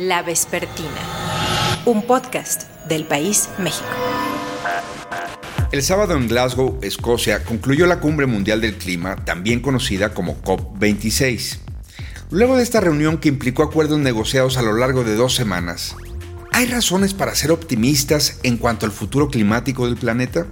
La 0.00 0.22
Vespertina, 0.22 1.82
un 1.84 2.06
podcast 2.06 2.70
del 2.86 3.02
país 3.02 3.48
México. 3.58 3.88
El 5.72 5.82
sábado 5.82 6.14
en 6.14 6.28
Glasgow, 6.28 6.78
Escocia, 6.82 7.42
concluyó 7.42 7.84
la 7.88 7.98
Cumbre 7.98 8.26
Mundial 8.26 8.60
del 8.60 8.76
Clima, 8.76 9.16
también 9.24 9.58
conocida 9.58 10.14
como 10.14 10.40
COP26. 10.40 11.58
Luego 12.30 12.56
de 12.56 12.62
esta 12.62 12.80
reunión 12.80 13.18
que 13.18 13.28
implicó 13.28 13.64
acuerdos 13.64 13.98
negociados 13.98 14.56
a 14.56 14.62
lo 14.62 14.72
largo 14.74 15.02
de 15.02 15.16
dos 15.16 15.34
semanas, 15.34 15.96
¿hay 16.52 16.66
razones 16.66 17.12
para 17.12 17.34
ser 17.34 17.50
optimistas 17.50 18.38
en 18.44 18.56
cuanto 18.56 18.86
al 18.86 18.92
futuro 18.92 19.26
climático 19.26 19.86
del 19.86 19.96
planeta? 19.96 20.46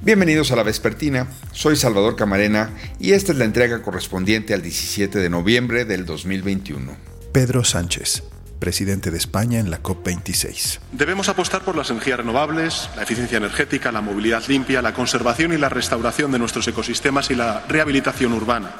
Bienvenidos 0.00 0.52
a 0.52 0.56
la 0.56 0.62
Vespertina, 0.62 1.28
soy 1.52 1.76
Salvador 1.76 2.16
Camarena 2.16 2.70
y 2.98 3.12
esta 3.12 3.32
es 3.32 3.36
la 3.36 3.44
entrega 3.44 3.82
correspondiente 3.82 4.54
al 4.54 4.62
17 4.62 5.18
de 5.18 5.28
noviembre 5.28 5.84
del 5.84 6.06
2021. 6.06 6.96
Pedro 7.30 7.62
Sánchez, 7.62 8.22
presidente 8.58 9.10
de 9.10 9.18
España 9.18 9.58
en 9.58 9.70
la 9.70 9.82
COP26. 9.82 10.78
Debemos 10.92 11.28
apostar 11.28 11.62
por 11.62 11.76
las 11.76 11.90
energías 11.90 12.18
renovables, 12.18 12.88
la 12.96 13.02
eficiencia 13.02 13.38
energética, 13.38 13.92
la 13.92 14.00
movilidad 14.00 14.42
limpia, 14.48 14.82
la 14.82 14.94
conservación 14.94 15.52
y 15.52 15.58
la 15.58 15.68
restauración 15.68 16.32
de 16.32 16.38
nuestros 16.38 16.66
ecosistemas 16.68 17.30
y 17.30 17.34
la 17.34 17.64
rehabilitación 17.68 18.32
urbana. 18.32 18.70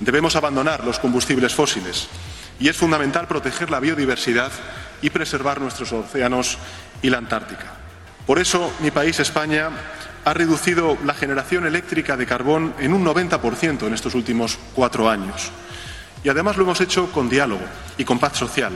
Debemos 0.00 0.36
abandonar 0.36 0.84
los 0.84 0.98
combustibles 0.98 1.54
fósiles 1.54 2.08
y 2.60 2.68
es 2.68 2.76
fundamental 2.76 3.26
proteger 3.26 3.70
la 3.70 3.80
biodiversidad 3.80 4.52
y 5.02 5.10
preservar 5.10 5.60
nuestros 5.60 5.92
océanos 5.92 6.58
y 7.02 7.10
la 7.10 7.18
Antártica. 7.18 7.74
Por 8.26 8.38
eso, 8.38 8.72
mi 8.80 8.90
país, 8.90 9.20
España, 9.20 9.70
ha 10.24 10.34
reducido 10.34 10.98
la 11.04 11.14
generación 11.14 11.66
eléctrica 11.66 12.16
de 12.16 12.26
carbón 12.26 12.74
en 12.80 12.92
un 12.92 13.04
90% 13.04 13.86
en 13.86 13.94
estos 13.94 14.14
últimos 14.16 14.58
cuatro 14.74 15.08
años. 15.08 15.52
Y 16.24 16.28
además 16.28 16.56
lo 16.56 16.64
hemos 16.64 16.80
hecho 16.80 17.12
con 17.12 17.28
diálogo 17.28 17.62
y 17.96 18.04
con 18.04 18.18
paz 18.18 18.36
social, 18.36 18.72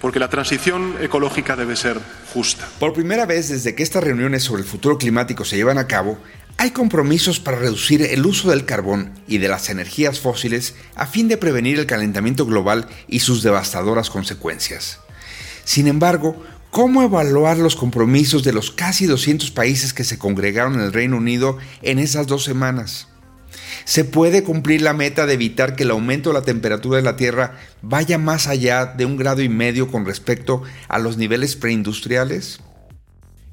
porque 0.00 0.18
la 0.18 0.28
transición 0.28 0.96
ecológica 1.00 1.56
debe 1.56 1.76
ser 1.76 2.00
justa. 2.32 2.68
Por 2.78 2.92
primera 2.92 3.26
vez 3.26 3.48
desde 3.48 3.74
que 3.74 3.82
estas 3.82 4.02
reuniones 4.04 4.42
sobre 4.42 4.62
el 4.62 4.68
futuro 4.68 4.98
climático 4.98 5.44
se 5.44 5.56
llevan 5.56 5.78
a 5.78 5.86
cabo, 5.86 6.18
hay 6.56 6.70
compromisos 6.70 7.40
para 7.40 7.58
reducir 7.58 8.02
el 8.02 8.26
uso 8.26 8.50
del 8.50 8.64
carbón 8.64 9.12
y 9.26 9.38
de 9.38 9.48
las 9.48 9.70
energías 9.70 10.20
fósiles 10.20 10.74
a 10.94 11.06
fin 11.06 11.28
de 11.28 11.36
prevenir 11.36 11.78
el 11.78 11.86
calentamiento 11.86 12.46
global 12.46 12.86
y 13.08 13.20
sus 13.20 13.42
devastadoras 13.42 14.10
consecuencias. 14.10 15.00
Sin 15.64 15.86
embargo, 15.86 16.42
¿Cómo 16.70 17.02
evaluar 17.02 17.56
los 17.56 17.74
compromisos 17.74 18.44
de 18.44 18.52
los 18.52 18.70
casi 18.70 19.06
200 19.06 19.50
países 19.50 19.92
que 19.92 20.04
se 20.04 20.18
congregaron 20.18 20.74
en 20.74 20.82
el 20.82 20.92
Reino 20.92 21.16
Unido 21.16 21.58
en 21.82 21.98
esas 21.98 22.28
dos 22.28 22.44
semanas? 22.44 23.08
¿Se 23.84 24.04
puede 24.04 24.42
cumplir 24.42 24.82
la 24.82 24.92
meta 24.92 25.26
de 25.26 25.34
evitar 25.34 25.76
que 25.76 25.84
el 25.84 25.90
aumento 25.90 26.30
de 26.30 26.34
la 26.34 26.44
temperatura 26.44 26.96
de 26.96 27.02
la 27.02 27.16
Tierra 27.16 27.58
vaya 27.82 28.18
más 28.18 28.46
allá 28.46 28.86
de 28.86 29.04
un 29.04 29.16
grado 29.16 29.42
y 29.42 29.48
medio 29.48 29.90
con 29.90 30.06
respecto 30.06 30.62
a 30.88 30.98
los 30.98 31.16
niveles 31.16 31.56
preindustriales? 31.56 32.60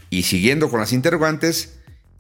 Y 0.09 0.23
siguiendo 0.23 0.69
con 0.69 0.79
las 0.79 0.93
interrogantes, 0.93 1.79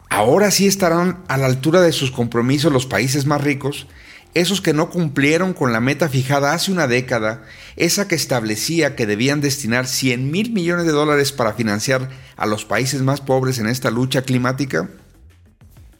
¿ahora 0.09 0.51
sí 0.51 0.67
estarán 0.67 1.23
a 1.27 1.37
la 1.37 1.45
altura 1.45 1.81
de 1.81 1.91
sus 1.91 2.11
compromisos 2.11 2.71
los 2.71 2.85
países 2.85 3.25
más 3.25 3.41
ricos 3.41 3.87
esos 4.33 4.61
que 4.61 4.73
no 4.73 4.91
cumplieron 4.91 5.53
con 5.53 5.73
la 5.73 5.79
meta 5.79 6.09
fijada 6.09 6.53
hace 6.53 6.71
una 6.71 6.87
década, 6.87 7.43
esa 7.75 8.07
que 8.07 8.13
establecía 8.13 8.95
que 8.95 9.07
debían 9.07 9.41
destinar 9.41 9.87
100 9.87 10.29
mil 10.29 10.51
millones 10.51 10.85
de 10.85 10.91
dólares 10.91 11.31
para 11.31 11.53
financiar 11.53 12.09
a 12.35 12.45
los 12.45 12.63
países 12.63 13.01
más 13.01 13.19
pobres 13.19 13.57
en 13.57 13.65
esta 13.65 13.89
lucha 13.89 14.21
climática? 14.21 14.89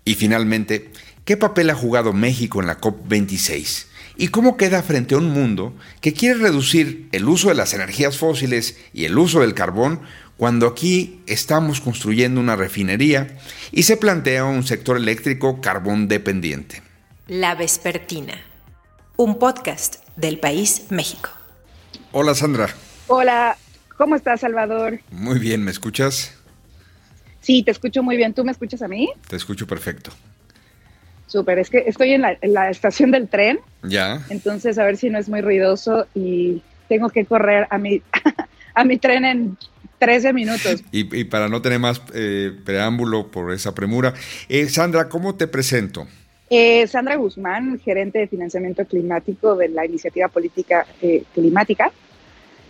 Y 0.05 0.15
finalmente, 0.15 0.91
¿qué 1.27 1.35
papel 1.35 1.69
ha 1.69 1.75
jugado 1.75 2.13
México 2.13 2.61
en 2.61 2.67
la 2.67 2.79
COP26? 2.79 3.87
¿Y 4.15 4.29
cómo 4.29 4.55
queda 4.55 4.81
frente 4.81 5.13
a 5.13 5.17
un 5.17 5.29
mundo 5.29 5.75
que 5.99 6.13
quiere 6.13 6.39
reducir 6.39 7.09
el 7.11 7.27
uso 7.27 7.49
de 7.49 7.55
las 7.55 7.73
energías 7.73 8.17
fósiles 8.17 8.77
y 8.93 9.03
el 9.03 9.17
uso 9.17 9.41
del 9.41 9.53
carbón 9.53 9.99
cuando 10.37 10.67
aquí 10.67 11.19
estamos 11.27 11.81
construyendo 11.81 12.39
una 12.39 12.55
refinería 12.55 13.37
y 13.73 13.83
se 13.83 13.97
plantea 13.97 14.45
un 14.45 14.63
sector 14.63 14.95
eléctrico 14.95 15.59
carbón 15.59 16.07
dependiente? 16.07 16.81
La 17.27 17.55
Vespertina, 17.55 18.35
un 19.17 19.37
podcast 19.37 19.97
del 20.15 20.39
país 20.39 20.83
México. 20.91 21.29
Hola 22.13 22.35
Sandra. 22.35 22.69
Hola, 23.07 23.57
¿cómo 23.97 24.15
estás 24.15 24.39
Salvador? 24.39 25.01
Muy 25.11 25.39
bien, 25.39 25.61
¿me 25.61 25.71
escuchas? 25.71 26.33
Sí, 27.41 27.63
te 27.63 27.71
escucho 27.71 28.01
muy 28.01 28.15
bien. 28.15 28.33
¿Tú 28.33 28.45
me 28.45 28.51
escuchas 28.53 28.81
a 28.81 28.87
mí? 28.87 29.09
Te 29.27 29.35
escucho 29.35 29.67
perfecto. 29.67 30.11
Súper, 31.27 31.59
es 31.59 31.69
que 31.69 31.83
estoy 31.85 32.13
en 32.13 32.21
la, 32.21 32.69
estación 32.69 33.11
del 33.11 33.27
tren. 33.27 33.59
Ya. 33.83 34.25
Entonces, 34.29 34.77
a 34.79 34.85
ver 34.85 34.97
si 34.97 35.09
no 35.09 35.19
es 35.19 35.29
muy 35.29 35.41
ruidoso 35.41 36.07
y 36.15 36.61
tengo 36.87 37.09
que 37.09 37.25
correr 37.25 37.67
a 37.69 37.77
mi, 37.77 38.01
a 38.73 38.83
mi 38.85 38.97
tren 38.97 39.25
en 39.25 39.57
13 39.99 40.33
minutos. 40.33 40.83
Y, 40.91 41.23
para 41.25 41.49
no 41.49 41.61
tener 41.61 41.79
más 41.79 42.01
eh, 42.13 42.51
preámbulo 42.63 43.27
por 43.29 43.51
esa 43.51 43.75
premura, 43.75 44.13
eh, 44.47 44.69
Sandra, 44.69 45.09
¿cómo 45.09 45.35
te 45.35 45.47
presento? 45.47 46.07
Eh, 46.49 46.87
Sandra 46.87 47.17
Guzmán, 47.17 47.79
gerente 47.79 48.19
de 48.19 48.27
financiamiento 48.27 48.85
climático 48.85 49.55
de 49.55 49.67
la 49.67 49.85
iniciativa 49.85 50.29
política 50.29 50.85
eh, 51.01 51.23
climática 51.33 51.91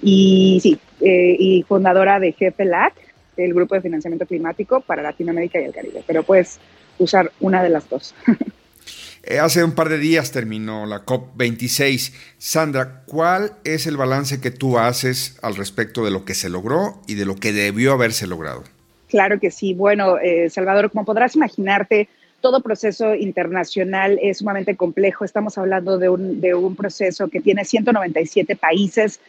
y 0.02 0.60
sí, 0.62 0.80
eh, 1.02 1.36
y 1.38 1.64
fundadora 1.64 2.20
de 2.20 2.32
GPLAC, 2.32 2.94
el 3.38 3.54
grupo 3.54 3.76
de 3.76 3.82
financiamiento 3.82 4.26
climático 4.26 4.82
para 4.82 5.04
Latinoamérica 5.04 5.62
y 5.62 5.66
el 5.66 5.74
Caribe. 5.74 6.04
Pero 6.08 6.24
puedes 6.24 6.60
usar 7.00 7.32
una 7.40 7.64
de 7.64 7.70
las 7.70 7.90
dos. 7.90 8.14
Hace 9.42 9.62
un 9.64 9.74
par 9.74 9.90
de 9.90 9.98
días 9.98 10.32
terminó 10.32 10.86
la 10.86 11.04
COP26. 11.06 12.14
Sandra, 12.38 13.04
¿cuál 13.06 13.54
es 13.66 13.86
el 13.86 13.98
balance 13.98 14.40
que 14.40 14.52
tú 14.52 14.80
haces 14.80 15.38
al 15.42 15.58
respecto 15.58 16.06
de 16.06 16.12
lo 16.12 16.24
que 16.24 16.34
se 16.34 16.50
logró 16.50 17.02
y 17.08 17.16
de 17.16 17.26
lo 17.26 17.36
que 17.36 17.52
debió 17.52 17.92
haberse 17.92 18.26
logrado? 18.26 18.64
Claro 19.10 19.38
que 19.40 19.52
sí. 19.52 19.74
Bueno, 19.74 20.16
Salvador, 20.50 20.92
como 20.92 21.04
podrás 21.04 21.36
imaginarte, 21.36 22.08
todo 22.42 22.62
proceso 22.62 23.16
internacional 23.16 24.20
es 24.22 24.40
sumamente 24.40 24.76
complejo. 24.76 25.26
Estamos 25.26 25.58
hablando 25.58 25.98
de 25.98 26.10
un, 26.10 26.76
proceso 26.76 27.28
que 27.28 27.42
tiene 27.42 27.66
197 27.66 28.56
países 28.56 29.20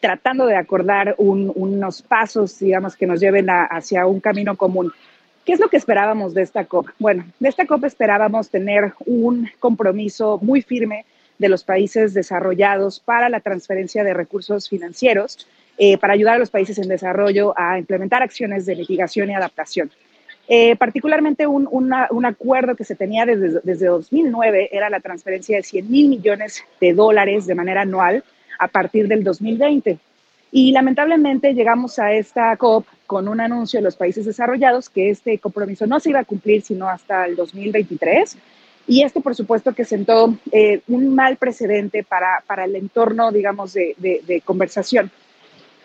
tratando 0.00 0.46
de 0.46 0.54
acordar 0.54 1.16
unos 1.18 2.02
pasos, 2.02 2.58
digamos, 2.60 2.94
que 2.94 3.06
nos 3.06 3.20
lleven 3.20 3.48
hacia 3.48 4.06
un 4.06 4.20
camino 4.20 4.56
común. 4.56 4.92
¿Qué 5.48 5.54
es 5.54 5.60
lo 5.60 5.70
que 5.70 5.78
esperábamos 5.78 6.34
de 6.34 6.42
esta 6.42 6.66
COP? 6.66 6.90
Bueno, 6.98 7.24
de 7.40 7.48
esta 7.48 7.64
COP 7.64 7.84
esperábamos 7.84 8.50
tener 8.50 8.92
un 9.06 9.48
compromiso 9.58 10.38
muy 10.42 10.60
firme 10.60 11.06
de 11.38 11.48
los 11.48 11.64
países 11.64 12.12
desarrollados 12.12 13.00
para 13.00 13.30
la 13.30 13.40
transferencia 13.40 14.04
de 14.04 14.12
recursos 14.12 14.68
financieros, 14.68 15.48
eh, 15.78 15.96
para 15.96 16.12
ayudar 16.12 16.34
a 16.34 16.38
los 16.38 16.50
países 16.50 16.76
en 16.76 16.88
desarrollo 16.88 17.54
a 17.56 17.78
implementar 17.78 18.22
acciones 18.22 18.66
de 18.66 18.76
mitigación 18.76 19.30
y 19.30 19.36
adaptación. 19.36 19.90
Eh, 20.48 20.76
particularmente 20.76 21.46
un, 21.46 21.94
acuerdo 22.26 22.76
que 22.76 22.84
se 22.84 22.94
tenía 22.94 23.24
desde, 23.24 23.60
desde 23.62 23.86
2009 23.86 24.68
era 24.70 24.90
la 24.90 25.00
transferencia 25.00 25.56
de 25.56 25.62
100 25.62 25.90
mil 25.90 26.08
millones 26.10 26.62
de 26.78 26.92
dólares 26.92 27.46
de 27.46 27.54
manera 27.54 27.80
anual 27.80 28.22
a 28.58 28.68
partir 28.68 29.08
del 29.08 29.24
2020. 29.24 29.98
Y 30.52 30.72
lamentablemente 30.72 31.54
llegamos 31.54 31.98
a 31.98 32.12
esta 32.12 32.54
COP 32.58 32.84
con 33.08 33.26
un 33.26 33.40
anuncio 33.40 33.80
de 33.80 33.84
los 33.84 33.96
países 33.96 34.26
desarrollados 34.26 34.90
que 34.90 35.10
este 35.10 35.38
compromiso 35.38 35.86
no 35.86 35.98
se 35.98 36.10
iba 36.10 36.20
a 36.20 36.24
cumplir 36.24 36.62
sino 36.62 36.88
hasta 36.88 37.24
el 37.24 37.34
2023. 37.34 38.36
Y 38.86 39.02
esto, 39.02 39.20
por 39.22 39.34
supuesto, 39.34 39.74
que 39.74 39.84
sentó 39.84 40.38
eh, 40.52 40.82
un 40.88 41.14
mal 41.14 41.36
precedente 41.36 42.04
para, 42.04 42.44
para 42.46 42.66
el 42.66 42.76
entorno, 42.76 43.32
digamos, 43.32 43.72
de, 43.72 43.96
de 43.98 44.42
conversación. 44.44 45.10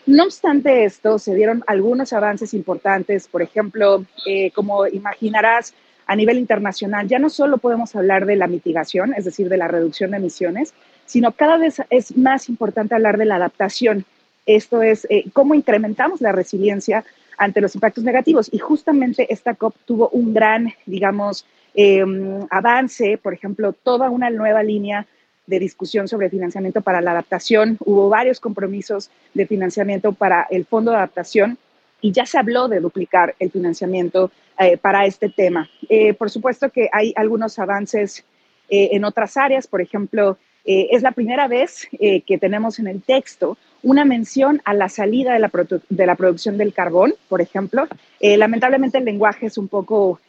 No 0.06 0.26
obstante 0.26 0.84
esto, 0.84 1.18
se 1.18 1.34
dieron 1.34 1.64
algunos 1.66 2.12
avances 2.12 2.54
importantes, 2.54 3.30
por 3.30 3.42
ejemplo, 3.42 4.06
eh, 4.28 4.52
como 4.52 4.86
imaginarás, 4.86 5.74
a 6.06 6.16
nivel 6.18 6.38
internacional 6.38 7.08
ya 7.08 7.20
no 7.20 7.30
solo 7.30 7.58
podemos 7.58 7.96
hablar 7.96 8.26
de 8.26 8.36
la 8.36 8.48
mitigación, 8.48 9.14
es 9.14 9.24
decir, 9.24 9.48
de 9.48 9.58
la 9.58 9.70
reducción 9.70 10.12
de 10.12 10.18
emisiones, 10.18 10.74
sino 11.06 11.32
cada 11.32 11.58
vez 11.58 11.82
es 11.90 12.18
más 12.18 12.50
importante 12.50 12.96
hablar 12.96 13.18
de 13.18 13.26
la 13.26 13.36
adaptación. 13.36 14.06
Esto 14.46 14.81
es 14.81 15.08
eh, 15.09 15.26
cómo 15.34 15.56
incrementamos 15.56 16.22
la 16.22 16.31
resiliencia 16.31 17.06
ante 17.38 17.62
los 17.62 17.75
impactos 17.75 18.04
negativos. 18.04 18.50
Y 18.51 18.60
justamente 18.60 19.31
esta 19.31 19.56
COP 19.56 19.75
tuvo 19.86 20.10
un 20.10 20.34
gran, 20.34 20.74
digamos, 20.86 21.45
em, 21.74 22.45
avance, 22.50 23.18
por 23.18 23.34
ejemplo, 23.34 23.74
toda 23.74 24.10
una 24.10 24.30
nueva 24.30 24.63
línea 24.63 25.07
de 25.48 25.60
discusión 25.60 26.07
sobre 26.07 26.30
financiamiento 26.30 26.81
para 26.81 27.01
la 27.01 27.12
adaptación. 27.12 27.78
Hubo 27.86 28.10
varios 28.10 28.40
compromisos 28.40 29.10
de 29.34 29.45
financiamiento 29.48 30.13
para 30.13 30.48
el 30.50 30.66
Fondo 30.66 30.92
de 30.92 30.98
Adaptación 30.98 31.57
y 32.01 32.12
ya 32.12 32.25
se 32.25 32.38
habló 32.38 32.68
de 32.68 32.80
duplicar 32.80 33.36
el 33.40 33.50
financiamiento 33.50 34.31
eh, 34.60 34.78
para 34.78 35.06
este 35.06 35.30
tema. 35.30 35.69
Eh, 35.90 36.13
por 36.13 36.30
supuesto 36.30 36.69
que 36.69 36.90
hay 36.92 37.13
algunos 37.16 37.60
avances 37.60 38.24
en 38.69 39.04
otras 39.04 39.38
áreas, 39.38 39.68
por 39.68 39.81
ejemplo, 39.81 40.38
es 40.65 41.01
la 41.01 41.12
primera 41.12 41.48
vez 41.48 41.88
que 41.92 42.38
tenemos 42.39 42.80
en 42.80 42.88
el 42.88 43.01
texto 43.01 43.57
una 43.81 44.06
mención 44.06 44.62
a 44.63 44.74
la 44.74 44.88
salida 44.88 45.33
de 45.33 45.39
la, 45.39 45.51
de 45.89 46.06
la 46.06 46.15
producción 46.15 46.57
del 46.57 46.74
carbón, 46.74 47.15
por 47.27 47.42
ejemplo. 47.42 47.88
lamentablemente 48.21 48.98
el 48.98 49.06
lenguaje 49.06 49.48
es 49.48 49.57
un 49.57 49.68
poco, 49.68 50.21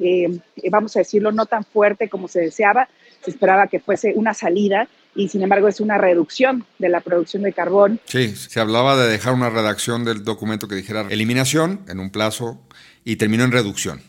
vamos 0.70 0.96
a 0.96 0.98
decirlo, 0.98 1.31
no 1.31 1.46
tan 1.46 1.64
fuerte 1.64 2.08
como 2.08 2.26
se 2.26 2.40
deseaba. 2.40 2.88
Se 3.22 3.31
esperaba 3.31 3.69
que 3.69 3.81
fuese 3.81 4.12
una 4.16 4.34
salida 4.34 4.88
y 5.14 5.28
sin 5.28 5.42
embargo 5.42 5.69
es 5.69 5.81
una 5.81 5.98
reducción 5.98 6.64
de 6.78 6.88
la 6.88 7.00
producción 7.00 7.42
de 7.42 7.52
carbón. 7.52 8.00
Sí, 8.04 8.34
se 8.34 8.60
hablaba 8.60 8.96
de 8.96 9.10
dejar 9.10 9.34
una 9.34 9.50
redacción 9.50 10.04
del 10.04 10.25
documento 10.25 10.69
que 10.69 10.75
dijera 10.75 11.06
eliminación 11.08 11.80
en 11.88 12.00
un 12.00 12.10
plazo 12.10 12.60
y 13.04 13.16
terminó 13.16 13.44
en 13.44 13.52
reducción. 13.52 14.02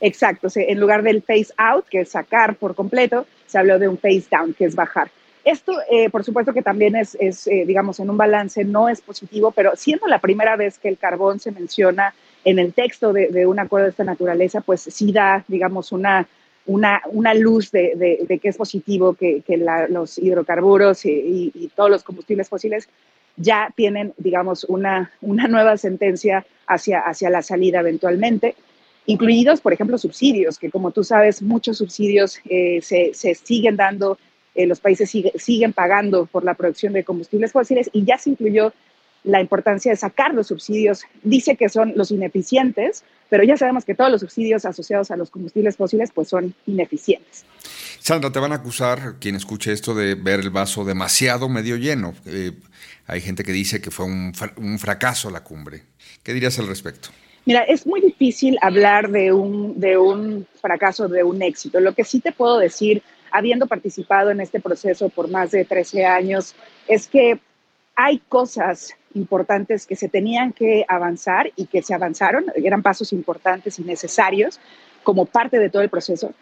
Exacto, 0.00 0.48
en 0.54 0.80
lugar 0.80 1.02
del 1.02 1.22
phase 1.22 1.52
out, 1.56 1.86
que 1.88 2.00
es 2.00 2.10
sacar 2.10 2.56
por 2.56 2.74
completo, 2.74 3.26
se 3.46 3.58
habló 3.58 3.78
de 3.78 3.88
un 3.88 3.98
phase 3.98 4.24
down, 4.30 4.54
que 4.54 4.64
es 4.64 4.74
bajar. 4.74 5.10
Esto, 5.44 5.72
eh, 5.90 6.08
por 6.08 6.22
supuesto 6.22 6.52
que 6.52 6.62
también 6.62 6.94
es, 6.94 7.16
eh, 7.18 7.64
digamos, 7.66 7.98
en 7.98 8.10
un 8.10 8.16
balance 8.16 8.64
no 8.64 8.88
es 8.88 9.00
positivo, 9.00 9.50
pero 9.50 9.74
siendo 9.74 10.06
la 10.06 10.20
primera 10.20 10.56
vez 10.56 10.78
que 10.78 10.88
el 10.88 10.98
carbón 10.98 11.40
se 11.40 11.50
menciona 11.50 12.14
en 12.44 12.58
el 12.58 12.72
texto 12.72 13.12
de, 13.12 13.46
un 13.46 13.58
acuerdo 13.58 13.86
de 13.86 13.90
esta 13.90 14.04
naturaleza, 14.04 14.60
pues 14.60 14.82
sí 14.82 15.12
da, 15.12 15.44
digamos, 15.48 15.90
una, 15.92 16.28
una, 16.66 17.02
una 17.10 17.34
luz 17.34 17.70
de, 17.72 18.24
que 18.40 18.48
es 18.48 18.56
positivo 18.56 19.14
que, 19.14 19.42
los 19.88 20.18
hidrocarburos 20.18 21.04
y, 21.06 21.70
todos 21.74 21.90
los 21.90 22.04
combustibles 22.04 22.48
fósiles 22.48 22.88
ya 23.36 23.72
tienen, 23.74 24.12
digamos, 24.18 24.64
una, 24.64 25.10
una 25.20 25.48
nueva 25.48 25.76
sentencia 25.76 26.44
hacia, 26.66 27.00
hacia 27.00 27.30
la 27.30 27.42
salida 27.42 27.80
eventualmente, 27.80 28.54
incluidos, 29.06 29.60
por 29.60 29.72
ejemplo, 29.72 29.98
subsidios, 29.98 30.58
que 30.58 30.70
como 30.70 30.90
tú 30.90 31.02
sabes, 31.02 31.42
muchos 31.42 31.78
subsidios 31.78 32.38
eh, 32.48 32.80
se, 32.82 33.14
se, 33.14 33.34
siguen 33.34 33.76
dando, 33.76 34.18
eh, 34.54 34.66
los 34.66 34.80
países 34.80 35.10
siguen 35.36 35.72
pagando 35.72 36.26
por 36.26 36.44
la 36.44 36.54
producción 36.54 36.92
de 36.92 37.04
combustibles 37.04 37.52
fósiles 37.52 37.88
y 37.92 38.04
ya 38.04 38.18
se 38.18 38.30
incluyó 38.30 38.72
la 39.24 39.40
importancia 39.40 39.92
de 39.92 39.96
sacar 39.96 40.34
los 40.34 40.48
subsidios. 40.48 41.04
Dice 41.22 41.56
que 41.56 41.68
son 41.68 41.92
los 41.96 42.10
ineficientes, 42.10 43.04
pero 43.28 43.44
ya 43.44 43.56
sabemos 43.56 43.84
que 43.84 43.94
todos 43.94 44.10
los 44.10 44.20
subsidios 44.20 44.64
asociados 44.64 45.10
a 45.10 45.16
los 45.16 45.30
combustibles 45.30 45.76
fósiles 45.76 46.10
pues 46.12 46.28
son 46.28 46.54
ineficientes. 46.66 47.44
Sandra, 48.00 48.32
te 48.32 48.40
van 48.40 48.52
a 48.52 48.56
acusar, 48.56 49.16
quien 49.20 49.36
escuche 49.36 49.72
esto, 49.72 49.94
de 49.94 50.16
ver 50.16 50.40
el 50.40 50.50
vaso 50.50 50.84
demasiado 50.84 51.48
medio 51.48 51.76
lleno. 51.76 52.14
Eh, 52.26 52.52
hay 53.06 53.20
gente 53.20 53.44
que 53.44 53.52
dice 53.52 53.80
que 53.80 53.90
fue 53.90 54.06
un, 54.06 54.32
un, 54.56 54.78
fracaso 54.78 55.30
la 55.30 55.44
cumbre. 55.44 55.82
¿Qué 56.22 56.34
dirías 56.34 56.58
al 56.58 56.66
respecto? 56.66 57.10
Mira, 57.44 57.62
es 57.62 57.86
muy 57.86 58.00
difícil 58.00 58.56
hablar 58.60 59.10
de 59.10 59.32
un, 59.32 59.78
de 59.78 59.98
un 59.98 60.46
fracaso, 60.60 61.08
de 61.08 61.24
un 61.24 61.42
éxito. 61.42 61.80
Lo 61.80 61.94
que 61.94 62.04
sí 62.04 62.20
te 62.20 62.32
puedo 62.32 62.58
decir, 62.58 63.02
habiendo 63.32 63.66
participado 63.66 64.30
en 64.30 64.40
este 64.40 64.60
proceso 64.60 65.08
por 65.08 65.28
más 65.28 65.50
de 65.50 65.64
13 65.64 66.04
años, 66.04 66.54
es 66.86 67.08
que 67.08 67.40
hay 67.96 68.18
cosas 68.28 68.94
importantes 69.14 69.86
que 69.86 69.96
se 69.96 70.08
tenían 70.08 70.52
que 70.52 70.84
avanzar 70.88 71.50
y 71.56 71.66
que 71.66 71.82
se 71.82 71.94
avanzaron, 71.94 72.46
eran 72.54 72.82
pasos 72.82 73.12
importantes 73.12 73.78
y 73.78 73.84
necesarios 73.84 74.60
como 75.02 75.26
parte 75.26 75.58
de 75.58 75.68
todo 75.68 75.82
el 75.82 75.90
proceso, 75.90 76.32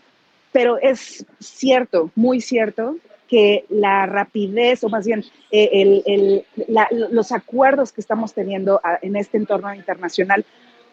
pero 0.53 0.79
es 0.79 1.25
cierto, 1.39 2.11
muy 2.15 2.41
cierto, 2.41 2.97
que 3.29 3.65
la 3.69 4.07
rapidez, 4.07 4.83
o 4.83 4.89
más 4.89 5.07
bien 5.07 5.25
eh, 5.53 6.45
los 6.91 7.31
acuerdos 7.31 7.93
que 7.93 8.01
estamos 8.01 8.35
teniendo 8.35 8.81
en 9.03 9.15
este 9.15 9.37
entorno 9.37 9.73
internacional 9.73 10.45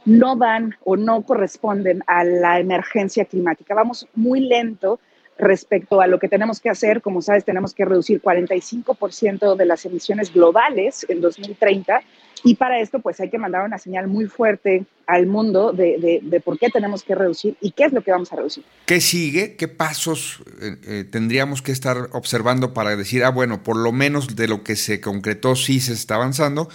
no 0.05 0.37
van 0.37 0.75
o 0.85 0.95
no 0.95 1.23
corresponden 1.23 2.03
a 2.05 2.23
la 2.23 2.59
emergencia 2.59 3.25
climática. 3.25 3.73
Vamos 3.73 4.07
muy 4.13 4.39
lento 4.41 4.99
respecto 5.37 6.01
a 6.01 6.07
lo 6.07 6.19
que 6.19 6.27
tenemos 6.27 6.59
que 6.59 6.69
hacer. 6.69 7.01
Como 7.01 7.21
sabes, 7.21 7.45
tenemos 7.45 7.73
que 7.73 7.85
reducir 7.85 8.21
45% 8.21 9.55
de 9.55 9.65
las 9.65 9.85
emisiones 9.85 10.33
globales 10.33 11.05
en 11.09 11.21
2030 11.21 12.01
y 12.43 12.55
para 12.55 12.79
esto 12.79 12.99
pues 12.99 13.19
hay 13.19 13.29
que 13.29 13.37
mandar 13.37 13.65
una 13.65 13.77
señal 13.77 14.07
muy 14.07 14.25
fuerte 14.25 14.85
al 15.05 15.25
mundo 15.25 15.71
de, 15.71 16.21
de, 16.21 16.39
por 16.41 16.59
qué 16.59 16.69
tenemos 16.69 17.03
que 17.03 17.15
reducir 17.15 17.55
y 17.61 17.71
qué 17.71 17.85
es 17.85 17.93
lo 17.93 18.01
que 18.01 18.11
vamos 18.11 18.31
a 18.33 18.35
reducir. 18.35 18.63
¿Qué 18.85 18.99
sigue? 18.99 19.55
¿Qué 19.55 19.67
pasos 19.67 20.43
eh, 20.61 20.75
eh, 20.85 21.03
tendríamos 21.09 21.61
que 21.61 21.71
estar 21.71 22.09
observando 22.11 22.73
para 22.73 22.95
decir, 22.95 23.23
ah, 23.23 23.29
bueno, 23.29 23.63
por 23.63 23.77
lo 23.77 23.91
menos 23.91 24.35
de 24.35 24.47
lo 24.47 24.63
que 24.63 24.75
se 24.75 24.99
concretó 24.99 25.55
sí 25.55 25.79
se 25.79 25.93
está 25.93 26.15
avanzando? 26.15 26.69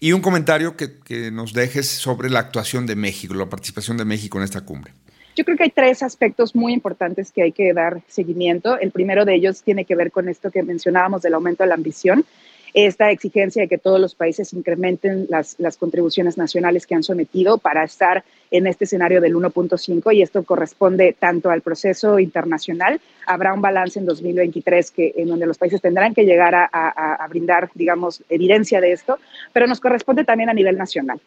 Y 0.00 0.12
un 0.12 0.20
comentario 0.20 0.76
que, 0.76 0.98
que 0.98 1.30
nos 1.30 1.54
dejes 1.54 1.88
sobre 1.88 2.30
la 2.30 2.40
actuación 2.40 2.86
de 2.86 2.94
México, 2.94 3.34
la 3.34 3.48
participación 3.48 3.96
de 3.96 4.04
México 4.04 4.38
en 4.38 4.44
esta 4.44 4.60
cumbre. 4.62 4.92
Yo 5.38 5.44
creo 5.44 5.56
que 5.56 5.62
hay 5.62 5.70
tres 5.70 6.02
aspectos 6.02 6.56
muy 6.56 6.72
importantes 6.72 7.30
que 7.30 7.42
hay 7.42 7.52
que 7.52 7.72
dar 7.72 8.00
seguimiento. 8.08 8.76
El 8.76 8.90
primero 8.90 9.24
de 9.24 9.36
ellos 9.36 9.62
tiene 9.62 9.84
que 9.84 9.94
ver 9.94 10.10
con 10.10 10.28
esto 10.28 10.50
que 10.50 10.64
mencionábamos 10.64 11.22
del 11.22 11.34
aumento 11.34 11.62
de 11.62 11.68
la 11.68 11.76
ambición, 11.76 12.24
esta 12.74 13.12
exigencia 13.12 13.62
de 13.62 13.68
que 13.68 13.78
todos 13.78 14.00
los 14.00 14.16
países 14.16 14.52
incrementen 14.52 15.26
las, 15.28 15.54
las 15.60 15.76
contribuciones 15.76 16.38
nacionales 16.38 16.88
que 16.88 16.96
han 16.96 17.04
sometido 17.04 17.58
para 17.58 17.84
estar 17.84 18.24
en 18.50 18.66
este 18.66 18.84
escenario 18.84 19.20
del 19.20 19.36
1.5 19.36 20.12
y 20.12 20.22
esto 20.22 20.42
corresponde 20.42 21.14
tanto 21.16 21.50
al 21.50 21.60
proceso 21.60 22.18
internacional. 22.18 23.00
Habrá 23.24 23.54
un 23.54 23.62
balance 23.62 24.00
en 24.00 24.06
2023 24.06 24.90
que, 24.90 25.14
en 25.18 25.28
donde 25.28 25.46
los 25.46 25.56
países 25.56 25.80
tendrán 25.80 26.14
que 26.14 26.24
llegar 26.24 26.56
a, 26.56 26.66
a 26.66 27.28
brindar, 27.28 27.70
digamos, 27.74 28.24
evidencia 28.28 28.80
de 28.80 28.90
esto, 28.90 29.20
pero 29.52 29.68
nos 29.68 29.78
corresponde 29.78 30.24
también 30.24 30.50
a 30.50 30.54
nivel 30.54 30.76
nacional. 30.76 31.20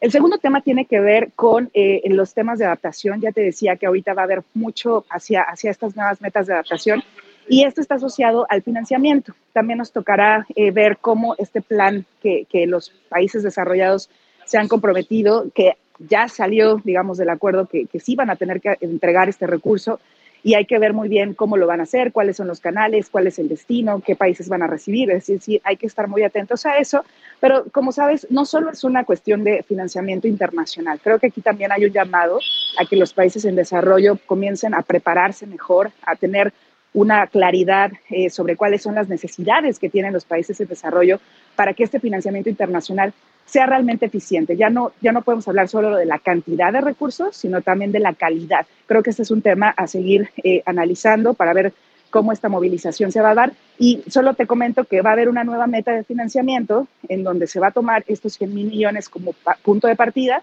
El 0.00 0.10
segundo 0.10 0.38
tema 0.38 0.60
tiene 0.60 0.84
que 0.84 1.00
ver 1.00 1.32
con 1.34 1.70
eh, 1.72 2.02
los 2.06 2.34
temas 2.34 2.58
de 2.58 2.66
adaptación. 2.66 3.20
Ya 3.20 3.32
te 3.32 3.40
decía 3.40 3.76
que 3.76 3.86
ahorita 3.86 4.14
va 4.14 4.22
a 4.22 4.24
haber 4.24 4.42
mucho 4.52 5.04
hacia, 5.08 5.42
hacia 5.42 5.70
estas 5.70 5.96
nuevas 5.96 6.20
metas 6.20 6.46
de 6.46 6.52
adaptación 6.52 7.02
y 7.48 7.64
esto 7.64 7.80
está 7.80 7.96
asociado 7.96 8.46
al 8.48 8.62
financiamiento. 8.62 9.34
También 9.52 9.78
nos 9.78 9.92
tocará 9.92 10.46
eh, 10.56 10.70
ver 10.70 10.98
cómo 11.00 11.34
este 11.38 11.60
plan 11.60 12.06
que, 12.22 12.46
que, 12.48 12.66
los 12.66 12.90
países 13.08 13.42
desarrollados 13.42 14.10
se 14.44 14.58
han 14.58 14.68
comprometido, 14.68 15.50
que 15.54 15.76
ya 15.98 16.28
salió, 16.28 16.80
digamos, 16.84 17.18
del 17.18 17.28
acuerdo 17.28 17.66
que, 17.66 17.86
que 17.86 18.00
sí 18.00 18.16
van 18.16 18.30
a 18.30 18.36
tener 18.36 18.60
que 18.60 18.76
entregar 18.80 19.28
este 19.28 19.46
recurso, 19.46 20.00
y 20.44 20.54
hay 20.54 20.66
que 20.66 20.78
ver 20.78 20.92
muy 20.92 21.08
bien 21.08 21.32
cómo 21.32 21.56
lo 21.56 21.66
van 21.66 21.80
a 21.80 21.84
hacer, 21.84 22.12
cuáles 22.12 22.36
son 22.36 22.48
los 22.48 22.60
canales, 22.60 23.08
cuál 23.08 23.26
es 23.26 23.38
el 23.38 23.48
destino, 23.48 24.02
qué 24.04 24.14
países 24.14 24.50
van 24.50 24.62
a 24.62 24.66
recibir. 24.66 25.10
Es 25.10 25.26
decir, 25.26 25.62
hay 25.64 25.78
que 25.78 25.86
estar 25.86 26.06
muy 26.06 26.22
atentos 26.22 26.66
a 26.66 26.76
eso. 26.76 27.02
Pero 27.40 27.64
como 27.72 27.92
sabes, 27.92 28.26
no 28.28 28.44
solo 28.44 28.70
es 28.70 28.84
una 28.84 29.04
cuestión 29.04 29.42
de 29.42 29.62
financiamiento 29.62 30.28
internacional. 30.28 31.00
Creo 31.02 31.18
que 31.18 31.28
aquí 31.28 31.40
también 31.40 31.72
hay 31.72 31.86
un 31.86 31.92
llamado 31.92 32.40
a 32.78 32.84
que 32.84 32.96
los 32.96 33.14
países 33.14 33.46
en 33.46 33.56
desarrollo 33.56 34.18
comiencen 34.26 34.74
a 34.74 34.82
prepararse 34.82 35.46
mejor, 35.46 35.92
a 36.02 36.14
tener 36.14 36.52
una 36.92 37.26
claridad 37.26 37.90
eh, 38.10 38.28
sobre 38.28 38.54
cuáles 38.54 38.82
son 38.82 38.94
las 38.94 39.08
necesidades 39.08 39.78
que 39.78 39.88
tienen 39.88 40.12
los 40.12 40.26
países 40.26 40.60
en 40.60 40.68
desarrollo 40.68 41.20
para 41.56 41.72
que 41.72 41.84
este 41.84 42.00
financiamiento 42.00 42.50
internacional 42.50 43.14
sea 43.46 43.66
realmente 43.66 44.06
eficiente. 44.06 44.56
Ya 44.56 44.70
no, 44.70 44.92
ya 45.00 45.12
no 45.12 45.22
podemos 45.22 45.46
hablar 45.48 45.68
solo 45.68 45.96
de 45.96 46.06
la 46.06 46.18
cantidad 46.18 46.72
de 46.72 46.80
recursos, 46.80 47.36
sino 47.36 47.60
también 47.62 47.92
de 47.92 48.00
la 48.00 48.14
calidad. 48.14 48.66
Creo 48.86 49.02
que 49.02 49.10
este 49.10 49.22
es 49.22 49.30
un 49.30 49.42
tema 49.42 49.70
a 49.70 49.86
seguir 49.86 50.30
eh, 50.42 50.62
analizando 50.66 51.34
para 51.34 51.52
ver 51.52 51.72
cómo 52.10 52.32
esta 52.32 52.48
movilización 52.48 53.10
se 53.10 53.20
va 53.20 53.30
a 53.30 53.34
dar. 53.34 53.52
Y 53.78 54.02
solo 54.08 54.34
te 54.34 54.46
comento 54.46 54.84
que 54.84 55.02
va 55.02 55.10
a 55.10 55.12
haber 55.14 55.28
una 55.28 55.42
nueva 55.42 55.66
meta 55.66 55.92
de 55.92 56.04
financiamiento 56.04 56.86
en 57.08 57.24
donde 57.24 57.48
se 57.48 57.58
va 57.58 57.68
a 57.68 57.72
tomar 57.72 58.04
estos 58.06 58.34
100 58.34 58.54
mil 58.54 58.68
millones 58.68 59.08
como 59.08 59.34
punto 59.62 59.88
de 59.88 59.96
partida, 59.96 60.40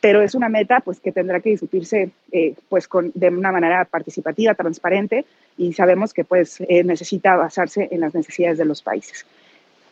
pero 0.00 0.22
es 0.22 0.34
una 0.34 0.48
meta 0.48 0.80
pues, 0.80 1.00
que 1.00 1.12
tendrá 1.12 1.40
que 1.40 1.50
discutirse 1.50 2.10
eh, 2.32 2.54
pues, 2.68 2.88
con, 2.88 3.12
de 3.14 3.28
una 3.28 3.52
manera 3.52 3.84
participativa, 3.84 4.54
transparente, 4.54 5.24
y 5.56 5.72
sabemos 5.72 6.12
que 6.12 6.24
pues, 6.24 6.60
eh, 6.68 6.82
necesita 6.84 7.36
basarse 7.36 7.88
en 7.90 8.00
las 8.00 8.12
necesidades 8.12 8.58
de 8.58 8.64
los 8.64 8.82
países. 8.82 9.24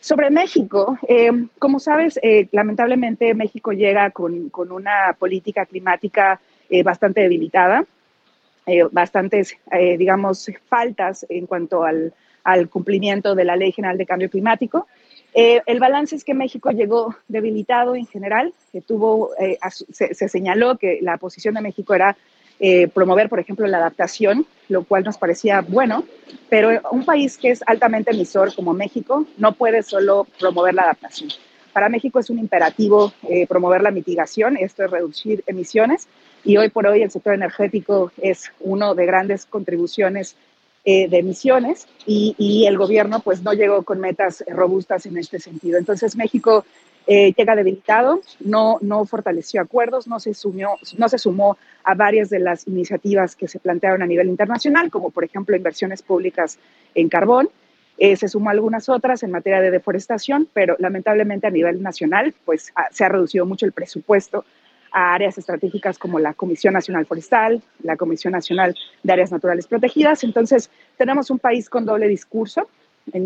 Sobre 0.03 0.29
México, 0.31 0.99
eh, 1.07 1.31
como 1.59 1.79
sabes, 1.79 2.19
eh, 2.21 2.49
lamentablemente 2.51 3.33
México 3.35 3.71
llega 3.71 4.11
con, 4.11 4.49
con 4.49 4.73
una 4.73 5.15
política 5.17 5.65
climática 5.65 6.41
eh, 6.69 6.83
bastante 6.83 7.21
debilitada, 7.21 7.85
bastantes, 8.91 9.57
digamos, 9.97 10.49
faltas 10.67 11.25
en 11.29 11.45
cuanto 11.47 11.83
al, 11.83 12.13
al, 12.43 12.67
cumplimiento 12.67 13.33
de 13.33 13.45
la 13.45 13.55
Ley 13.55 13.71
General 13.71 13.97
de 13.97 14.05
Cambio 14.05 14.29
Climático. 14.29 14.87
el 15.33 15.79
balance 15.79 16.17
es 16.17 16.23
que 16.25 16.33
México 16.33 16.71
llegó 16.71 17.15
debilitado 17.29 17.95
en 17.95 18.05
general, 18.05 18.53
que 18.73 18.81
tuvo, 18.81 19.31
se, 19.69 20.13
se 20.13 20.29
señaló 20.29 20.77
que 20.77 20.99
la 21.01 21.17
posición 21.17 21.55
de 21.55 21.61
México 21.61 21.93
era 21.93 22.15
eh, 22.59 22.87
promover, 22.87 23.29
por 23.29 23.39
ejemplo, 23.39 23.67
la 23.67 23.77
adaptación, 23.77 24.45
lo 24.69 24.83
cual 24.83 25.03
nos 25.03 25.17
parecía 25.17 25.61
bueno, 25.61 26.05
pero 26.49 26.81
un 26.91 27.05
país 27.05 27.37
que 27.37 27.51
es 27.51 27.63
altamente 27.65 28.11
emisor 28.11 28.53
como 28.55 28.73
México 28.73 29.25
no 29.37 29.53
puede 29.53 29.83
solo 29.83 30.27
promover 30.39 30.73
la 30.73 30.83
adaptación. 30.83 31.29
Para 31.73 31.89
México 31.89 32.19
es 32.19 32.29
un 32.29 32.37
imperativo 32.37 33.11
eh, 33.27 33.47
promover 33.47 33.81
la 33.81 33.91
mitigación, 33.91 34.57
esto 34.57 34.85
es 34.85 34.91
reducir 34.91 35.43
emisiones, 35.47 36.07
y 36.43 36.57
hoy 36.57 36.69
por 36.69 36.85
hoy 36.85 37.01
el 37.01 37.11
sector 37.11 37.33
energético 37.33 38.11
es 38.21 38.51
uno 38.59 38.93
de 38.95 39.05
grandes 39.05 39.45
contribuciones 39.45 40.35
eh, 40.85 41.07
de 41.07 41.19
emisiones 41.19 41.87
y, 42.05 42.35
y, 42.37 42.65
el 42.65 42.77
gobierno 42.77 43.21
pues 43.21 43.41
no 43.41 43.53
llegó 43.53 43.83
con 43.83 44.01
metas 44.01 44.43
robustas 44.47 45.05
en 45.05 45.17
este 45.17 45.39
sentido. 45.39 45.77
Entonces 45.77 46.17
México 46.17 46.65
eh, 47.05 47.33
llega 47.33 47.55
debilitado, 47.55 48.21
no, 48.39 48.77
no 48.81 49.05
fortaleció 49.05 49.61
acuerdos, 49.61 50.07
no 50.07 50.19
se, 50.19 50.33
sumió, 50.33 50.71
no 50.97 51.09
se 51.09 51.17
sumó 51.17 51.57
a 51.83 51.95
varias 51.95 52.29
de 52.29 52.39
las 52.39 52.67
iniciativas 52.67 53.35
que 53.35 53.47
se 53.47 53.59
plantearon 53.59 54.01
a 54.01 54.05
nivel 54.05 54.29
internacional, 54.29 54.89
como 54.89 55.09
por 55.11 55.23
ejemplo 55.23 55.55
inversiones 55.55 56.01
públicas 56.01 56.57
en 56.95 57.09
carbón. 57.09 57.49
Eh, 57.97 58.15
se 58.15 58.27
sumó 58.27 58.49
a 58.49 58.53
algunas 58.53 58.89
otras 58.89 59.21
en 59.23 59.31
materia 59.31 59.61
de 59.61 59.69
deforestación, 59.69 60.47
pero 60.53 60.75
lamentablemente 60.79 61.45
a 61.45 61.51
nivel 61.51 61.81
nacional 61.83 62.33
pues, 62.45 62.73
se 62.91 63.03
ha 63.05 63.09
reducido 63.09 63.45
mucho 63.45 63.65
el 63.65 63.71
presupuesto 63.71 64.45
a 64.91 65.13
áreas 65.13 65.37
estratégicas 65.37 65.97
como 65.99 66.19
la 66.19 66.33
Comisión 66.33 66.73
Nacional 66.73 67.05
Forestal, 67.05 67.61
la 67.83 67.97
Comisión 67.97 68.31
Nacional 68.31 68.75
de 69.03 69.13
Áreas 69.13 69.31
Naturales 69.31 69.67
Protegidas. 69.67 70.23
Entonces, 70.23 70.69
tenemos 70.97 71.29
un 71.29 71.39
país 71.39 71.69
con 71.69 71.85
doble 71.85 72.07
discurso 72.07 72.67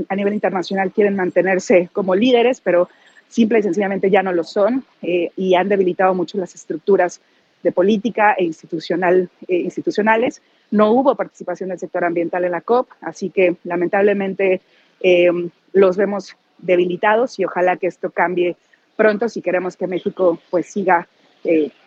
a 0.09 0.15
nivel 0.15 0.33
internacional 0.33 0.91
quieren 0.91 1.15
mantenerse 1.15 1.89
como 1.93 2.15
líderes, 2.15 2.61
pero 2.61 2.89
simple 3.27 3.59
y 3.59 3.63
sencillamente 3.63 4.09
ya 4.09 4.23
no 4.23 4.31
lo 4.31 4.43
son 4.43 4.83
eh, 5.01 5.31
y 5.35 5.55
han 5.55 5.69
debilitado 5.69 6.13
mucho 6.13 6.37
las 6.37 6.55
estructuras 6.55 7.21
de 7.63 7.71
política 7.71 8.33
e 8.37 8.43
institucional, 8.43 9.29
eh, 9.47 9.57
institucionales. 9.57 10.41
No 10.71 10.91
hubo 10.91 11.15
participación 11.15 11.69
del 11.69 11.79
sector 11.79 12.05
ambiental 12.05 12.45
en 12.45 12.51
la 12.51 12.61
COP, 12.61 12.89
así 13.01 13.29
que 13.29 13.57
lamentablemente 13.63 14.61
eh, 15.01 15.29
los 15.73 15.97
vemos 15.97 16.35
debilitados 16.59 17.39
y 17.39 17.45
ojalá 17.45 17.77
que 17.77 17.87
esto 17.87 18.11
cambie 18.11 18.55
pronto 18.95 19.29
si 19.29 19.41
queremos 19.41 19.77
que 19.77 19.85
México 19.85 20.39
pues 20.49 20.65
siga, 20.65 21.07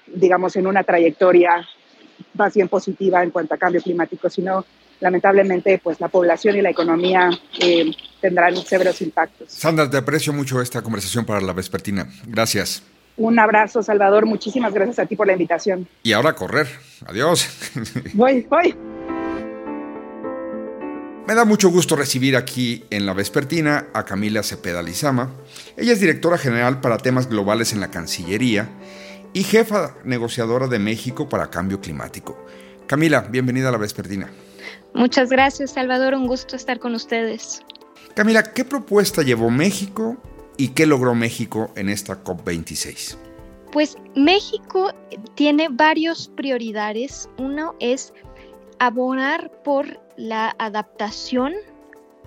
digamos, 0.07 0.55
en 0.55 0.69
una 0.69 0.85
trayectoria 0.85 1.67
más 2.35 2.55
bien 2.55 2.69
positiva 2.69 3.23
en 3.25 3.31
cuanto 3.31 3.55
a 3.55 3.59
cambio 3.59 3.83
climático, 3.83 4.31
si 4.31 4.43
no, 4.43 4.65
lamentablemente, 5.01 5.81
pues 5.83 6.01
la 6.01 6.09
población 6.09 6.57
y 6.57 6.63
la 6.63 6.71
economía 6.71 7.31
eh, 7.61 7.91
tendrán 8.21 8.57
severos 8.57 9.01
impactos. 9.03 9.51
Sandra, 9.51 9.91
te 9.91 9.97
aprecio 9.97 10.33
mucho 10.33 10.61
esta 10.61 10.83
conversación 10.83 11.25
para 11.25 11.41
la 11.41 11.53
vespertina. 11.53 12.09
Gracias. 12.27 12.83
Un 13.17 13.39
abrazo, 13.39 13.83
Salvador. 13.83 14.25
Muchísimas 14.27 14.73
gracias 14.73 14.99
a 14.99 15.07
ti 15.07 15.17
por 15.17 15.27
la 15.27 15.35
invitación. 15.35 15.87
Y 16.03 16.13
ahora 16.13 16.31
a 16.31 16.35
correr. 16.35 16.69
Adiós. 17.07 17.49
Voy, 18.15 18.47
voy. 18.49 18.75
Me 21.27 21.35
da 21.35 21.45
mucho 21.45 21.71
gusto 21.71 21.97
recibir 21.97 22.37
aquí 22.37 22.85
en 22.91 23.07
la 23.07 23.13
vespertina 23.13 23.87
a 23.95 24.05
Camila 24.05 24.43
Cepeda 24.43 24.83
Lizama. 24.83 25.31
Ella 25.77 25.93
es 25.93 26.01
directora 26.01 26.39
general 26.39 26.81
para 26.81 26.99
temas 26.99 27.29
globales 27.29 27.73
en 27.73 27.81
la 27.81 27.91
Cancillería 27.91 28.69
y 29.33 29.45
jefa 29.45 29.97
negociadora 30.05 30.67
de 30.67 30.79
México 30.79 31.29
para 31.29 31.51
Cambio 31.51 31.81
Climático. 31.81 32.37
Camila, 32.87 33.21
bienvenida 33.21 33.69
a 33.69 33.73
la 33.73 33.79
vespertina. 33.79 34.29
Muchas 34.95 35.31
gracias, 35.31 35.73
Salvador. 35.73 36.15
Un 36.15 36.27
gusto 36.27 36.57
estar 36.57 36.79
con 36.79 36.95
ustedes. 36.95 37.63
Camila, 38.15 38.43
¿qué 38.43 38.65
propuesta 38.65 39.23
llevó 39.23 39.51
México 39.51 40.17
y 40.57 40.69
qué 40.69 40.87
logró 40.87 41.15
México 41.15 41.71
en 41.77 41.89
esta 41.89 42.23
COP26? 42.23 43.17
Pues 43.73 43.97
México 44.17 44.93
tiene 45.37 45.69
varios 45.71 46.29
prioridades. 46.29 47.29
Uno 47.39 47.75
es 47.79 48.13
abonar 48.81 49.51
por 49.63 50.01
la 50.17 50.55
adaptación 50.59 51.55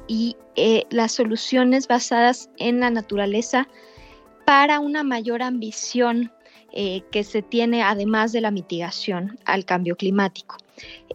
y 0.08 0.38
eh, 0.56 0.84
las 0.90 1.12
soluciones 1.12 1.88
basadas 1.88 2.50
en 2.58 2.80
la 2.80 2.90
naturaleza 2.90 3.68
para 4.46 4.80
una 4.80 5.04
mayor 5.04 5.42
ambición 5.42 6.32
eh, 6.72 7.04
que 7.12 7.24
se 7.24 7.42
tiene 7.42 7.84
además 7.84 8.32
de 8.32 8.42
la 8.42 8.52
mitigación 8.52 9.38
al 9.46 9.66
cambio 9.66 9.96
climático. 9.96 10.58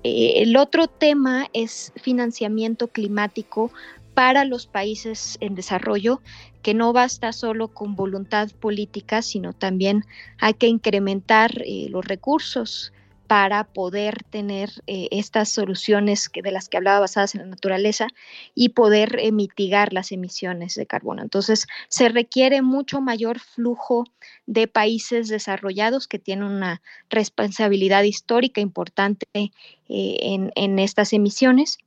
Eh, 0.04 0.34
el 0.42 0.56
otro 0.56 0.86
tema 0.86 1.48
es 1.52 1.92
financiamiento 1.96 2.88
climático 2.88 3.70
para 4.14 4.44
los 4.44 4.66
países 4.66 5.38
en 5.40 5.54
desarrollo, 5.54 6.20
que 6.62 6.74
no 6.74 6.92
basta 6.92 7.32
solo 7.32 7.68
con 7.68 7.94
voluntad 7.94 8.50
política, 8.60 9.22
sino 9.22 9.52
también 9.52 10.04
hay 10.38 10.54
que 10.54 10.66
incrementar 10.66 11.62
eh, 11.64 11.86
los 11.88 12.04
recursos 12.04 12.92
para 13.28 13.64
poder 13.64 14.25
tener 14.30 14.70
eh, 14.87 15.08
estas 15.11 15.50
soluciones 15.50 16.30
que, 16.30 16.40
de 16.40 16.50
las 16.50 16.70
que 16.70 16.78
hablaba 16.78 17.00
basadas 17.00 17.35
en 17.35 17.42
la 17.42 17.47
naturaleza 17.47 18.08
y 18.54 18.70
poder 18.70 19.18
eh, 19.20 19.32
mitigar 19.32 19.92
las 19.92 20.12
emisiones 20.12 20.75
de 20.75 20.87
carbono. 20.87 21.23
Entonces, 21.23 21.66
se 21.88 22.08
requiere 22.08 22.62
mucho 22.62 23.02
mayor 23.02 23.38
flujo 23.38 24.04
de 24.47 24.66
países 24.66 25.28
desarrollados 25.28 26.08
que 26.08 26.18
tienen 26.18 26.47
una 26.47 26.80
responsabilidad 27.11 28.02
histórica 28.02 28.62
importante 28.62 29.26
eh, 29.35 29.50
en, 29.88 30.50
en 30.54 30.78
estas 30.78 31.12
emisiones 31.12 31.78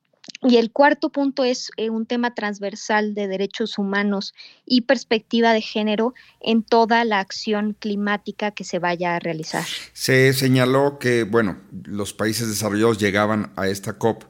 y 0.44 0.58
el 0.58 0.72
cuarto 0.72 1.10
punto 1.10 1.44
es 1.44 1.72
eh, 1.78 1.90
un 1.90 2.06
tema 2.06 2.34
transversal 2.34 3.14
de 3.14 3.28
derechos 3.28 3.78
humanos 3.78 4.34
y 4.66 4.82
perspectiva 4.82 5.54
de 5.54 5.62
género 5.62 6.14
en 6.40 6.64
toda 6.64 7.06
la 7.06 7.20
acción 7.20 7.76
climática 7.78 8.52
que 8.52 8.64
se 8.64 8.80
vaya 8.80 9.16
a 9.16 9.20
realizar. 9.20 9.66
Se 9.94 10.34
señaló 10.34 11.00
que, 11.00 11.24
bueno, 11.24 11.60
los 11.84 12.14
países 12.14 12.48
desarrollados 12.48 12.98
llegaban 12.98 13.52
a 13.56 13.68
esta 13.68 13.94
COP 13.94 14.24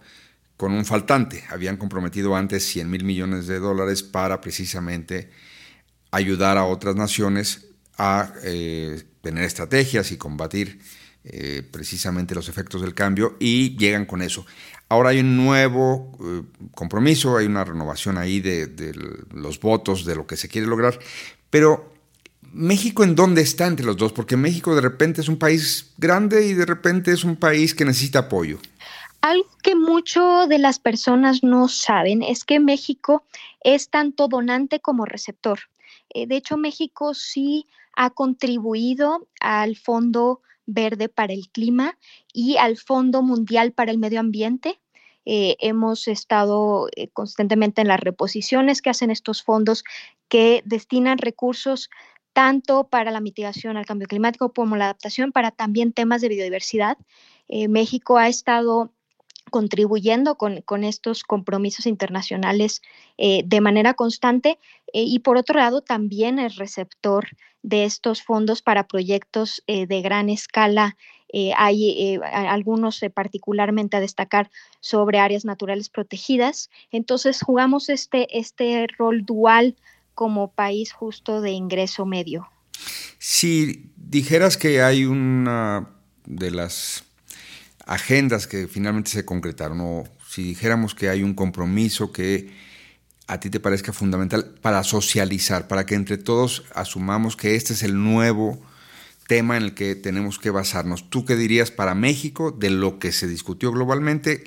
con 0.58 0.74
un 0.74 0.86
faltante. 0.86 1.44
Habían 1.50 1.78
comprometido 1.78 2.36
antes 2.36 2.66
100 2.66 2.90
mil 2.90 3.04
millones 3.04 3.48
de 3.48 3.60
dólares 3.60 4.04
para 4.04 4.42
precisamente 4.42 5.30
ayudar 6.12 6.58
a 6.58 6.66
otras 6.66 6.96
naciones 6.96 7.68
a 7.98 8.34
eh, 8.44 9.04
tener 9.22 9.44
estrategias 9.44 10.12
y 10.12 10.18
combatir 10.18 10.80
eh, 11.24 11.62
precisamente 11.72 12.34
los 12.34 12.50
efectos 12.50 12.82
del 12.82 12.96
cambio 12.96 13.38
y 13.40 13.78
llegan 13.78 14.06
con 14.06 14.22
eso. 14.24 14.46
Ahora 14.92 15.12
hay 15.12 15.22
un 15.22 15.38
nuevo 15.38 16.12
eh, 16.20 16.44
compromiso, 16.76 17.38
hay 17.38 17.46
una 17.46 17.64
renovación 17.64 18.18
ahí 18.18 18.42
de, 18.42 18.94
los 19.34 19.58
votos, 19.62 20.04
de 20.04 20.18
lo 20.18 20.28
que 20.28 20.36
se 20.36 20.50
quiere 20.50 20.68
lograr, 20.68 21.00
pero 21.50 21.94
México 22.52 23.06
en 23.06 23.16
dónde 23.16 23.42
está 23.42 23.68
entre 23.68 23.86
los 23.86 23.96
dos, 23.96 24.12
porque 24.12 24.36
México 24.36 24.76
de 24.76 24.82
repente 24.82 25.22
es 25.22 25.30
un 25.30 25.38
país 25.38 25.94
grande 25.98 26.46
y 26.46 26.56
de 26.56 26.66
repente 26.66 27.14
es 27.14 27.24
un 27.24 27.38
país 27.38 27.74
que 27.74 27.86
necesita 27.86 28.20
apoyo. 28.20 28.60
Algo 29.22 29.48
que 29.64 29.76
mucho 29.76 30.46
de 30.50 30.60
las 30.60 30.78
personas 30.78 31.42
no 31.42 31.70
saben 31.70 32.22
es 32.22 32.44
que 32.44 32.60
México 32.60 33.24
es 33.64 33.88
tanto 33.88 34.28
donante 34.28 34.82
como 34.82 35.06
receptor. 35.06 35.60
Eh, 36.10 36.28
de 36.28 36.36
hecho, 36.36 36.58
México 36.58 37.14
sí 37.14 37.66
ha 37.96 38.10
contribuido 38.10 39.26
al 39.40 39.78
Fondo 39.78 40.42
Verde 40.74 41.10
para 41.10 41.34
el 41.34 41.50
Clima 41.50 41.98
y 42.34 42.58
al 42.58 42.78
Fondo 42.78 43.22
Mundial 43.22 43.72
para 43.72 43.92
el 43.92 43.98
Medio 43.98 44.20
Ambiente. 44.20 44.80
Eh, 45.26 45.56
hemos 45.60 46.08
estado 46.08 46.88
eh, 46.96 47.10
constantemente 47.10 47.82
en 47.82 47.88
las 47.88 48.00
reposiciones 48.00 48.82
que 48.82 48.90
hacen 48.90 49.12
estos 49.12 49.44
fondos 49.44 49.84
que 50.28 50.64
destinan 50.66 51.20
recursos 51.20 51.90
tanto 52.34 52.88
para 52.88 53.12
la 53.12 53.22
mitigación 53.22 53.78
al 53.78 53.86
cambio 53.86 54.08
climático 54.08 54.54
como 54.54 54.78
la 54.78 54.86
adaptación, 54.86 55.32
para 55.32 55.52
también 55.52 55.94
temas 55.94 56.22
de 56.22 56.30
biodiversidad. 56.30 56.98
Eh, 57.48 57.68
México 57.68 58.18
ha 58.18 58.30
estado 58.30 58.94
contribuyendo 59.52 60.36
con, 60.36 60.84
estos 60.84 61.24
compromisos 61.24 61.86
internacionales 61.86 62.82
de 63.18 63.62
manera 63.62 63.94
constante 63.94 64.58
y 64.92 65.20
por 65.20 65.38
otro 65.38 65.60
lado 65.60 65.82
también 65.82 66.40
es 66.40 66.56
receptor 66.56 67.28
de 67.64 67.86
estos 67.86 68.24
fondos 68.24 68.62
para 68.62 68.88
proyectos 68.88 69.64
eh, 69.68 69.86
de 69.88 70.02
gran 70.02 70.30
escala. 70.30 70.98
Eh, 71.34 71.52
hay 71.58 72.16
eh, 72.16 72.20
algunos 72.24 73.02
particularmente 73.14 73.98
a 73.98 74.02
destacar 74.02 74.50
sobre 74.80 75.20
áreas 75.20 75.46
naturales 75.46 75.90
protegidas. 75.90 76.70
Entonces 76.92 77.42
jugamos 77.42 77.90
este, 77.90 78.38
este 78.38 78.88
rol 78.98 79.26
dual 79.26 79.76
como 80.14 80.52
país 80.52 80.92
justo 80.92 81.42
de 81.42 81.52
ingreso 81.52 82.06
medio. 82.06 82.50
Si 83.18 83.92
dijeras 83.96 84.58
que 84.58 84.82
hay 84.82 85.06
una 85.06 85.90
de 86.26 86.52
las 86.52 87.06
agendas 87.86 88.48
que 88.48 88.68
finalmente 88.68 89.10
se 89.12 89.26
concretaron, 89.26 89.80
o 89.82 90.04
si 90.28 90.44
dijéramos 90.44 90.96
que 90.96 91.10
hay 91.10 91.24
un 91.24 91.34
compromiso 91.34 92.12
que 92.12 92.52
a 93.28 93.40
ti 93.40 93.50
te 93.50 93.60
parezca 93.60 93.94
fundamental 93.94 94.56
para 94.62 94.84
socializar, 94.84 95.68
para 95.68 95.86
que 95.86 95.96
entre 95.96 96.18
todos 96.18 96.64
asumamos 96.76 97.36
que 97.38 97.56
este 97.56 97.74
es 97.74 97.84
el 97.84 98.02
nuevo 98.02 98.62
tema 99.28 99.56
en 99.56 99.64
el 99.64 99.74
que 99.74 99.96
tenemos 99.96 100.38
que 100.40 100.50
basarnos. 100.50 101.10
¿Tú 101.10 101.24
qué 101.24 101.36
dirías 101.38 101.72
para 101.72 101.96
México 101.96 102.52
de 102.52 102.70
lo 102.70 103.00
que 103.00 103.14
se 103.14 103.28
discutió 103.28 103.72
globalmente 103.72 104.44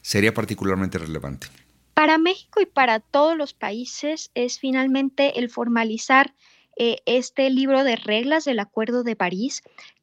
sería 0.00 0.32
particularmente 0.32 0.96
relevante? 0.96 1.48
Para 1.92 2.16
México 2.16 2.60
y 2.62 2.66
para 2.66 3.00
todos 3.00 3.36
los 3.36 3.52
países 3.52 4.30
es 4.34 4.58
finalmente 4.58 5.38
el 5.38 5.50
formalizar 5.50 6.34
eh, 6.78 6.96
este 7.04 7.50
libro 7.50 7.84
de 7.84 7.96
reglas 7.96 8.46
del 8.46 8.60
Acuerdo 8.60 9.02
de 9.04 9.14
París 9.14 9.62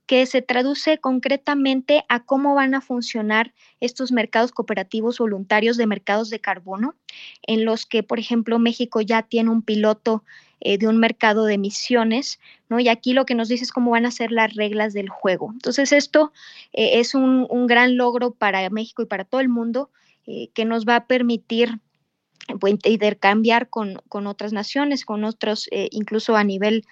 que 0.10 0.26
se 0.26 0.42
traduce 0.42 0.98
concretamente 0.98 2.04
a 2.10 2.24
cómo 2.24 2.56
van 2.56 2.74
a 2.74 2.82
funcionar 2.82 3.54
estos 3.80 4.12
mercados 4.12 4.52
cooperativos 4.52 5.20
voluntarios 5.20 5.78
de 5.78 5.86
mercados 5.86 6.32
de 6.32 6.42
carbono, 6.42 6.96
en 7.44 7.64
los 7.64 7.86
que, 7.86 8.02
por 8.02 8.18
ejemplo, 8.18 8.58
México 8.58 9.02
ya 9.02 9.22
tiene 9.22 9.52
un 9.52 9.62
piloto 9.62 10.24
eh, 10.62 10.80
de 10.80 10.88
un 10.88 10.98
mercado 10.98 11.46
de 11.46 11.54
emisiones, 11.54 12.40
¿no? 12.70 12.80
Y 12.80 12.88
aquí 12.88 13.14
lo 13.14 13.28
que 13.28 13.36
nos 13.36 13.50
dice 13.50 13.66
es 13.66 13.72
cómo 13.72 13.92
van 13.92 14.08
a 14.08 14.12
ser 14.12 14.32
las 14.32 14.56
reglas 14.56 14.94
del 14.94 15.10
juego. 15.10 15.52
Entonces, 15.54 15.92
esto 15.92 16.34
eh, 16.74 17.00
es 17.00 17.14
un, 17.14 17.46
gran 17.68 17.96
logro 17.96 18.32
para 18.32 18.68
México 18.72 19.04
y 19.04 19.06
para 19.06 19.26
todo 19.26 19.42
el 19.42 19.50
mundo 19.50 19.92
eh, 20.26 20.50
que 20.56 20.66
nos 20.66 20.88
va 20.88 20.96
a 20.96 21.06
permitir 21.06 21.78
pues, 22.60 22.74
intercambiar 22.84 23.70
con, 23.70 24.02
con 24.10 24.26
otras 24.26 24.54
naciones, 24.54 25.06
con 25.06 25.24
otros, 25.24 25.70
incluso 25.92 26.36
a 26.36 26.44
nivel 26.44 26.84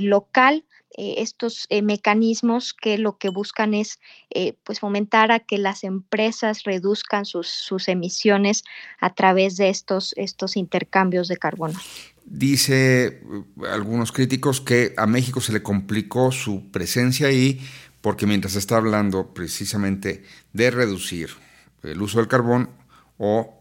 local, 0.00 0.64
eh, 0.98 1.16
estos 1.18 1.66
eh, 1.68 1.82
mecanismos 1.82 2.72
que 2.72 2.96
lo 2.96 3.18
que 3.18 3.28
buscan 3.28 3.74
es 3.74 4.00
eh, 4.30 4.54
pues 4.64 4.80
fomentar 4.80 5.30
a 5.30 5.40
que 5.40 5.58
las 5.58 5.84
empresas 5.84 6.64
reduzcan 6.64 7.26
sus, 7.26 7.48
sus, 7.48 7.88
emisiones 7.88 8.64
a 8.98 9.12
través 9.14 9.58
de 9.58 9.68
estos, 9.68 10.14
estos 10.16 10.56
intercambios 10.56 11.28
de 11.28 11.36
carbono. 11.36 11.78
Dice 12.24 13.22
algunos 13.70 14.10
críticos 14.10 14.62
que 14.62 14.94
a 14.96 15.06
México 15.06 15.42
se 15.42 15.52
le 15.52 15.62
complicó 15.62 16.32
su 16.32 16.70
presencia 16.70 17.28
ahí 17.28 17.60
porque 18.00 18.26
mientras 18.26 18.56
está 18.56 18.78
hablando 18.78 19.34
precisamente 19.34 20.24
de 20.54 20.70
reducir 20.70 21.28
el 21.82 22.00
uso 22.00 22.18
del 22.18 22.28
carbón 22.28 22.70
o 23.18 23.52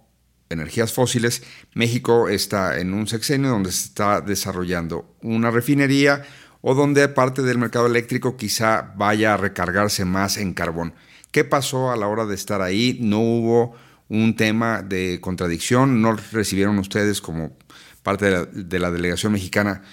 energías 0.49 0.93
fósiles, 0.93 1.43
México 1.73 2.29
está 2.29 2.79
en 2.79 2.93
un 2.93 3.07
sexenio 3.07 3.49
donde 3.49 3.71
se 3.71 3.87
está 3.87 4.21
desarrollando 4.21 5.15
una 5.21 5.51
refinería 5.51 6.23
o 6.67 6.74
donde 6.74 7.07
parte 7.10 7.43
del 7.43 7.60
mercado 7.60 7.86
eléctrico 7.86 8.38
quizá 8.38 8.91
vaya 8.98 9.36
a 9.36 9.38
recargarse 9.38 10.03
más 10.03 10.38
en 10.38 10.55
carbón. 10.55 10.95
¿Qué 11.29 11.43
pasó 11.43 11.91
a 11.91 11.95
la 11.95 12.07
hora 12.07 12.25
de 12.25 12.34
estar 12.34 12.63
ahí? 12.63 12.98
¿No 13.01 13.19
hubo 13.19 13.75
un 14.10 14.36
tema 14.36 14.81
de 14.81 15.19
contradicción? 15.22 16.01
¿No 16.01 16.13
recibieron 16.31 16.79
ustedes 16.79 17.22
como 17.22 17.55
parte 18.01 18.48
de 18.51 18.79
la, 18.79 18.89
delegación 18.89 19.34
mexicana 19.34 19.84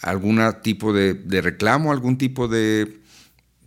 algún 0.00 0.40
tipo 0.62 0.94
de, 0.94 1.20
reclamo, 1.42 1.92
algún 1.92 2.16
tipo 2.16 2.48
de, 2.48 3.00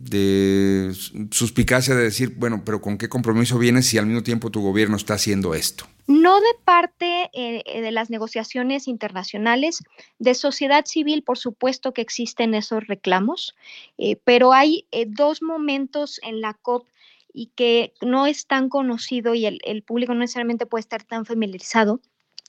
de 0.00 0.92
suspicacia 1.30 1.94
de 1.94 2.02
decir, 2.02 2.34
bueno, 2.38 2.62
pero 2.64 2.80
¿con 2.80 2.98
qué 2.98 3.08
compromiso 3.08 3.56
vienes 3.60 3.86
si 3.86 3.98
al 3.98 4.06
mismo 4.06 4.24
tiempo 4.24 4.50
tu 4.50 4.62
gobierno 4.62 4.96
está 4.96 5.14
haciendo 5.14 5.54
esto? 5.54 5.86
No 6.08 6.40
de 6.40 6.54
parte 6.64 7.28
eh, 7.34 7.82
de 7.82 7.92
las 7.92 8.08
negociaciones 8.08 8.88
internacionales, 8.88 9.82
de 10.18 10.32
sociedad 10.32 10.86
civil, 10.86 11.22
por 11.22 11.36
supuesto 11.36 11.92
que 11.92 12.00
existen 12.00 12.54
esos 12.54 12.86
reclamos, 12.86 13.54
eh, 13.98 14.16
pero 14.24 14.54
hay 14.54 14.86
eh, 14.90 15.04
dos 15.06 15.42
momentos 15.42 16.18
en 16.22 16.40
la 16.40 16.54
COP 16.54 16.88
y 17.34 17.50
que 17.54 17.92
no 18.00 18.26
es 18.26 18.46
tan 18.46 18.70
conocido 18.70 19.34
y 19.34 19.44
el, 19.44 19.82
público 19.82 20.14
no 20.14 20.20
necesariamente 20.20 20.64
puede 20.64 20.80
estar 20.80 21.04
tan 21.04 21.26
familiarizado 21.26 22.00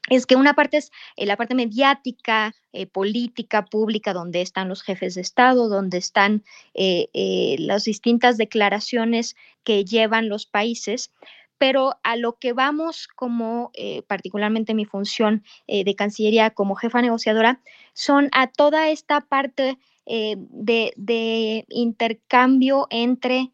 es 0.09 0.25
que 0.25 0.35
una 0.35 0.53
parte 0.53 0.77
es 0.77 0.91
eh, 1.15 1.25
la 1.25 1.37
parte 1.37 1.55
mediática, 1.55 2.55
eh, 2.73 2.85
política, 2.87 3.65
pública, 3.65 4.13
donde 4.13 4.41
están 4.41 4.69
los 4.69 4.81
jefes 4.81 5.15
de 5.15 5.21
Estado, 5.21 5.69
donde 5.69 5.97
están 5.97 6.43
eh, 6.73 7.55
las 7.59 7.83
distintas 7.83 8.37
declaraciones 8.37 9.35
que 9.63 9.85
llevan 9.85 10.29
los 10.29 10.45
países, 10.45 11.11
pero 11.59 11.99
a 12.03 12.15
lo 12.15 12.39
que 12.39 12.53
vamos 12.53 13.07
como, 13.07 13.71
particularmente 14.07 14.73
mi 14.73 14.85
función 14.85 15.43
de 15.67 15.95
Cancillería 15.95 16.49
como 16.51 16.75
jefa 16.75 17.01
negociadora, 17.01 17.61
son 17.93 18.29
a 18.31 18.47
toda 18.47 18.89
esta 18.89 19.21
parte 19.21 19.77
de, 20.05 20.93
de, 20.95 21.65
intercambio 21.69 22.87
entre 22.89 23.51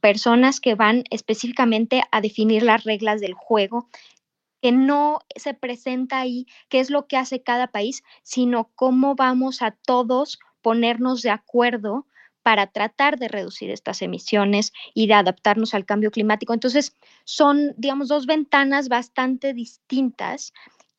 personas 0.00 0.60
que 0.60 0.74
van 0.74 1.04
específicamente 1.10 2.02
a 2.10 2.20
definir 2.20 2.62
las 2.62 2.84
reglas 2.84 3.20
del 3.20 3.34
juego 3.34 3.88
que 4.64 4.72
no 4.72 5.18
se 5.36 5.52
presenta 5.52 6.20
ahí 6.20 6.46
qué 6.70 6.80
es 6.80 6.88
lo 6.88 7.06
que 7.06 7.18
hace 7.18 7.42
cada 7.42 7.66
país, 7.66 8.02
sino 8.22 8.70
cómo 8.74 9.14
vamos 9.14 9.60
a 9.60 9.72
todos 9.72 10.38
ponernos 10.62 11.20
de 11.20 11.28
acuerdo 11.28 12.06
para 12.44 12.66
tratar 12.66 13.18
de 13.18 13.26
reducir 13.26 13.70
estas 13.70 14.02
emisiones 14.02 14.72
y 14.92 15.06
de 15.06 15.14
adaptarnos 15.14 15.72
al 15.72 15.86
cambio 15.86 16.10
climático. 16.10 16.52
Entonces, 16.52 16.94
son, 17.24 17.72
digamos, 17.78 18.08
dos 18.08 18.26
ventanas 18.26 18.90
bastante 18.90 19.54
distintas 19.54 20.52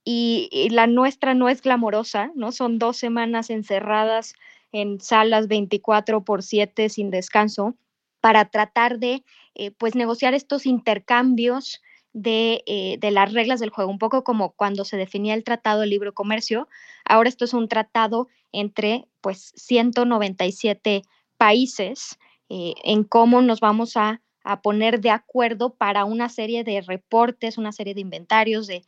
y, 0.04 0.50
la 0.72 0.88
nuestra 0.88 1.36
no 1.36 1.48
es 1.48 1.62
glamorosa, 1.62 2.32
¿no? 2.36 2.52
Son 2.52 2.80
dos 2.80 2.98
semanas 2.98 3.52
encerradas 3.52 4.34
en 4.72 5.00
salas 5.00 5.48
24 5.48 6.26
por 6.26 6.42
7 6.42 6.90
sin 6.90 7.12
descanso 7.12 7.76
para 8.22 8.46
tratar 8.46 8.98
de, 8.98 9.24
eh, 9.54 9.70
pues, 9.70 9.94
negociar 9.94 10.34
estos 10.34 10.66
intercambios 10.66 11.80
eh, 12.24 12.98
de, 13.00 13.12
las 13.12 13.34
reglas 13.34 13.60
del 13.60 13.70
juego, 13.70 13.92
un 13.92 14.00
poco 14.00 14.24
como 14.24 14.54
cuando 14.54 14.84
se 14.84 14.98
definía 14.98 15.36
el 15.36 15.44
Tratado 15.44 15.82
de 15.82 15.88
Libre 15.88 16.12
Comercio. 16.12 16.68
Ahora 17.04 17.30
esto 17.30 17.46
es 17.46 17.54
un 17.54 17.68
tratado 17.68 18.30
entre 18.52 19.06
pues 19.22 19.52
197 19.58 21.04
países 21.38 22.18
eh, 22.50 22.74
en 22.84 23.04
cómo 23.04 23.42
nos 23.42 23.60
vamos 23.60 23.98
a, 23.98 24.22
poner 24.62 25.02
de 25.02 25.10
acuerdo 25.10 25.74
para 25.74 26.06
una 26.06 26.30
serie 26.30 26.64
de 26.64 26.80
reportes, 26.82 27.58
una 27.58 27.72
serie 27.72 27.96
de 27.96 28.02
inventarios 28.02 28.68
de, 28.68 28.84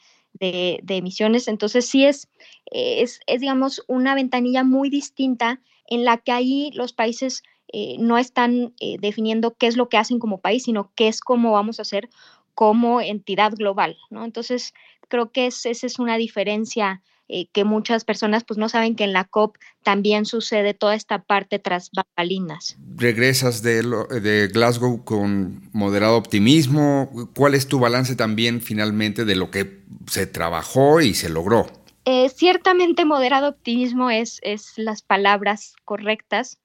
emisiones. 0.88 1.48
Entonces 1.48 1.88
sí 1.88 2.06
es, 2.06 2.30
es, 2.72 3.22
digamos, 3.40 3.84
una 3.88 4.14
ventanilla 4.14 4.64
muy 4.64 4.92
distinta 4.92 5.60
en 5.88 6.06
la 6.06 6.18
que 6.18 6.32
ahí 6.32 6.70
los 6.76 6.94
países 6.94 7.42
eh, 7.74 7.96
no 7.98 8.20
están 8.20 8.76
definiendo 9.00 9.56
qué 9.56 9.66
es 9.66 9.78
lo 9.78 9.90
que 9.90 9.98
hacen 9.98 10.20
como 10.20 10.42
país, 10.42 10.66
sino 10.66 10.92
qué 10.94 11.08
es 11.08 11.22
cómo 11.22 11.54
vamos 11.54 11.80
a 11.80 11.82
hacer 11.82 12.08
como 12.54 13.02
entidad 13.02 13.52
global. 13.56 13.98
Entonces, 14.12 14.76
creo 15.08 15.32
que 15.32 15.48
esa 15.48 15.70
es 15.70 16.00
una 16.00 16.18
diferencia 16.18 17.02
eh, 17.30 17.48
que 17.52 17.66
muchas 17.66 18.06
personas 18.06 18.44
pues 18.46 18.58
no 18.58 18.70
saben 18.70 18.96
que 18.96 19.04
en 19.04 19.14
la 19.14 19.26
COP 19.26 19.58
también 19.84 20.26
sucede 20.26 20.74
toda 20.74 20.96
esta 20.96 21.24
parte 21.24 21.60
tras 21.60 21.90
bambalinas. 21.92 22.78
Regresas 22.96 23.62
de, 23.62 23.84
de, 24.22 24.48
Glasgow 24.48 25.04
con 25.04 25.70
moderado 25.74 26.16
optimismo. 26.16 27.10
¿Cuál 27.36 27.56
es 27.56 27.68
tu 27.68 27.80
balance 27.80 28.16
también 28.16 28.62
finalmente 28.62 29.26
de 29.26 29.36
lo 29.36 29.52
que 29.52 29.84
se 30.08 30.26
trabajó 30.26 31.02
y 31.02 31.14
se 31.14 31.30
logró? 31.30 31.68
Eh, 32.06 32.30
ciertamente 32.30 33.04
moderado 33.04 33.50
optimismo 33.50 34.10
es, 34.10 34.40
es 34.42 34.74
las 34.78 35.02
palabras 35.02 35.76
correctas. 35.84 36.60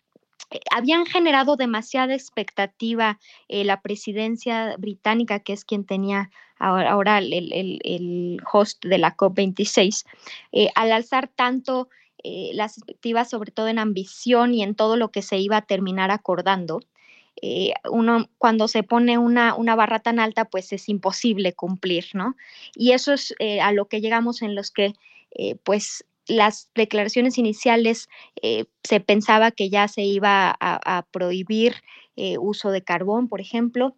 Eh, 0.53 0.61
habían 0.71 1.07
generado 1.07 1.57
demasiada 1.57 2.15
expectativa 2.15 3.19
eh, 3.49 3.65
la 3.65 3.81
presidencia 3.81 4.77
británica, 4.77 5.41
que 5.41 5.53
es 5.53 5.65
quien 5.65 5.85
tenía 5.85 6.31
ahora, 6.59 7.19
el, 7.19 8.41
host 8.53 8.85
de 8.85 8.99
la 8.99 9.17
COP26, 9.17 10.05
eh, 10.53 10.69
al 10.77 10.93
alzar 10.93 11.29
tanto 11.29 11.89
las 12.25 12.79
expectativas, 12.79 13.31
sobre 13.31 13.51
todo 13.51 13.67
en 13.67 13.81
ambición 13.81 14.55
y 14.55 14.63
en 14.63 14.77
todo 14.77 14.97
lo 14.97 15.11
que 15.11 15.23
se 15.23 15.39
iba 15.39 15.57
a 15.57 15.63
terminar 15.63 16.13
acordando. 16.13 16.79
uno 17.91 18.29
cuando 18.39 18.69
se 18.69 18.85
pone 18.85 19.19
una, 19.19 19.57
una, 19.57 19.75
barra 19.75 19.99
tan 19.99 20.21
alta, 20.21 20.45
pues 20.45 20.73
es 20.73 20.89
imposible 20.89 21.53
cumplir, 21.53 22.07
¿no? 22.15 22.37
Y 22.77 22.93
eso 22.93 23.13
es 23.13 23.35
a 23.61 23.73
lo 23.73 23.87
que 23.87 24.01
llegamos 24.01 24.43
en 24.43 24.55
los 24.55 24.71
que, 24.71 24.95
pues, 25.65 26.05
las 26.27 26.71
declaraciones 26.75 27.39
iniciales 27.39 28.09
eh, 28.43 28.67
se 28.83 29.01
pensaba 29.01 29.51
que 29.51 29.71
ya 29.71 29.89
se 29.89 30.03
iba 30.03 30.55
a, 30.59 31.07
prohibir 31.11 31.77
eh, 32.17 32.39
uso 32.39 32.71
de 32.71 32.83
carbón, 32.83 33.29
por 33.29 33.41
ejemplo, 33.41 33.97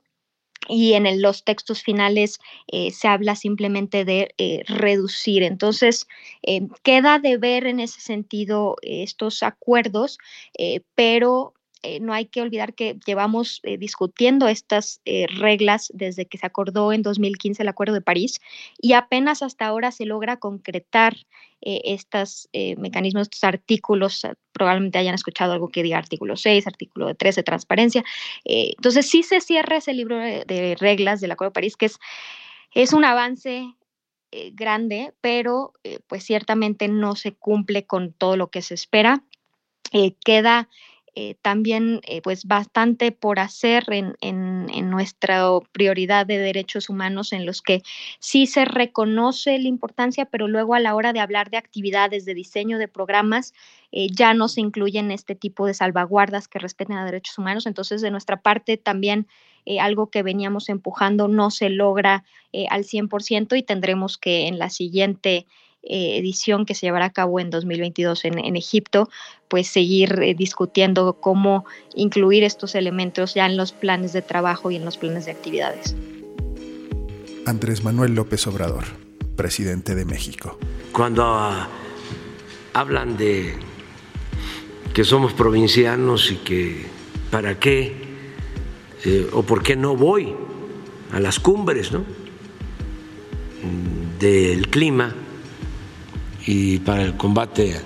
y 0.69 0.95
en 0.95 1.21
los 1.21 1.45
textos 1.45 1.83
finales 1.83 2.39
eh, 2.73 2.91
se 2.91 3.09
habla 3.09 3.37
simplemente 3.37 4.05
de 4.07 4.35
reducir. 4.67 5.43
Entonces, 5.43 6.07
queda 6.83 7.19
de 7.19 7.37
ver 7.37 7.67
en 7.67 7.81
ese 7.81 8.01
sentido 8.01 8.77
estos 8.81 9.43
acuerdos, 9.43 10.19
pero 10.95 11.53
eh, 11.85 12.01
no 12.01 12.15
hay 12.15 12.25
que 12.25 12.41
olvidar 12.41 12.73
que 12.73 12.97
llevamos 13.05 13.61
eh, 13.63 13.77
discutiendo 13.77 14.49
estas 14.49 15.03
eh, 15.05 15.27
reglas 15.37 15.93
desde 15.93 16.25
que 16.25 16.39
se 16.39 16.47
acordó 16.47 16.95
en 16.95 17.03
2015 17.03 17.63
el 17.63 17.69
Acuerdo 17.69 17.93
de 17.93 18.01
París 18.01 18.41
y 18.81 18.95
apenas 18.95 19.43
hasta 19.43 19.67
ahora 19.67 19.91
se 19.93 20.07
logra 20.07 20.39
concretar 20.39 21.17
estos 21.67 22.47
mecanismos, 22.77 23.23
estos 23.23 23.43
artículos, 23.43 24.27
probablemente 24.53 24.99
hayan 24.99 25.15
escuchado 25.15 25.55
algo 25.55 25.71
que 25.71 25.83
diga 25.83 25.97
artículo 25.97 26.37
6, 26.37 26.67
artículo 26.67 27.15
13, 27.15 27.43
transparencia. 27.43 28.05
entonces 28.45 29.09
sí 29.09 29.23
se 29.23 29.41
cierra 29.41 29.79
ese 29.79 29.95
libro 29.95 30.19
de, 30.19 30.77
reglas 30.79 31.23
del 31.23 31.31
Acuerdo 31.31 31.53
de 31.53 31.55
París, 31.55 31.79
que 31.79 31.87
es, 31.87 31.99
es 32.75 32.93
un 32.93 33.07
avance 33.07 33.65
grande, 34.53 35.15
pero 35.23 35.73
pues 36.07 36.25
ciertamente 36.25 36.87
no 36.89 37.17
se 37.17 37.33
cumple 37.33 37.87
con 37.87 38.13
todo 38.13 38.37
lo 38.37 38.51
que 38.51 38.61
se 38.61 38.75
espera. 38.75 39.25
queda 40.23 40.69
eh, 41.17 41.37
también 41.43 42.01
eh, 42.09 42.21
pues 42.23 42.45
bastante 42.45 43.13
por 43.13 43.39
hacer 43.39 43.85
en, 43.91 44.91
nuestra 44.91 45.49
prioridad 45.71 46.27
de 46.27 46.39
derechos 46.39 46.89
humanos 46.89 47.33
en 47.33 47.47
los 47.47 47.63
que 47.63 47.83
sí 48.19 48.47
se 48.47 48.65
reconoce 48.65 49.59
la 49.59 49.69
importancia, 49.69 50.25
pero 50.25 50.49
luego 50.49 50.75
a 50.75 50.81
la 50.81 50.95
hora 50.95 51.13
de 51.13 51.21
hablar 51.21 51.51
de 51.51 51.57
actividades, 51.57 52.25
de 52.25 52.35
diseño 52.35 52.79
de 52.79 52.89
programas, 52.89 53.55
eh, 53.93 54.09
ya 54.11 54.35
no 54.35 54.49
se 54.49 54.61
incluyen 54.61 55.13
este 55.13 55.37
tipo 55.37 55.67
de 55.67 55.75
salvaguardas 55.75 56.49
que 56.49 56.59
respeten 56.59 56.97
a 56.97 57.05
derechos 57.05 57.39
humanos. 57.39 57.67
Entonces, 57.67 58.01
de 58.03 58.11
nuestra 58.11 58.41
parte 58.41 58.77
también 58.77 59.29
algo 59.81 60.11
que 60.11 60.23
veníamos 60.23 60.69
empujando 60.69 61.27
no 61.27 61.51
se 61.51 61.71
logra 61.71 62.25
al 62.69 62.85
100% 62.85 63.57
y 63.57 63.63
tendremos 63.63 64.19
que 64.19 64.47
en 64.47 64.59
la 64.59 64.69
siguiente 64.69 65.47
eh, 65.87 66.17
edición 66.17 66.65
que 66.65 66.75
se 66.75 66.87
llevará 66.87 67.07
a 67.07 67.13
cabo 67.13 67.41
en 67.41 67.51
2022 67.51 68.25
en, 68.25 68.57
Egipto, 68.57 69.09
pues 69.49 69.69
seguir 69.69 70.19
eh, 70.23 70.35
discutiendo 70.35 71.15
cómo 71.21 71.67
incluir 71.95 72.43
estos 72.45 72.75
elementos 72.75 73.35
ya 73.35 73.47
en 73.47 73.57
los 73.57 73.73
planes 73.73 74.13
de 74.13 74.23
trabajo 74.23 74.71
y 74.71 74.77
en 74.77 74.85
los 74.85 74.97
planes 74.97 75.27
de 75.27 75.33
actividades. 75.33 75.95
Andrés 77.47 77.85
Manuel 77.85 78.15
López 78.15 78.47
Obrador, 78.47 78.85
presidente 79.37 79.95
de 79.95 80.07
México. 80.07 80.59
Cuando 80.93 81.25
ah, 81.25 81.69
hablan 82.73 83.17
de 83.19 83.55
que 84.95 85.05
somos 85.05 85.35
provincianos 85.35 86.31
y 86.31 86.37
que 86.37 86.87
para 87.31 87.59
qué 87.59 87.93
eh, 89.05 89.29
o 89.33 89.43
por 89.43 89.63
qué 89.63 89.77
no 89.77 89.97
voy 89.97 90.35
a 91.13 91.21
las 91.21 91.39
cumbres 91.39 91.93
¿no? 91.93 92.05
del 94.19 94.69
clima, 94.69 95.15
y 96.47 96.79
para 96.79 97.03
el 97.03 97.17
combate 97.17 97.81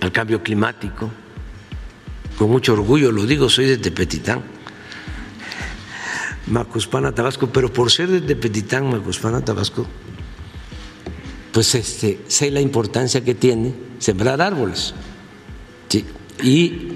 al 0.00 0.12
cambio 0.12 0.42
climático. 0.42 1.10
Con 2.38 2.50
mucho 2.50 2.72
orgullo 2.72 3.12
lo 3.12 3.26
digo, 3.26 3.48
soy 3.48 3.66
de 3.66 3.78
Tepetitán. 3.78 4.42
Macuspana, 6.46 7.14
Tabasco, 7.14 7.48
pero 7.48 7.72
por 7.72 7.90
ser 7.90 8.08
de 8.08 8.20
Tepetitán, 8.20 8.90
Macuspana, 8.90 9.44
Tabasco, 9.44 9.86
pues 11.52 11.74
este, 11.74 12.20
sé 12.26 12.50
la 12.50 12.60
importancia 12.60 13.22
que 13.22 13.34
tiene 13.34 13.74
sembrar 13.98 14.40
árboles. 14.40 14.94
Y 16.42 16.88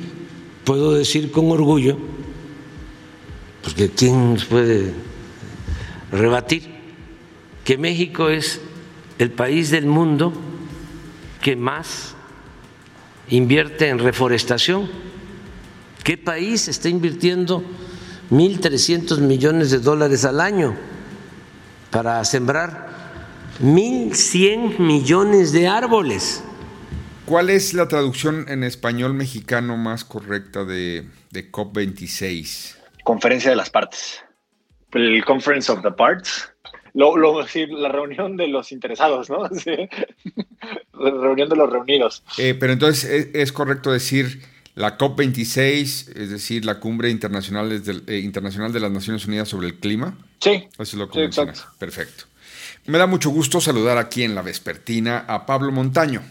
puedo 0.64 0.94
decir 0.94 1.30
con 1.30 1.50
orgullo, 1.52 1.96
porque 3.62 3.88
¿quién 3.90 4.34
nos 4.34 4.44
puede 4.46 4.92
rebatir? 6.10 6.74
Que 7.64 7.78
México 7.78 8.28
es 8.28 8.60
el 9.18 9.30
país 9.30 9.70
del 9.70 9.86
mundo 9.86 10.32
que 11.40 11.56
más 11.56 12.14
invierte 13.28 13.88
en 13.88 13.98
reforestación. 13.98 14.90
¿Qué 16.04 16.16
país 16.16 16.68
está 16.68 16.88
invirtiendo 16.88 17.64
1.300 18.30 19.18
millones 19.18 19.70
de 19.70 19.78
dólares 19.78 20.24
al 20.24 20.40
año 20.40 20.76
para 21.90 22.24
sembrar 22.24 22.88
1.100 23.62 24.78
millones 24.78 25.52
de 25.52 25.68
árboles? 25.68 26.42
¿Cuál 27.24 27.50
es 27.50 27.74
la 27.74 27.88
traducción 27.88 28.46
en 28.48 28.62
español 28.62 29.14
mexicano 29.14 29.76
más 29.76 30.04
correcta 30.04 30.64
de, 30.64 31.08
COP26? 31.32 32.76
Conferencia 33.02 33.50
de 33.50 33.56
las 33.56 33.70
partes. 33.70 34.22
El 34.92 35.24
Conference 35.24 35.70
of 35.70 35.82
the 35.82 35.90
Parts. 35.90 36.52
Lo, 36.96 37.14
lo, 37.14 37.42
la 37.42 37.88
reunión 37.90 38.38
de 38.38 38.48
los 38.48 38.72
interesados, 38.72 39.28
¿no? 39.28 39.42
La 40.98 41.10
reunión 41.10 41.46
de 41.50 41.54
los 41.54 41.68
reunidos. 41.68 42.22
Eh, 42.38 42.56
pero 42.58 42.72
entonces 42.72 43.28
¿es, 43.34 43.52
correcto 43.52 43.92
decir 43.92 44.40
la 44.74 44.96
COP26, 44.96 46.16
es 46.16 46.30
decir, 46.30 46.64
la 46.64 46.80
cumbre 46.80 47.10
internacional, 47.10 47.70
eh, 48.06 48.18
internacional 48.18 48.72
de 48.72 48.80
las 48.80 48.90
Naciones 48.90 49.26
Unidas 49.26 49.46
sobre 49.46 49.66
el 49.66 49.74
clima. 49.74 50.16
Sí. 50.40 50.68
Eso 50.72 50.82
es 50.82 50.94
lo 50.94 51.10
que 51.10 51.28
Perfecto. 51.78 52.24
Me 52.86 52.96
da 52.96 53.06
mucho 53.06 53.28
gusto 53.28 53.60
saludar 53.60 53.98
aquí 53.98 54.22
en 54.22 54.34
la 54.34 54.40
Vespertina 54.40 55.26
a 55.28 55.44
Pablo 55.44 55.72
Montaño. 55.72 56.22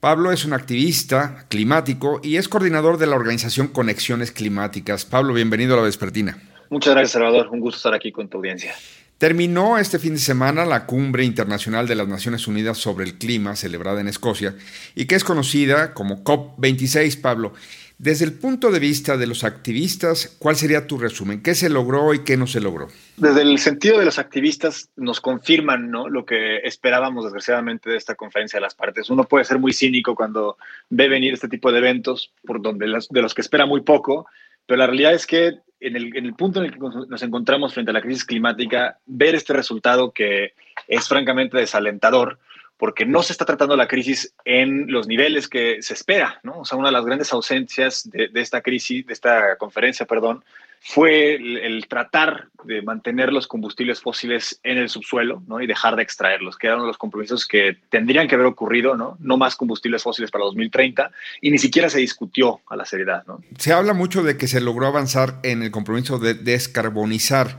Pablo 0.00 0.32
es 0.32 0.46
un 0.46 0.54
activista 0.54 1.44
climático 1.50 2.18
y 2.22 2.36
es 2.36 2.48
coordinador 2.48 2.96
de 2.96 3.08
la 3.08 3.16
organización 3.16 3.68
Conexiones 3.68 4.32
Climáticas. 4.32 5.04
Pablo, 5.04 5.34
bienvenido 5.34 5.74
a 5.74 5.76
la 5.76 5.82
Vespertina. 5.82 6.38
Muchas 6.70 6.94
gracias, 6.94 7.12
Salvador. 7.12 7.48
Un 7.48 7.60
gusto 7.60 7.76
estar 7.76 7.92
aquí 7.92 8.10
con 8.10 8.28
tu 8.28 8.38
audiencia. 8.38 8.74
Terminó 9.22 9.78
este 9.78 10.00
fin 10.00 10.14
de 10.14 10.18
semana 10.18 10.66
la 10.66 10.84
Cumbre 10.84 11.22
Internacional 11.22 11.86
de 11.86 11.94
las 11.94 12.08
Naciones 12.08 12.48
Unidas 12.48 12.76
sobre 12.78 13.04
el 13.04 13.18
Clima, 13.18 13.54
celebrada 13.54 14.00
en 14.00 14.08
Escocia, 14.08 14.56
y 14.96 15.04
que 15.04 15.14
es 15.14 15.22
conocida 15.22 15.94
como 15.94 16.24
COP26, 16.24 17.20
Pablo. 17.20 17.52
Desde 17.98 18.24
el 18.24 18.32
punto 18.32 18.72
de 18.72 18.80
vista 18.80 19.16
de 19.16 19.28
los 19.28 19.44
activistas, 19.44 20.36
¿cuál 20.40 20.56
sería 20.56 20.88
tu 20.88 20.98
resumen? 20.98 21.40
¿Qué 21.40 21.54
se 21.54 21.68
logró 21.68 22.12
y 22.14 22.24
qué 22.24 22.36
no 22.36 22.48
se 22.48 22.58
logró? 22.58 22.88
Desde 23.16 23.42
el 23.42 23.60
sentido 23.60 24.00
de 24.00 24.06
los 24.06 24.18
activistas, 24.18 24.90
nos 24.96 25.20
confirman 25.20 25.88
¿no? 25.88 26.08
lo 26.08 26.26
que 26.26 26.56
esperábamos, 26.64 27.22
desgraciadamente, 27.22 27.90
de 27.90 27.98
esta 27.98 28.16
conferencia 28.16 28.56
de 28.56 28.62
las 28.62 28.74
partes. 28.74 29.08
Uno 29.08 29.22
puede 29.22 29.44
ser 29.44 29.60
muy 29.60 29.72
cínico 29.72 30.16
cuando 30.16 30.56
ve 30.90 31.08
venir 31.08 31.34
este 31.34 31.46
tipo 31.46 31.70
de 31.70 31.78
eventos, 31.78 32.32
por 32.44 32.60
donde 32.60 32.86
de 32.86 33.22
los 33.22 33.34
que 33.34 33.40
espera 33.40 33.66
muy 33.66 33.82
poco, 33.82 34.26
pero 34.66 34.78
la 34.78 34.88
realidad 34.88 35.14
es 35.14 35.28
que 35.28 35.60
en 35.82 35.96
el, 35.96 36.34
punto 36.34 36.60
en 36.60 36.66
el 36.66 36.72
que 36.72 36.78
nos 36.78 37.22
encontramos 37.22 37.74
frente 37.74 37.90
a 37.90 37.94
la 37.94 38.00
crisis 38.00 38.24
climática, 38.24 38.98
ver 39.06 39.34
este 39.34 39.52
resultado 39.52 40.12
que 40.12 40.54
es 40.86 41.08
francamente 41.08 41.58
desalentador, 41.58 42.38
porque 42.76 43.06
no 43.06 43.22
se 43.22 43.32
está 43.32 43.44
tratando 43.44 43.76
la 43.76 43.88
crisis 43.88 44.34
en 44.44 44.90
los 44.90 45.06
niveles 45.06 45.48
que 45.48 45.82
se 45.82 45.94
espera, 45.94 46.40
¿no? 46.42 46.60
O 46.60 46.64
sea, 46.64 46.78
una 46.78 46.88
de 46.88 46.92
las 46.92 47.04
grandes 47.04 47.32
ausencias 47.32 48.08
de, 48.10 48.30
esta 48.34 48.60
crisis, 48.60 49.06
de 49.06 49.12
esta 49.12 49.56
conferencia, 49.56 50.06
perdón, 50.06 50.44
fue 50.84 51.36
el, 51.36 51.86
tratar 51.88 52.48
de 52.64 52.82
mantener 52.82 53.32
los 53.32 53.46
combustibles 53.46 54.00
fósiles 54.00 54.58
en 54.64 54.78
el 54.78 54.88
subsuelo, 54.88 55.42
¿no? 55.46 55.60
Y 55.60 55.66
dejar 55.66 55.94
de 55.94 56.02
extraerlos, 56.02 56.56
que 56.56 56.66
eran 56.66 56.84
los 56.84 56.98
compromisos 56.98 57.46
que 57.46 57.78
tendrían 57.88 58.26
que 58.26 58.34
haber 58.34 58.48
ocurrido, 58.48 58.96
¿no? 58.96 59.16
No 59.20 59.36
más 59.36 59.54
combustibles 59.54 60.02
fósiles 60.02 60.30
para 60.30 60.44
2030 60.44 61.10
y 61.40 61.50
ni 61.52 61.58
siquiera 61.58 61.88
se 61.88 62.00
discutió 62.00 62.60
a 62.68 62.76
la 62.76 62.84
seriedad, 62.84 63.24
¿no? 63.26 63.40
Se 63.58 63.72
habla 63.72 63.94
mucho 63.94 64.24
de 64.24 64.36
que 64.36 64.48
se 64.48 64.60
logró 64.60 64.86
avanzar 64.86 65.38
en 65.44 65.62
el 65.62 65.70
compromiso 65.70 66.18
de 66.18 66.34
descarbonizar 66.34 67.58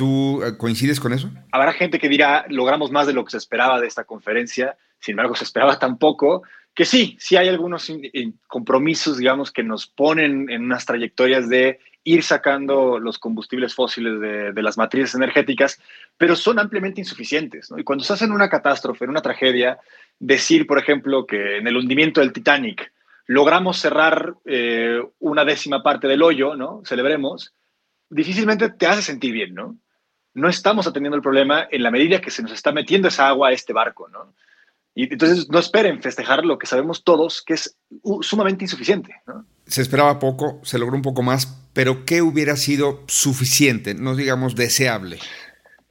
¿Tú 0.00 0.42
eh, 0.42 0.56
coincides 0.56 0.98
con 0.98 1.12
eso? 1.12 1.30
Habrá 1.52 1.74
gente 1.74 1.98
que 1.98 2.08
dirá, 2.08 2.46
logramos 2.48 2.90
más 2.90 3.06
de 3.06 3.12
lo 3.12 3.22
que 3.22 3.32
se 3.32 3.36
esperaba 3.36 3.78
de 3.78 3.86
esta 3.86 4.04
conferencia, 4.04 4.78
sin 4.98 5.12
embargo, 5.12 5.36
se 5.36 5.44
esperaba 5.44 5.78
tan 5.78 5.98
poco, 5.98 6.42
que 6.74 6.86
sí, 6.86 7.18
sí 7.20 7.36
hay 7.36 7.48
algunos 7.48 7.92
compromisos, 8.46 9.18
digamos, 9.18 9.52
que 9.52 9.62
nos 9.62 9.86
ponen 9.86 10.48
en 10.48 10.62
unas 10.62 10.86
trayectorias 10.86 11.50
de 11.50 11.80
ir 12.04 12.22
sacando 12.22 12.98
los 12.98 13.18
combustibles 13.18 13.74
fósiles 13.74 14.20
de, 14.20 14.62
las 14.62 14.78
matrices 14.78 15.14
energéticas, 15.14 15.80
pero 16.16 16.34
son 16.34 16.58
ampliamente 16.58 17.00
insuficientes. 17.00 17.70
Y 17.76 17.84
cuando 17.84 18.04
se 18.04 18.12
hace 18.12 18.24
en 18.24 18.32
una 18.32 18.48
catástrofe, 18.48 19.04
en 19.04 19.10
una 19.10 19.22
tragedia, 19.22 19.78
decir, 20.18 20.66
por 20.66 20.78
ejemplo, 20.78 21.26
que 21.26 21.58
en 21.58 21.66
el 21.66 21.76
hundimiento 21.76 22.20
del 22.20 22.32
Titanic 22.32 22.92
logramos 23.26 23.78
cerrar 23.78 24.34
eh, 24.44 25.00
una 25.18 25.44
décima 25.44 25.82
parte 25.82 26.08
del 26.08 26.22
hoyo, 26.22 26.56
¿no? 26.56 26.82
Celebremos, 26.84 27.54
difícilmente 28.08 28.70
te 28.70 28.86
hace 28.86 29.02
sentir 29.02 29.32
bien, 29.32 29.54
¿no? 29.54 29.76
no 30.34 30.48
estamos 30.48 30.86
atendiendo 30.86 31.16
el 31.16 31.22
problema 31.22 31.66
en 31.70 31.82
la 31.82 31.90
medida 31.90 32.20
que 32.20 32.30
se 32.30 32.42
nos 32.42 32.52
está 32.52 32.72
metiendo 32.72 33.08
esa 33.08 33.28
agua 33.28 33.48
a 33.48 33.52
este 33.52 33.72
barco, 33.72 34.08
¿no? 34.08 34.34
Y 34.94 35.12
entonces 35.12 35.48
no 35.48 35.58
esperen 35.58 36.02
festejar 36.02 36.44
lo 36.44 36.58
que 36.58 36.66
sabemos 36.66 37.04
todos 37.04 37.42
que 37.42 37.54
es 37.54 37.76
sumamente 38.22 38.64
insuficiente. 38.64 39.14
¿no? 39.26 39.44
Se 39.66 39.82
esperaba 39.82 40.18
poco, 40.18 40.60
se 40.64 40.78
logró 40.78 40.96
un 40.96 41.02
poco 41.02 41.22
más, 41.22 41.46
pero 41.72 42.04
¿qué 42.04 42.22
hubiera 42.22 42.56
sido 42.56 43.04
suficiente, 43.06 43.94
no 43.94 44.16
digamos 44.16 44.56
deseable? 44.56 45.18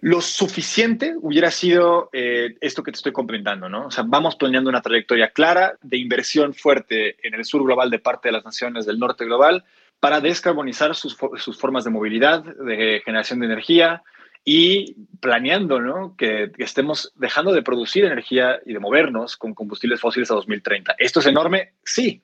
Lo 0.02 0.22
suficiente 0.22 1.16
hubiera 1.22 1.52
sido 1.52 2.10
eh, 2.14 2.56
esto 2.62 2.84
que 2.84 2.92
te 2.92 2.98
estoy 2.98 3.12
comentando, 3.12 3.68
¿no? 3.68 3.88
O 3.88 3.92
sea, 3.92 4.06
vamos 4.08 4.38
planeando 4.38 4.70
una 4.70 4.82
trayectoria 4.82 5.32
clara 5.32 5.78
de 5.82 5.98
inversión 5.98 6.54
fuerte 6.54 7.18
en 7.28 7.34
el 7.34 7.44
sur 7.44 7.64
global 7.64 7.90
de 7.90 8.00
parte 8.00 8.30
de 8.30 8.34
las 8.34 8.46
naciones 8.46 8.86
del 8.86 8.98
norte 8.98 9.26
global 9.26 9.66
para 10.00 10.22
descarbonizar 10.22 10.96
sus, 10.96 11.18
sus 11.36 11.60
formas 11.60 11.84
de 11.84 11.90
movilidad, 11.90 12.44
de 12.44 13.02
generación 13.04 13.40
de 13.40 13.48
energía, 13.48 14.04
y 14.44 14.96
planeando 15.20 15.82
¿no? 15.82 16.16
que, 16.18 16.52
estemos 16.58 17.12
dejando 17.16 17.52
de 17.54 17.62
producir 17.62 18.06
energía 18.06 18.60
y 18.66 18.74
de 18.74 18.80
movernos 18.80 19.38
con 19.38 19.54
combustibles 19.54 20.00
fósiles 20.00 20.32
a 20.32 20.36
2030. 20.36 20.96
¿Esto 20.98 21.20
es 21.20 21.26
enorme? 21.26 21.74
Sí, 21.84 22.24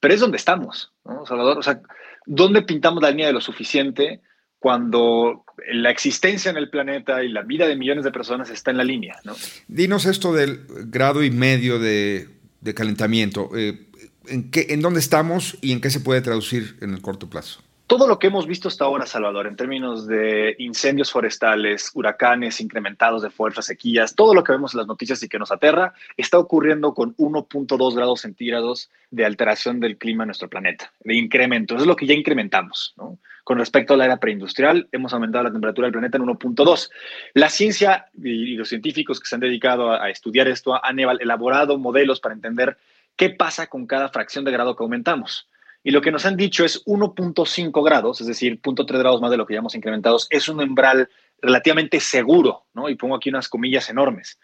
pero 0.00 0.14
es 0.14 0.20
donde 0.20 0.36
estamos, 0.36 0.92
¿no, 1.04 1.24
Salvador? 1.26 1.58
O 1.58 1.62
sea, 1.62 1.80
¿dónde 2.26 2.62
pintamos 2.62 3.02
la 3.02 3.10
línea 3.10 3.28
de 3.28 3.32
lo 3.32 3.40
suficiente 3.40 4.20
cuando 4.58 5.44
la 5.72 5.90
existencia 5.90 6.50
en 6.50 6.56
el 6.56 6.70
planeta 6.70 7.22
y 7.22 7.28
la 7.28 7.42
vida 7.42 7.66
de 7.66 7.76
millones 7.76 8.04
de 8.04 8.12
personas 8.12 8.50
está 8.50 8.70
en 8.70 8.76
la 8.76 8.84
línea? 8.84 9.16
¿no? 9.24 9.34
Dinos 9.66 10.04
esto 10.06 10.32
del 10.32 10.66
grado 10.86 11.24
y 11.24 11.30
medio 11.30 11.78
de, 11.78 12.28
calentamiento. 12.74 13.50
Eh, 13.56 13.86
¿en, 14.26 14.50
qué, 14.50 14.66
¿En 14.70 14.80
dónde 14.80 15.00
estamos 15.00 15.58
y 15.60 15.72
en 15.72 15.80
qué 15.80 15.90
se 15.90 16.00
puede 16.00 16.20
traducir 16.20 16.76
en 16.80 16.92
el 16.92 17.00
corto 17.00 17.30
plazo? 17.30 17.62
Todo 17.86 18.08
lo 18.08 18.18
que 18.18 18.28
hemos 18.28 18.46
visto 18.46 18.68
hasta 18.68 18.84
ahora, 18.84 19.04
Salvador, 19.06 19.46
en 19.46 19.56
términos 19.56 20.06
de 20.06 20.56
incendios 20.58 21.12
forestales, 21.12 21.90
huracanes 21.94 22.60
incrementados 22.60 23.22
de 23.22 23.30
fuerza, 23.30 23.60
sequías, 23.60 24.14
todo 24.14 24.34
lo 24.34 24.42
que 24.42 24.52
vemos 24.52 24.74
en 24.74 24.78
las 24.78 24.86
noticias 24.86 25.22
y 25.22 25.28
que 25.28 25.38
nos 25.38 25.52
aterra, 25.52 25.92
está 26.16 26.38
ocurriendo 26.38 26.94
con 26.94 27.14
1.2 27.16 27.94
grados 27.94 28.22
centígrados 28.22 28.90
de 29.10 29.26
alteración 29.26 29.80
del 29.80 29.98
clima 29.98 30.24
en 30.24 30.28
nuestro 30.28 30.48
planeta, 30.48 30.92
de 31.00 31.14
incremento. 31.14 31.74
Eso 31.74 31.84
es 31.84 31.88
lo 31.88 31.96
que 31.96 32.06
ya 32.06 32.14
incrementamos. 32.14 32.94
¿no? 32.96 33.18
Con 33.44 33.58
respecto 33.58 33.92
a 33.92 33.96
la 33.98 34.06
era 34.06 34.16
preindustrial, 34.16 34.88
hemos 34.90 35.12
aumentado 35.12 35.44
la 35.44 35.52
temperatura 35.52 35.86
del 35.86 35.92
planeta 35.92 36.16
en 36.16 36.24
1.2. 36.24 36.90
La 37.34 37.50
ciencia 37.50 38.06
y 38.14 38.56
los 38.56 38.70
científicos 38.70 39.20
que 39.20 39.26
se 39.26 39.34
han 39.34 39.42
dedicado 39.42 39.92
a 39.92 40.08
estudiar 40.08 40.48
esto 40.48 40.82
han 40.82 40.98
elaborado 40.98 41.78
modelos 41.78 42.20
para 42.20 42.34
entender 42.34 42.78
qué 43.16 43.28
pasa 43.28 43.66
con 43.66 43.86
cada 43.86 44.08
fracción 44.08 44.46
de 44.46 44.52
grado 44.52 44.74
que 44.74 44.82
aumentamos. 44.82 45.46
Y 45.84 45.92
lo 45.92 46.00
que 46.00 46.10
nos 46.10 46.26
han 46.26 46.36
dicho 46.36 46.64
es 46.64 46.84
1.5 46.86 47.84
grados, 47.84 48.20
es 48.20 48.26
decir, 48.26 48.60
0.3 48.60 48.98
grados 48.98 49.20
más 49.20 49.30
de 49.30 49.36
lo 49.36 49.46
que 49.46 49.54
ya 49.54 49.60
hemos 49.60 49.76
incrementado, 49.76 50.18
es 50.30 50.48
un 50.48 50.60
umbral 50.60 51.08
relativamente 51.40 52.00
seguro, 52.00 52.64
¿no? 52.74 52.88
Y 52.88 52.96
pongo 52.96 53.14
aquí 53.14 53.28
unas 53.28 53.48
comillas 53.48 53.88
enormes. 53.90 54.40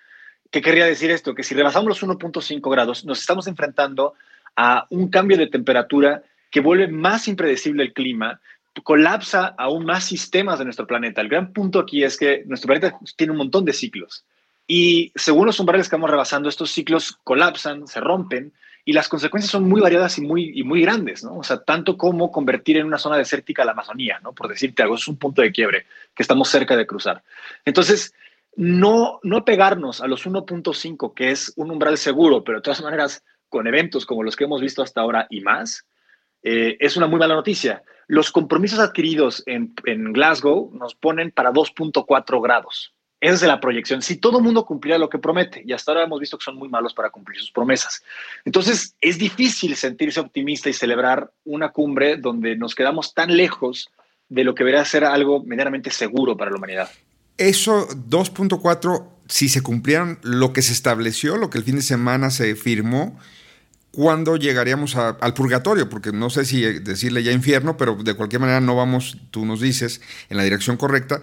¿Qué 0.50 0.60
querría 0.60 0.84
decir 0.84 1.10
esto? 1.10 1.34
Que 1.34 1.42
si 1.42 1.54
rebasamos 1.54 1.88
los 1.88 2.02
1.5 2.02 2.70
grados, 2.70 3.04
nos 3.04 3.20
estamos 3.20 3.46
enfrentando 3.46 4.14
a 4.54 4.86
un 4.90 5.08
cambio 5.08 5.38
de 5.38 5.46
temperatura 5.46 6.22
que 6.50 6.60
vuelve 6.60 6.88
más 6.88 7.26
impredecible 7.26 7.82
el 7.82 7.94
clima, 7.94 8.40
colapsa 8.84 9.54
aún 9.58 9.84
más 9.84 10.04
sistemas 10.04 10.58
de 10.58 10.64
nuestro 10.64 10.86
planeta. 10.86 11.20
El 11.20 11.28
gran 11.28 11.52
punto 11.52 11.80
aquí 11.80 12.04
es 12.04 12.16
que 12.16 12.44
nuestro 12.46 12.68
planeta 12.68 12.98
tiene 13.16 13.32
un 13.32 13.38
montón 13.38 13.64
de 13.64 13.72
ciclos 13.72 14.24
y 14.72 15.10
según 15.16 15.46
los 15.46 15.58
umbrales 15.58 15.88
que 15.88 15.96
vamos 15.96 16.10
rebasando, 16.10 16.48
estos 16.48 16.70
ciclos 16.70 17.18
colapsan, 17.24 17.88
se 17.88 17.98
rompen 17.98 18.52
y 18.90 18.92
las 18.92 19.08
consecuencias 19.08 19.52
son 19.52 19.68
muy 19.68 19.80
variadas 19.80 20.18
y 20.18 20.20
muy, 20.20 20.50
y 20.52 20.64
muy 20.64 20.82
grandes, 20.82 21.22
¿no? 21.22 21.36
O 21.36 21.44
sea, 21.44 21.62
tanto 21.62 21.96
como 21.96 22.32
convertir 22.32 22.76
en 22.76 22.86
una 22.86 22.98
zona 22.98 23.16
desértica 23.16 23.64
la 23.64 23.70
Amazonía, 23.70 24.18
¿no? 24.20 24.32
Por 24.32 24.48
decirte 24.48 24.82
algo, 24.82 24.96
es 24.96 25.06
un 25.06 25.16
punto 25.16 25.42
de 25.42 25.52
quiebre 25.52 25.86
que 26.12 26.24
estamos 26.24 26.48
cerca 26.48 26.76
de 26.76 26.88
cruzar. 26.88 27.22
Entonces, 27.64 28.12
no, 28.56 29.20
no 29.22 29.44
pegarnos 29.44 30.00
a 30.00 30.08
los 30.08 30.26
1.5, 30.26 31.14
que 31.14 31.30
es 31.30 31.52
un 31.54 31.70
umbral 31.70 31.98
seguro, 31.98 32.42
pero 32.42 32.58
de 32.58 32.62
todas 32.62 32.82
maneras, 32.82 33.22
con 33.48 33.68
eventos 33.68 34.04
como 34.06 34.24
los 34.24 34.34
que 34.34 34.42
hemos 34.42 34.60
visto 34.60 34.82
hasta 34.82 35.02
ahora 35.02 35.28
y 35.30 35.40
más, 35.40 35.86
eh, 36.42 36.76
es 36.80 36.96
una 36.96 37.06
muy 37.06 37.20
mala 37.20 37.36
noticia. 37.36 37.84
Los 38.08 38.32
compromisos 38.32 38.80
adquiridos 38.80 39.44
en, 39.46 39.72
en 39.84 40.12
Glasgow 40.12 40.72
nos 40.74 40.96
ponen 40.96 41.30
para 41.30 41.52
2.4 41.52 42.42
grados. 42.42 42.92
Esa 43.20 43.34
es 43.34 43.42
la 43.42 43.60
proyección. 43.60 44.00
Si 44.00 44.16
todo 44.16 44.38
el 44.38 44.44
mundo 44.44 44.64
cumpliera 44.64 44.98
lo 44.98 45.10
que 45.10 45.18
promete, 45.18 45.62
y 45.66 45.72
hasta 45.72 45.92
ahora 45.92 46.04
hemos 46.04 46.20
visto 46.20 46.38
que 46.38 46.44
son 46.44 46.56
muy 46.56 46.68
malos 46.68 46.94
para 46.94 47.10
cumplir 47.10 47.38
sus 47.38 47.50
promesas. 47.50 48.02
Entonces, 48.46 48.94
es 49.00 49.18
difícil 49.18 49.76
sentirse 49.76 50.20
optimista 50.20 50.70
y 50.70 50.72
celebrar 50.72 51.30
una 51.44 51.70
cumbre 51.70 52.16
donde 52.16 52.56
nos 52.56 52.74
quedamos 52.74 53.12
tan 53.12 53.36
lejos 53.36 53.90
de 54.30 54.44
lo 54.44 54.54
que 54.54 54.64
debería 54.64 54.84
ser 54.86 55.04
algo 55.04 55.42
medianamente 55.44 55.90
seguro 55.90 56.36
para 56.36 56.50
la 56.50 56.56
humanidad. 56.56 56.90
Eso 57.36 57.88
2.4, 57.88 59.06
si 59.28 59.48
se 59.48 59.62
cumplieran 59.62 60.18
lo 60.22 60.52
que 60.52 60.62
se 60.62 60.72
estableció, 60.72 61.36
lo 61.36 61.50
que 61.50 61.58
el 61.58 61.64
fin 61.64 61.76
de 61.76 61.82
semana 61.82 62.30
se 62.30 62.54
firmó, 62.54 63.18
¿cuándo 63.92 64.36
llegaríamos 64.36 64.96
al 64.96 65.34
purgatorio? 65.34 65.88
Porque 65.88 66.12
no 66.12 66.30
sé 66.30 66.44
si 66.44 66.60
decirle 66.60 67.22
ya 67.22 67.32
infierno, 67.32 67.76
pero 67.76 67.96
de 67.96 68.14
cualquier 68.14 68.40
manera 68.40 68.60
no 68.60 68.76
vamos, 68.76 69.18
tú 69.30 69.44
nos 69.44 69.60
dices, 69.60 70.00
en 70.28 70.36
la 70.36 70.44
dirección 70.44 70.76
correcta. 70.76 71.20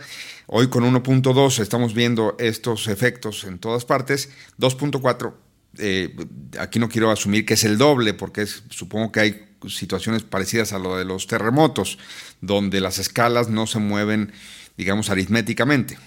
Hoy 0.47 0.67
con 0.69 0.84
1.2 0.84 1.60
estamos 1.60 1.93
viendo 1.93 2.36
estos 2.39 2.88
efectos 2.88 3.43
en 3.43 3.60
todas 3.60 3.86
partes. 3.86 4.32
2.4, 4.60 5.34
eh, 5.80 6.15
aquí 6.60 6.80
no 6.80 6.89
quiero 6.89 7.12
asumir 7.12 7.45
que 7.45 7.56
es 7.56 7.63
el 7.63 7.77
doble, 7.77 8.13
porque 8.13 8.45
supongo 8.45 9.12
que 9.12 9.19
hay 9.19 9.47
situaciones 9.67 10.23
parecidas 10.23 10.73
a 10.73 10.80
lo 10.80 10.97
de 10.97 11.06
los 11.06 11.27
terremotos, 11.27 11.97
donde 12.41 12.80
las 12.80 12.99
escalas 12.99 13.49
no 13.49 13.67
se 13.67 13.80
mueven, 13.80 14.32
digamos, 14.77 15.10
aritméticamente. 15.10 15.97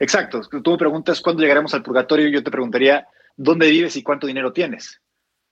Exacto. 0.00 0.40
Tú 0.62 0.70
me 0.70 0.78
preguntas 0.78 1.20
cuándo 1.20 1.42
llegaremos 1.42 1.74
al 1.74 1.82
purgatorio, 1.82 2.28
yo 2.28 2.42
te 2.42 2.50
preguntaría 2.50 3.06
dónde 3.36 3.68
vives 3.68 3.96
y 3.96 4.02
cuánto 4.02 4.26
dinero 4.26 4.52
tienes 4.52 5.00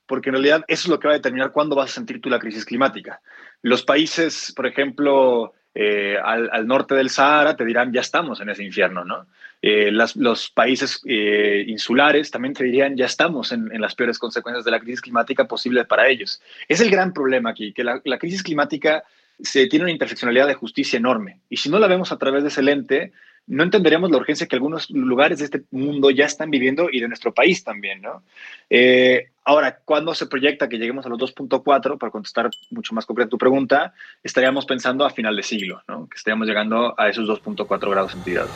porque 0.06 0.30
en 0.30 0.34
realidad 0.34 0.64
eso 0.68 0.84
es 0.84 0.88
lo 0.88 0.98
que 0.98 1.08
va 1.08 1.14
a 1.14 1.18
determinar 1.18 1.52
cuándo 1.52 1.76
vas 1.76 1.90
a 1.90 1.94
sentir 1.94 2.20
tú 2.20 2.30
la 2.30 2.38
crisis 2.38 2.64
climática. 2.64 3.20
Los 3.62 3.82
países, 3.82 4.52
por 4.54 4.66
ejemplo, 4.66 5.54
eh, 5.74 6.16
al, 6.22 6.66
norte 6.66 6.94
del 6.94 7.10
Sahara 7.10 7.56
te 7.56 7.64
dirán, 7.64 7.92
ya 7.92 8.00
estamos 8.00 8.40
en 8.40 8.48
ese 8.48 8.64
infierno, 8.64 9.04
¿no? 9.04 9.26
Eh, 9.62 9.90
los 9.90 10.50
países 10.50 11.00
eh, 11.06 11.64
insulares 11.66 12.30
también 12.30 12.54
te 12.54 12.64
dirían, 12.64 12.96
ya 12.96 13.06
estamos 13.06 13.52
en, 13.52 13.68
las 13.80 13.94
peores 13.94 14.18
consecuencias 14.18 14.64
de 14.64 14.70
la 14.70 14.80
crisis 14.80 15.00
climática 15.00 15.46
posibles 15.46 15.86
para 15.86 16.08
ellos. 16.08 16.40
Es 16.68 16.80
el 16.80 16.90
gran 16.90 17.12
problema 17.12 17.50
aquí, 17.50 17.72
que 17.72 17.82
la, 17.82 18.00
la 18.04 18.18
crisis 18.18 18.42
climática 18.42 19.02
se 19.40 19.66
tiene 19.66 19.84
una 19.84 19.92
interseccionalidad 19.92 20.46
de 20.46 20.54
justicia 20.54 20.98
enorme. 20.98 21.40
Y 21.50 21.56
si 21.56 21.68
no 21.68 21.78
la 21.78 21.88
vemos 21.88 22.12
a 22.12 22.18
través 22.18 22.42
de 22.42 22.48
ese 22.48 22.62
lente, 22.62 23.12
no 23.46 23.62
entenderemos 23.62 24.10
la 24.10 24.16
urgencia 24.16 24.46
que 24.46 24.56
algunos 24.56 24.90
lugares 24.90 25.38
de 25.38 25.44
este 25.44 25.62
mundo 25.70 26.10
ya 26.10 26.26
están 26.26 26.50
viviendo 26.50 26.88
y 26.90 27.00
de 27.00 27.08
nuestro 27.08 27.32
país 27.32 27.62
también, 27.62 28.02
¿no? 28.02 28.22
Eh, 28.68 29.28
ahora, 29.44 29.78
¿cuándo 29.84 30.14
se 30.14 30.26
proyecta 30.26 30.68
que 30.68 30.78
lleguemos 30.78 31.06
a 31.06 31.08
los 31.08 31.18
2.4? 31.18 31.98
Para 31.98 32.10
contestar 32.10 32.50
mucho 32.70 32.94
más 32.94 33.06
concreta 33.06 33.30
tu 33.30 33.38
pregunta, 33.38 33.94
estaríamos 34.22 34.66
pensando 34.66 35.04
a 35.04 35.10
final 35.10 35.36
de 35.36 35.42
siglo, 35.44 35.82
¿no? 35.86 36.08
Que 36.08 36.16
estaríamos 36.16 36.48
llegando 36.48 36.98
a 36.98 37.08
esos 37.08 37.28
2.4 37.28 37.90
grados 37.90 38.12
centígrados. 38.12 38.50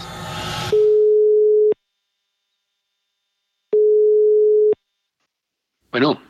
Bueno. 5.92 6.20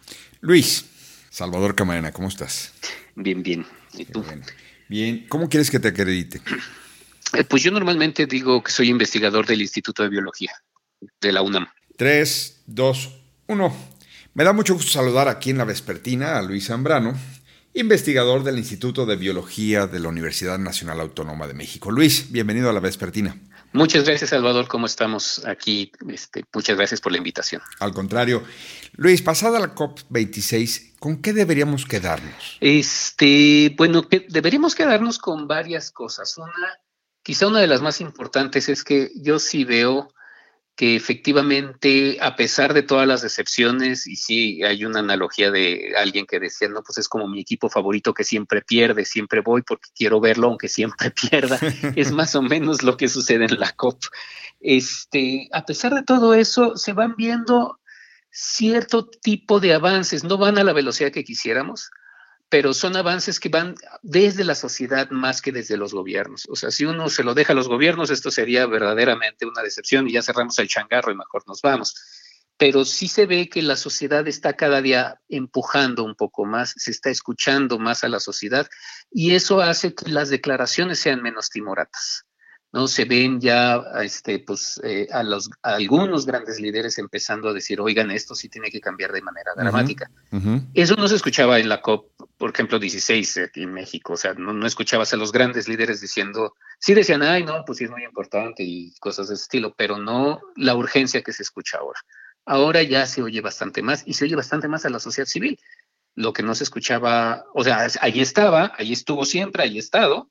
Luis, 0.41 1.27
Salvador 1.31 1.75
Camarena, 1.75 2.13
¿cómo 2.13 2.29
estás? 2.29 2.75
Bien, 3.15 3.43
bien. 3.43 3.65
¿Y 3.95 4.05
tú? 4.05 4.23
Bien. 4.23 4.43
bien. 4.89 5.27
¿Cómo 5.29 5.49
quieres 5.49 5.71
que 5.71 5.81
te 5.81 5.89
acredite? 5.89 6.41
Eh, 7.35 7.45
pues 7.45 7.63
yo 7.63 7.71
normalmente 7.71 8.27
digo 8.27 8.63
que 8.63 8.73
soy 8.73 8.89
investigador 8.89 9.47
del 9.47 9.61
Instituto 9.61 10.03
de 10.03 10.09
Biología 10.09 10.53
de 11.21 11.33
la 11.33 11.43
UNAM. 11.43 11.69
Tres, 11.97 12.63
dos, 12.67 13.11
uno. 13.47 13.75
Me 14.35 14.45
da 14.45 14.53
mucho 14.53 14.75
gusto 14.75 14.91
saludar 14.91 15.29
aquí 15.29 15.51
en 15.51 15.59
la 15.59 15.65
vespertina 15.65 16.39
a 16.39 16.43
Luis 16.43 16.67
Zambrano, 16.67 17.15
investigador 17.75 18.43
del 18.43 18.59
Instituto 18.59 19.07
de 19.07 19.17
Biología 19.17 19.87
de 19.87 20.01
la 20.01 20.09
Universidad 20.09 20.59
Nacional 20.59 21.01
Autónoma 21.01 21.47
de 21.47 21.55
México. 21.55 21.91
Luis, 21.91 22.31
bienvenido 22.31 22.71
a 22.71 22.73
la 22.73 22.81
vespertina. 22.81 23.37
Muchas 23.73 24.05
gracias, 24.05 24.31
Salvador. 24.31 24.67
¿Cómo 24.67 24.87
estamos 24.87 25.45
aquí? 25.47 25.93
Este, 26.09 26.45
muchas 26.53 26.77
gracias 26.77 27.01
por 27.01 27.13
la 27.13 27.19
invitación. 27.19 27.63
Al 27.79 27.93
contrario. 27.93 28.43
Luis, 28.95 29.23
pasada 29.23 29.61
la 29.61 29.75
COP26, 29.75 30.99
¿con 30.99 31.23
qué 31.23 31.33
deberíamos 31.33 31.87
quedarnos? 31.87 32.59
Este, 32.61 33.75
bueno, 33.77 34.09
que 34.09 34.27
deberíamos 34.29 34.75
quedarnos 34.75 35.19
con 35.19 35.47
varias 35.47 35.93
cosas. 35.93 36.37
Una, 36.39 36.51
Quizá 37.31 37.47
una 37.47 37.61
de 37.61 37.69
las 37.69 37.81
más 37.81 38.01
importantes 38.01 38.69
es 38.69 38.83
que 38.83 39.13
yo 39.15 39.39
sí 39.39 39.63
veo 39.63 40.13
que 40.75 40.97
efectivamente, 40.97 42.19
a 42.21 42.35
pesar 42.35 42.75
de 42.75 42.83
todas 42.83 43.07
las 43.07 43.23
decepciones, 43.23 44.09
y 44.09 44.17
sí 44.17 44.65
hay 44.65 44.85
una 44.85 44.99
analogía 44.99 45.53
de 45.53 45.95
alguien 45.97 46.27
que 46.27 46.41
decía, 46.41 46.67
no, 46.67 46.83
pues 46.83 46.99
es 46.99 47.09
como 47.09 47.29
mi 47.29 47.41
equipo 47.41 47.69
favorito 47.69 48.15
que 48.15 48.25
siempre 48.25 48.63
pierde, 48.63 49.05
siempre 49.05 49.43
voy 49.43 49.63
porque 49.63 49.91
quiero 49.95 50.19
verlo 50.19 50.49
aunque 50.49 50.67
siempre 50.67 51.13
pierda, 51.31 51.61
es 51.95 52.11
más 52.11 52.35
o 52.35 52.43
menos 52.43 52.83
lo 52.83 52.97
que 52.97 53.07
sucede 53.07 53.45
en 53.45 53.61
la 53.61 53.71
COP. 53.77 54.03
Este, 54.59 55.49
a 55.53 55.65
pesar 55.65 55.95
de 55.95 56.03
todo 56.03 56.35
eso, 56.35 56.77
se 56.77 56.95
van 56.95 57.15
viendo 57.17 57.79
cierto 58.33 59.09
tipo 59.09 59.61
de 59.61 59.75
avances, 59.75 60.25
no 60.25 60.37
van 60.37 60.59
a 60.59 60.65
la 60.65 60.73
velocidad 60.73 61.13
que 61.13 61.23
quisiéramos, 61.23 61.93
pero 62.51 62.75
son 62.75 62.97
avances 62.97 63.39
que 63.39 63.49
van 63.49 63.77
desde 64.03 64.43
la 64.43 64.57
sociedad 64.57 65.09
más 65.11 65.41
que 65.41 65.53
desde 65.53 65.77
los 65.77 65.95
gobiernos. 65.95 66.49
O 66.51 66.57
sea, 66.57 66.73
si 66.73 66.85
uno 66.85 67.09
se 67.09 67.23
lo 67.23 67.33
deja 67.33 67.53
a 67.53 67.57
los 67.57 67.69
gobiernos, 67.69 68.11
esto 68.11 68.33
sería 68.33 68.67
verdaderamente 68.67 69.47
una 69.47 69.63
decepción 69.63 70.09
y 70.09 70.13
ya 70.13 70.23
cerramos 70.23 70.59
el 70.59 70.67
changarro 70.67 71.13
y 71.13 71.17
mejor 71.17 71.45
nos 71.47 71.63
vamos. 71.63 71.95
Pero 72.57 72.85
sí 72.85 73.07
se 73.07 73.27
ve 73.27 73.49
que 73.49 73.63
la 73.63 73.77
sociedad 73.77 74.27
está 74.27 74.55
cada 74.55 74.83
día 74.83 75.21
empujando 75.29 76.03
un 76.03 76.17
poco 76.17 76.45
más, 76.45 76.75
se 76.77 76.91
está 76.91 77.09
escuchando 77.09 77.79
más 77.79 78.03
a 78.03 78.09
la 78.09 78.19
sociedad 78.19 78.69
y 79.13 79.37
eso 79.37 79.61
hace 79.61 79.95
que 79.95 80.11
las 80.11 80.29
declaraciones 80.29 80.99
sean 80.99 81.23
menos 81.23 81.51
timoratas. 81.51 82.27
¿No? 82.73 82.87
Se 82.87 83.05
ven 83.05 83.41
ya 83.41 83.83
este, 84.03 84.39
pues, 84.39 84.81
eh, 84.85 85.09
a, 85.13 85.23
los, 85.23 85.51
algunos 85.63 86.27
grandes 86.27 86.61
líderes 86.61 86.99
empezando 86.99 87.49
a 87.49 87.53
decir, 87.53 87.81
oigan, 87.81 88.11
esto 88.11 88.35
sí 88.35 88.49
tiene 88.49 88.71
que 88.71 88.81
cambiar 88.81 89.13
de 89.13 89.23
manera 89.23 89.53
dramática. 89.57 90.11
Eso 90.75 90.97
no 90.97 91.09
se 91.09 91.17
escuchaba 91.17 91.59
en 91.59 91.69
la 91.69 91.83
COP, 91.83 92.13
por 92.37 92.51
ejemplo, 92.51 92.79
16 92.79 93.39
aquí 93.39 93.65
en 93.65 93.73
México, 93.73 94.13
o 94.13 94.17
sea, 94.17 94.35
no, 94.35 94.53
no, 94.53 94.67
escuchabas 94.67 95.13
a 95.13 95.17
los 95.17 95.33
grandes 95.33 95.69
líderes 95.69 96.01
diciendo, 96.01 96.55
sí 96.79 96.95
decían, 96.95 97.23
ay, 97.23 97.45
no, 97.45 97.65
pues 97.65 97.79
sí 97.79 97.85
es 97.85 97.91
muy 97.91 98.05
importante 98.05 98.63
y 98.63 98.95
cosas 99.01 99.29
de 99.29 99.35
ese 99.35 99.43
estilo, 99.43 99.75
pero 99.77 99.99
no 99.99 100.41
la 100.57 100.75
urgencia 100.75 101.23
que 101.23 101.33
se 101.33 101.43
escucha 101.43 101.79
ahora. 101.79 102.01
Ahora 102.47 102.83
ya 102.83 103.07
se 103.07 103.23
oye 103.23 103.41
bastante 103.41 103.83
más 103.83 104.03
y 104.07 104.15
se 104.15 104.25
oye 104.25 104.37
bastante 104.37 104.69
más 104.69 104.85
a 104.85 104.91
la 104.91 104.99
sociedad 104.99 105.27
civil. 105.27 105.59
Lo 106.15 106.33
que 106.33 106.43
no 106.43 106.55
se 106.55 106.65
escuchaba, 106.65 107.45
o 107.55 107.63
sea, 107.63 107.87
ahí 108.01 108.21
estaba, 108.21 108.73
ahí 108.77 108.93
estuvo 108.93 109.25
siempre, 109.25 109.63
ahí 109.63 109.79
estado, 109.79 110.31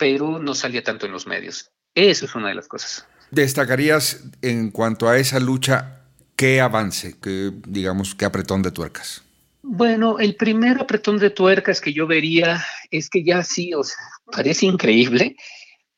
pero 0.00 0.38
no 0.38 0.54
salía 0.54 0.82
tanto 0.82 1.04
en 1.04 1.12
los 1.12 1.26
medios. 1.26 1.70
Eso 1.94 2.24
es 2.24 2.34
una 2.34 2.48
de 2.48 2.54
las 2.54 2.68
cosas. 2.68 3.06
¿Destacarías 3.30 4.24
en 4.40 4.70
cuanto 4.70 5.10
a 5.10 5.18
esa 5.18 5.38
lucha 5.38 6.00
qué 6.36 6.62
avance, 6.62 7.16
qué, 7.20 7.52
digamos, 7.66 8.14
qué 8.14 8.24
apretón 8.24 8.62
de 8.62 8.70
tuercas? 8.70 9.22
Bueno, 9.60 10.18
el 10.18 10.36
primer 10.36 10.80
apretón 10.80 11.18
de 11.18 11.28
tuercas 11.28 11.82
que 11.82 11.92
yo 11.92 12.06
vería 12.06 12.64
es 12.90 13.10
que 13.10 13.22
ya 13.22 13.44
sí, 13.44 13.74
o 13.74 13.84
sea, 13.84 13.98
parece 14.32 14.64
increíble, 14.64 15.36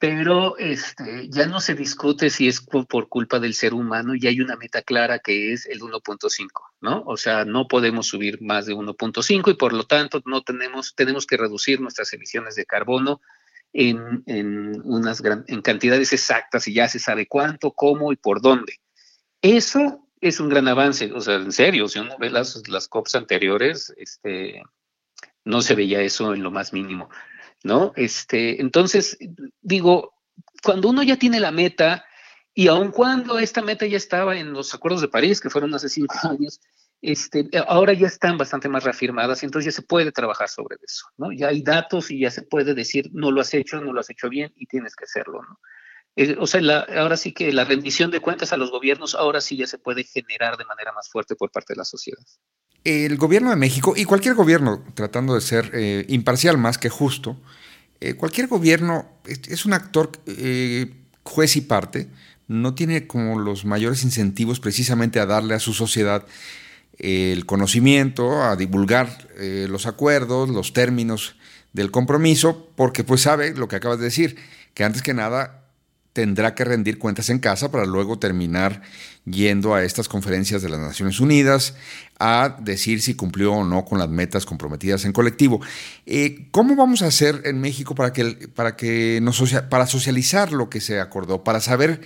pero 0.01 0.59
este, 0.59 1.29
ya 1.29 1.47
no 1.47 1.61
se 1.61 1.77
discute 1.77 2.29
si 2.29 2.49
es 2.49 2.61
por 2.61 3.09
culpa 3.09 3.39
del 3.39 3.55
ser 3.55 3.73
humano 3.73 4.17
y 4.17 4.27
hay 4.27 4.41
una 4.41 4.57
meta 4.57 4.83
clara 4.83 5.21
que 5.21 5.53
es 5.53 5.65
el 5.67 5.81
1.5, 5.81 6.49
¿no? 6.81 7.05
O 7.07 7.17
sea, 7.17 7.45
no 7.45 7.69
podemos 7.69 8.09
subir 8.09 8.43
más 8.43 8.67
de 8.67 8.75
1.5 8.75 9.53
y 9.53 9.55
por 9.55 9.73
lo 9.73 9.85
tanto 9.85 10.21
no 10.27 10.43
tenemos, 10.43 10.97
tenemos 10.97 11.25
que 11.25 11.37
reducir 11.37 11.81
nuestras 11.81 12.13
emisiones 12.15 12.57
de 12.57 12.67
carbono 12.67 13.21
en, 13.73 14.23
unas 14.85 15.23
en 15.47 15.63
cantidades 15.63 16.13
exactas 16.13 16.69
y 16.69 16.75
ya 16.75 16.89
se 16.89 16.99
sabe 16.99 17.27
cuánto, 17.27 17.73
cómo 17.73 18.13
y 18.13 18.17
por 18.17 18.41
dónde. 18.41 18.75
Eso 19.41 20.09
es 20.21 20.39
un 20.41 20.49
gran 20.49 20.69
avance, 20.69 21.13
o 21.13 21.21
sea, 21.21 21.35
en 21.35 21.53
serio, 21.53 21.89
si 21.89 21.99
uno 21.99 22.17
ve 22.19 22.31
las, 22.31 22.63
las 22.69 22.87
COPs 22.87 23.17
anteriores, 23.17 23.93
este, 23.97 24.63
no 25.45 25.63
se 25.63 25.75
veía 25.75 26.01
eso 26.01 26.33
en 26.33 26.43
lo 26.43 26.51
más 26.51 26.73
mínimo, 26.73 27.09
¿no? 27.65 27.93
Este, 27.97 28.61
entonces, 28.61 29.19
digo, 29.61 30.15
cuando 30.63 30.91
uno 30.91 31.03
ya 31.03 31.17
tiene 31.17 31.41
la 31.41 31.51
meta, 31.51 32.05
y 32.55 32.69
aun 32.69 32.91
cuando 32.91 33.39
esta 33.39 33.63
meta 33.63 33.87
ya 33.87 33.97
estaba 33.97 34.37
en 34.37 34.53
los 34.53 34.75
acuerdos 34.75 35.01
de 35.01 35.09
París, 35.09 35.41
que 35.41 35.51
fueron 35.51 35.75
hace 35.75 35.89
cinco 35.89 36.15
años, 36.23 36.61
este, 37.03 37.49
ahora 37.67 37.93
ya 37.93 38.07
están 38.07 38.39
bastante 38.39 38.69
más 38.69 38.85
reafirmadas 38.85 39.43
entonces 39.43 39.75
ya 39.75 39.77
se 39.77 39.87
puede 39.87 40.13
trabajar 40.13 40.49
sobre 40.49 40.77
eso, 40.87 41.07
¿no? 41.19 41.33
Ya 41.33 41.49
hay 41.49 41.63
datos 41.63 42.11
y 42.13 42.21
ya 42.21 42.31
se 42.31 42.43
puede 42.43 42.75
decir, 42.75 43.11
no 43.13 43.33
lo 43.33 43.41
has 43.41 43.53
hecho, 43.55 43.81
no 43.81 43.93
lo 43.93 44.01
has 44.01 44.09
hecho 44.09 44.29
bien 44.29 44.53
y 44.57 44.67
tienes 44.67 44.95
que 44.95 45.05
hacerlo, 45.05 45.43
¿no? 45.43 45.59
Eh, 46.15 46.37
o 46.39 46.47
sea, 46.47 46.61
ahora 46.97 47.17
sí 47.17 47.33
que 47.33 47.53
la 47.53 47.65
rendición 47.65 48.11
de 48.11 48.21
cuentas 48.21 48.53
a 48.53 48.57
los 48.57 48.71
gobiernos 48.71 49.15
ahora 49.15 49.41
sí 49.41 49.57
ya 49.57 49.67
se 49.67 49.79
puede 49.79 50.05
generar 50.05 50.57
de 50.57 50.65
manera 50.65 50.93
más 50.93 51.09
fuerte 51.11 51.35
por 51.35 51.51
parte 51.51 51.73
de 51.73 51.79
la 51.79 51.85
sociedad. 51.85 52.23
El 52.85 53.17
gobierno 53.17 53.51
de 53.51 53.57
México 53.57 53.95
y 53.97 54.05
cualquier 54.05 54.35
gobierno, 54.35 54.85
tratando 54.95 55.35
de 55.35 55.41
ser 55.41 55.71
eh, 55.73 56.05
imparcial 56.09 56.59
más 56.59 56.79
que 56.79 56.91
justo, 56.91 57.41
eh, 58.01 58.15
cualquier 58.15 58.49
gobierno 58.49 59.09
es, 59.25 59.65
un 59.65 59.73
actor 59.73 60.11
juez 61.23 61.57
y 61.57 61.61
parte, 61.63 62.09
no 62.49 62.75
tiene 62.75 63.07
como 63.07 63.39
los 63.39 63.65
mayores 63.65 64.03
incentivos 64.03 64.61
precisamente 64.61 65.21
a 65.21 65.27
darle 65.27 65.55
a 65.55 65.61
su 65.61 65.73
sociedad 65.73 66.27
el 67.03 67.47
conocimiento, 67.47 68.43
a 68.43 68.57
divulgar 68.57 69.29
eh, 69.37 69.67
los 69.69 69.87
acuerdos, 69.87 70.49
los 70.49 70.73
términos 70.73 71.37
del 71.73 71.91
compromiso, 71.91 72.69
porque 72.77 73.03
pues 73.05 73.23
sabe 73.23 73.55
lo 73.55 73.69
que 73.69 73.77
acabas 73.77 73.99
de 73.99 74.05
decir, 74.05 74.37
que 74.73 74.85
antes 74.85 75.03
que 75.03 75.13
nada 75.13 75.63
tendrá 76.13 76.55
que 76.55 76.65
rendir 76.65 76.99
cuentas 76.99 77.31
en 77.31 77.39
casa 77.39 77.71
para 77.71 77.87
luego 77.87 78.19
terminar 78.19 78.83
yendo 79.25 79.75
a 79.75 79.83
estas 79.83 80.09
conferencias 80.09 80.63
de 80.63 80.69
las 80.69 80.79
Naciones 80.79 81.21
Unidas 81.21 81.75
a 82.19 82.57
decir 82.61 83.01
si 83.01 83.15
cumplió 83.15 83.53
o 83.55 83.65
no 83.65 83.85
con 83.85 83.99
las 83.99 84.09
metas 84.09 84.45
comprometidas 84.45 85.05
en 85.05 85.13
colectivo. 85.13 85.61
Eh, 86.07 86.49
¿Cómo 86.51 86.77
vamos 86.77 87.03
a 87.03 87.07
hacer 87.07 87.43
en 87.45 87.61
México 87.61 87.95
para 87.95 88.13
que, 88.13 88.49
para 88.55 88.77
que 88.77 89.21
nos 89.23 89.43
para 89.71 89.87
socializar 89.87 90.53
lo 90.53 90.69
que 90.69 90.81
se 90.81 91.01
acordó, 91.01 91.43
para 91.45 91.61
saber 91.61 92.03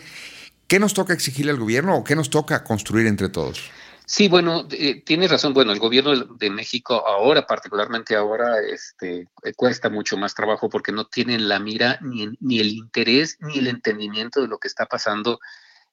qué 0.68 0.78
nos 0.78 0.94
toca 0.94 1.12
exigirle 1.12 1.50
al 1.50 1.58
gobierno 1.58 1.96
o 1.96 2.04
qué 2.04 2.14
nos 2.14 2.30
toca 2.30 2.62
construir 2.64 3.06
entre 3.06 3.28
todos? 3.28 3.70
Sí, 4.08 4.28
bueno, 4.28 4.68
eh, 4.70 5.02
tienes 5.04 5.32
razón. 5.32 5.52
Bueno, 5.52 5.72
el 5.72 5.80
gobierno 5.80 6.14
de 6.14 6.48
México 6.48 7.04
ahora, 7.08 7.44
particularmente 7.44 8.14
ahora, 8.14 8.60
este, 8.60 9.28
eh, 9.42 9.52
cuesta 9.56 9.90
mucho 9.90 10.16
más 10.16 10.32
trabajo 10.32 10.68
porque 10.70 10.92
no 10.92 11.06
tienen 11.06 11.48
la 11.48 11.58
mira 11.58 11.98
ni, 12.02 12.28
ni 12.38 12.60
el 12.60 12.68
interés 12.68 13.36
ni 13.40 13.58
el 13.58 13.66
entendimiento 13.66 14.40
de 14.40 14.46
lo 14.46 14.58
que 14.58 14.68
está 14.68 14.86
pasando 14.86 15.40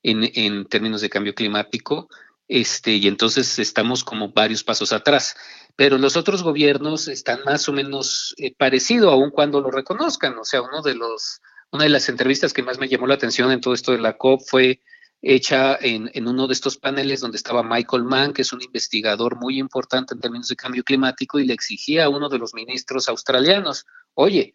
en, 0.04 0.30
en, 0.36 0.66
términos 0.68 1.02
de 1.02 1.10
cambio 1.10 1.34
climático. 1.34 2.08
Este, 2.48 2.92
y 2.92 3.08
entonces 3.08 3.58
estamos 3.58 4.04
como 4.04 4.32
varios 4.32 4.64
pasos 4.64 4.94
atrás. 4.94 5.36
Pero 5.76 5.98
los 5.98 6.16
otros 6.16 6.44
gobiernos 6.44 7.08
están 7.08 7.40
más 7.46 7.68
o 7.68 7.74
menos 7.74 8.36
eh, 8.38 8.54
parecido, 8.56 9.10
aun 9.10 9.32
cuando 9.32 9.60
lo 9.60 9.72
reconozcan. 9.72 10.38
O 10.38 10.46
sea, 10.46 10.62
uno 10.62 10.84
de 10.84 10.94
los, 10.94 11.42
una 11.72 11.86
de 11.86 11.90
las 11.90 12.08
entrevistas 12.10 12.54
que 12.54 12.62
más 12.62 12.78
me 12.78 12.88
llamó 12.88 13.08
la 13.08 13.16
atención 13.16 13.52
en 13.52 13.60
todo 13.60 13.74
esto 13.74 13.92
de 13.92 13.98
la 13.98 14.18
COP 14.18 14.42
fue 14.46 14.82
hecha 15.26 15.78
en, 15.80 16.28
uno 16.28 16.48
de 16.48 16.54
estos 16.54 16.78
paneles 16.78 17.22
donde 17.22 17.38
estaba 17.38 17.64
Michael 17.64 18.04
Mann, 18.04 18.34
que 18.34 18.42
es 18.42 18.52
un 18.52 18.62
investigador 18.62 19.38
muy 19.40 19.58
importante 19.58 20.14
en 20.14 20.20
términos 20.20 20.50
de 20.50 20.58
cambio 20.58 20.84
climático, 20.84 21.40
y 21.40 21.46
le 21.46 21.54
exigía 21.54 22.06
a 22.06 22.10
uno 22.10 22.28
de 22.28 22.38
los 22.38 22.54
ministros 22.54 23.08
australianos, 23.08 23.86
oye, 24.16 24.54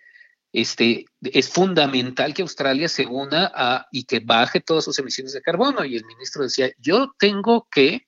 este, 0.53 1.07
es 1.23 1.49
fundamental 1.49 2.35
que 2.35 2.43
Australia 2.43 2.89
se 2.89 3.07
una 3.07 3.51
a, 3.55 3.87
y 3.91 4.05
que 4.05 4.21
baje 4.21 4.61
todas 4.61 4.85
sus 4.85 4.99
emisiones 4.99 5.33
de 5.33 5.41
carbono. 5.41 5.85
Y 5.85 5.97
el 5.97 6.05
ministro 6.05 6.43
decía, 6.43 6.71
yo 6.79 7.15
tengo 7.19 7.67
que 7.71 8.07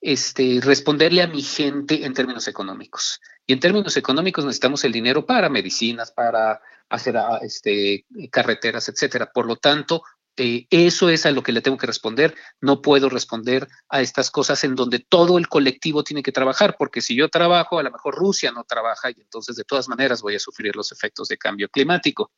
este, 0.00 0.60
responderle 0.62 1.22
a 1.22 1.28
mi 1.28 1.42
gente 1.42 2.04
en 2.04 2.12
términos 2.12 2.48
económicos. 2.48 3.20
Y 3.46 3.52
en 3.52 3.60
términos 3.60 3.96
económicos 3.96 4.44
necesitamos 4.44 4.82
el 4.84 4.92
dinero 4.92 5.26
para 5.26 5.48
medicinas, 5.48 6.10
para 6.10 6.60
hacer 6.88 7.16
este, 7.42 8.04
carreteras, 8.30 8.88
etcétera. 8.88 9.30
Por 9.32 9.46
lo 9.46 9.56
tanto, 9.56 10.02
eh, 10.36 10.66
eso 10.70 11.08
es 11.08 11.26
a 11.26 11.30
lo 11.30 11.42
que 11.42 11.52
le 11.52 11.60
tengo 11.60 11.76
que 11.76 11.86
responder. 11.86 12.34
No 12.60 12.82
puedo 12.82 13.08
responder 13.08 13.68
a 13.88 14.00
estas 14.00 14.30
cosas 14.30 14.64
en 14.64 14.74
donde 14.74 14.98
todo 14.98 15.38
el 15.38 15.48
colectivo 15.48 16.02
tiene 16.02 16.22
que 16.22 16.32
trabajar, 16.32 16.76
porque 16.78 17.00
si 17.00 17.14
yo 17.14 17.28
trabajo, 17.28 17.78
a 17.78 17.82
lo 17.82 17.90
mejor 17.90 18.14
Rusia 18.16 18.50
no 18.50 18.64
trabaja 18.64 19.10
y 19.10 19.20
entonces 19.20 19.56
de 19.56 19.64
todas 19.64 19.88
maneras 19.88 20.22
voy 20.22 20.34
a 20.34 20.40
sufrir 20.40 20.74
los 20.74 20.92
efectos 20.92 21.28
de 21.28 21.38
cambio 21.38 21.68
climático. 21.68 22.32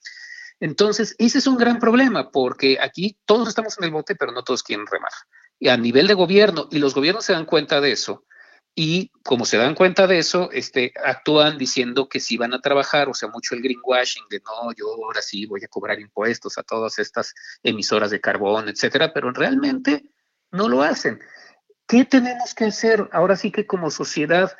Entonces, 0.60 1.14
ese 1.18 1.38
es 1.38 1.46
un 1.46 1.56
gran 1.56 1.78
problema, 1.78 2.30
porque 2.30 2.78
aquí 2.80 3.16
todos 3.26 3.48
estamos 3.48 3.76
en 3.78 3.84
el 3.84 3.90
bote, 3.90 4.14
pero 4.14 4.32
no 4.32 4.42
todos 4.42 4.62
quieren 4.62 4.86
remar. 4.86 5.12
Y 5.58 5.68
a 5.68 5.76
nivel 5.76 6.06
de 6.06 6.14
gobierno, 6.14 6.68
y 6.70 6.78
los 6.78 6.94
gobiernos 6.94 7.24
se 7.24 7.32
dan 7.32 7.44
cuenta 7.44 7.80
de 7.80 7.92
eso, 7.92 8.24
y 8.78 9.10
como 9.22 9.46
se 9.46 9.56
dan 9.56 9.74
cuenta 9.74 10.06
de 10.06 10.18
eso, 10.18 10.50
este, 10.52 10.92
actúan 11.02 11.56
diciendo 11.56 12.10
que 12.10 12.20
si 12.20 12.36
van 12.36 12.52
a 12.52 12.60
trabajar, 12.60 13.08
o 13.08 13.14
sea, 13.14 13.30
mucho 13.30 13.54
el 13.54 13.62
greenwashing 13.62 14.24
de 14.28 14.40
no, 14.40 14.70
yo 14.74 14.84
ahora 15.02 15.22
sí 15.22 15.46
voy 15.46 15.64
a 15.64 15.68
cobrar 15.68 15.98
impuestos 15.98 16.58
a 16.58 16.62
todas 16.62 16.98
estas 16.98 17.34
emisoras 17.62 18.10
de 18.10 18.20
carbón, 18.20 18.68
etcétera, 18.68 19.14
pero 19.14 19.32
realmente 19.32 20.12
no 20.50 20.68
lo 20.68 20.82
hacen. 20.82 21.20
¿Qué 21.88 22.04
tenemos 22.04 22.54
que 22.54 22.66
hacer 22.66 23.08
ahora 23.12 23.36
sí 23.36 23.50
que 23.50 23.66
como 23.66 23.90
sociedad 23.90 24.54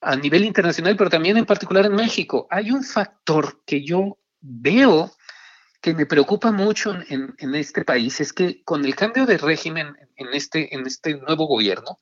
a 0.00 0.14
nivel 0.14 0.44
internacional, 0.44 0.96
pero 0.96 1.10
también 1.10 1.36
en 1.36 1.44
particular 1.44 1.86
en 1.86 1.96
México? 1.96 2.46
Hay 2.50 2.70
un 2.70 2.84
factor 2.84 3.64
que 3.66 3.84
yo 3.84 4.16
veo 4.40 5.10
que 5.80 5.92
me 5.92 6.06
preocupa 6.06 6.52
mucho 6.52 6.94
en, 7.08 7.34
en 7.38 7.54
este 7.56 7.84
país, 7.84 8.20
es 8.20 8.32
que 8.32 8.62
con 8.62 8.84
el 8.84 8.94
cambio 8.94 9.26
de 9.26 9.38
régimen 9.38 9.96
en 10.14 10.28
este, 10.34 10.72
en 10.72 10.86
este 10.86 11.16
nuevo 11.16 11.46
gobierno, 11.46 11.98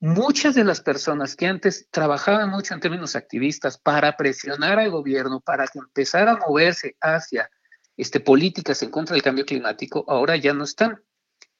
muchas 0.00 0.54
de 0.54 0.64
las 0.64 0.80
personas 0.80 1.36
que 1.36 1.46
antes 1.46 1.88
trabajaban 1.90 2.50
mucho 2.50 2.74
en 2.74 2.80
términos 2.80 3.16
activistas 3.16 3.78
para 3.78 4.16
presionar 4.16 4.78
al 4.78 4.90
gobierno 4.90 5.40
para 5.40 5.66
que 5.66 5.78
empezara 5.78 6.32
a 6.32 6.36
moverse 6.36 6.96
hacia 7.00 7.50
este, 7.96 8.20
políticas 8.20 8.82
en 8.82 8.90
contra 8.90 9.14
del 9.14 9.22
cambio 9.22 9.46
climático, 9.46 10.04
ahora 10.06 10.36
ya 10.36 10.52
no 10.52 10.64
están. 10.64 11.00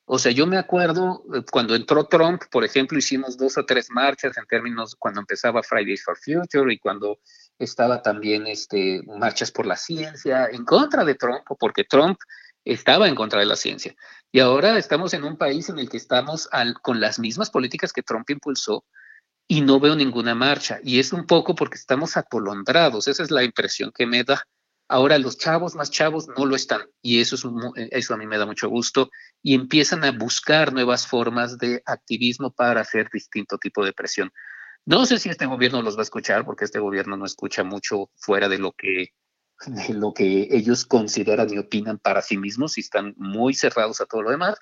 O 0.08 0.20
sea, 0.20 0.30
yo 0.30 0.46
me 0.46 0.56
acuerdo 0.56 1.24
eh, 1.34 1.42
cuando 1.50 1.74
entró 1.74 2.04
Trump, 2.04 2.42
por 2.50 2.64
ejemplo, 2.64 2.96
hicimos 2.96 3.36
dos 3.36 3.58
o 3.58 3.66
tres 3.66 3.90
marchas 3.90 4.36
en 4.36 4.46
términos 4.46 4.94
cuando 4.96 5.20
empezaba 5.20 5.64
Fridays 5.64 6.04
for 6.04 6.16
Future 6.16 6.72
y 6.72 6.78
cuando 6.78 7.18
estaba 7.58 8.02
también 8.02 8.46
este, 8.46 9.02
marchas 9.18 9.50
por 9.50 9.66
la 9.66 9.76
ciencia 9.76 10.46
en 10.46 10.64
contra 10.64 11.04
de 11.04 11.16
Trump, 11.16 11.42
porque 11.58 11.84
Trump 11.84 12.18
estaba 12.66 13.08
en 13.08 13.14
contra 13.14 13.40
de 13.40 13.46
la 13.46 13.56
ciencia. 13.56 13.94
Y 14.32 14.40
ahora 14.40 14.76
estamos 14.76 15.14
en 15.14 15.24
un 15.24 15.38
país 15.38 15.68
en 15.68 15.78
el 15.78 15.88
que 15.88 15.96
estamos 15.96 16.48
con 16.82 17.00
las 17.00 17.18
mismas 17.18 17.48
políticas 17.48 17.92
que 17.92 18.02
Trump 18.02 18.28
impulsó 18.28 18.84
y 19.48 19.60
no 19.60 19.78
veo 19.78 19.94
ninguna 19.94 20.34
marcha. 20.34 20.80
Y 20.82 20.98
es 20.98 21.12
un 21.12 21.26
poco 21.26 21.54
porque 21.54 21.76
estamos 21.76 22.16
atolondrados. 22.16 23.06
Esa 23.06 23.22
es 23.22 23.30
la 23.30 23.44
impresión 23.44 23.92
que 23.94 24.06
me 24.06 24.24
da. 24.24 24.42
Ahora 24.88 25.18
los 25.18 25.38
chavos 25.38 25.74
más 25.74 25.90
chavos 25.90 26.28
no 26.36 26.44
lo 26.44 26.54
están 26.54 26.82
y 27.02 27.20
eso, 27.20 27.34
es 27.34 27.42
eso 27.90 28.14
a 28.14 28.16
mí 28.16 28.26
me 28.26 28.38
da 28.38 28.46
mucho 28.46 28.68
gusto 28.68 29.10
y 29.42 29.54
empiezan 29.54 30.04
a 30.04 30.12
buscar 30.12 30.72
nuevas 30.72 31.08
formas 31.08 31.58
de 31.58 31.82
activismo 31.86 32.52
para 32.52 32.82
hacer 32.82 33.08
distinto 33.12 33.58
tipo 33.58 33.84
de 33.84 33.92
presión. 33.92 34.30
No 34.84 35.04
sé 35.04 35.18
si 35.18 35.28
este 35.28 35.46
gobierno 35.46 35.82
los 35.82 35.96
va 35.96 36.00
a 36.00 36.04
escuchar 36.04 36.44
porque 36.44 36.64
este 36.64 36.78
gobierno 36.78 37.16
no 37.16 37.24
escucha 37.24 37.64
mucho 37.64 38.10
fuera 38.14 38.48
de 38.48 38.58
lo 38.58 38.72
que 38.72 39.08
de 39.66 39.94
lo 39.94 40.12
que 40.12 40.48
ellos 40.50 40.84
consideran 40.84 41.52
y 41.52 41.58
opinan 41.58 41.98
para 41.98 42.22
sí 42.22 42.36
mismos 42.36 42.76
y 42.76 42.80
están 42.82 43.14
muy 43.16 43.54
cerrados 43.54 44.00
a 44.00 44.06
todo 44.06 44.22
lo 44.22 44.30
demás, 44.30 44.56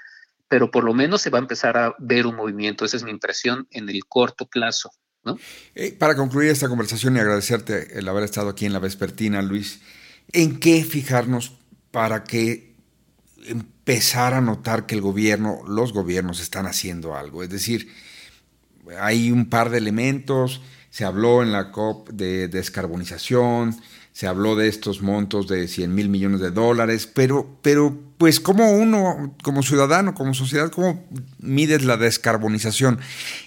pero 0.48 0.70
por 0.70 0.84
lo 0.84 0.94
menos 0.94 1.22
se 1.22 1.30
va 1.30 1.38
a 1.38 1.42
empezar 1.42 1.76
a 1.76 1.94
ver 1.98 2.26
un 2.26 2.36
movimiento, 2.36 2.84
esa 2.84 2.96
es 2.96 3.02
mi 3.02 3.10
impresión 3.10 3.66
en 3.70 3.88
el 3.88 4.04
corto 4.06 4.46
plazo. 4.46 4.90
Eh, 5.74 5.96
para 5.98 6.14
concluir 6.14 6.50
esta 6.50 6.68
conversación 6.68 7.16
y 7.16 7.20
agradecerte 7.20 7.98
el 7.98 8.08
haber 8.08 8.24
estado 8.24 8.50
aquí 8.50 8.66
en 8.66 8.72
la 8.72 8.78
vespertina, 8.78 9.42
Luis, 9.42 9.80
¿en 10.32 10.60
qué 10.60 10.84
fijarnos 10.84 11.52
para 11.90 12.24
que 12.24 12.74
empezar 13.46 14.34
a 14.34 14.40
notar 14.40 14.86
que 14.86 14.94
el 14.94 15.00
gobierno, 15.00 15.60
los 15.66 15.92
gobiernos 15.92 16.40
están 16.40 16.66
haciendo 16.66 17.16
algo? 17.16 17.42
Es 17.42 17.48
decir, 17.48 17.90
hay 18.98 19.30
un 19.30 19.48
par 19.48 19.70
de 19.70 19.78
elementos, 19.78 20.60
se 20.90 21.04
habló 21.04 21.42
en 21.42 21.52
la 21.52 21.72
COP 21.72 22.10
de 22.10 22.48
descarbonización, 22.48 23.80
se 24.14 24.28
habló 24.28 24.54
de 24.54 24.68
estos 24.68 25.02
montos 25.02 25.48
de 25.48 25.66
100 25.66 25.92
mil 25.92 26.08
millones 26.08 26.40
de 26.40 26.52
dólares, 26.52 27.10
pero, 27.12 27.58
pero 27.62 27.98
pues 28.16 28.38
como 28.38 28.70
uno, 28.70 29.34
como 29.42 29.64
ciudadano, 29.64 30.14
como 30.14 30.34
sociedad, 30.34 30.70
¿cómo 30.70 31.04
mides 31.40 31.84
la 31.84 31.96
descarbonización? 31.96 33.00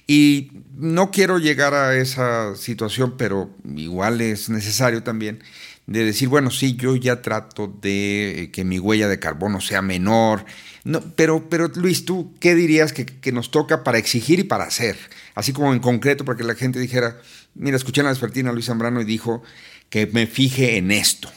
Y 0.08 0.52
no 0.76 1.10
quiero 1.10 1.40
llegar 1.40 1.74
a 1.74 1.96
esa 1.96 2.54
situación, 2.58 3.16
pero 3.18 3.50
igual 3.78 4.20
es 4.20 4.50
necesario 4.50 5.04
también 5.04 5.42
de 5.86 6.04
decir, 6.04 6.28
bueno, 6.28 6.52
sí, 6.52 6.76
yo 6.76 6.98
ya 6.98 7.22
trato 7.22 7.74
de 7.82 8.50
que 8.52 8.66
mi 8.66 8.78
huella 8.78 9.08
de 9.08 9.20
carbono 9.20 9.62
sea 9.62 9.82
menor. 9.82 10.44
No, 10.84 11.02
pero, 11.16 11.48
pero 11.50 11.70
Luis, 11.76 12.04
¿tú 12.04 12.34
qué 12.42 12.56
dirías 12.56 12.92
que, 12.92 13.06
que 13.06 13.32
nos 13.32 13.52
toca 13.52 13.86
para 13.86 14.00
exigir 14.00 14.40
y 14.40 14.44
para 14.44 14.66
hacer? 14.66 14.98
Así 15.34 15.54
como 15.54 15.72
en 15.72 15.80
concreto, 15.80 16.26
para 16.26 16.38
que 16.38 16.44
la 16.44 16.56
gente 16.56 16.78
dijera, 16.78 17.22
mira, 17.56 17.78
escuché 17.78 18.02
en 18.02 18.06
la 18.06 18.12
despertina 18.12 18.50
a 18.50 18.54
Luis 18.54 18.66
Zambrano 18.66 19.00
y 19.00 19.06
dijo, 19.06 19.44
que 19.90 20.08
me 20.08 20.28
fije 20.28 20.78
en 20.78 20.92
esto. 20.92 21.30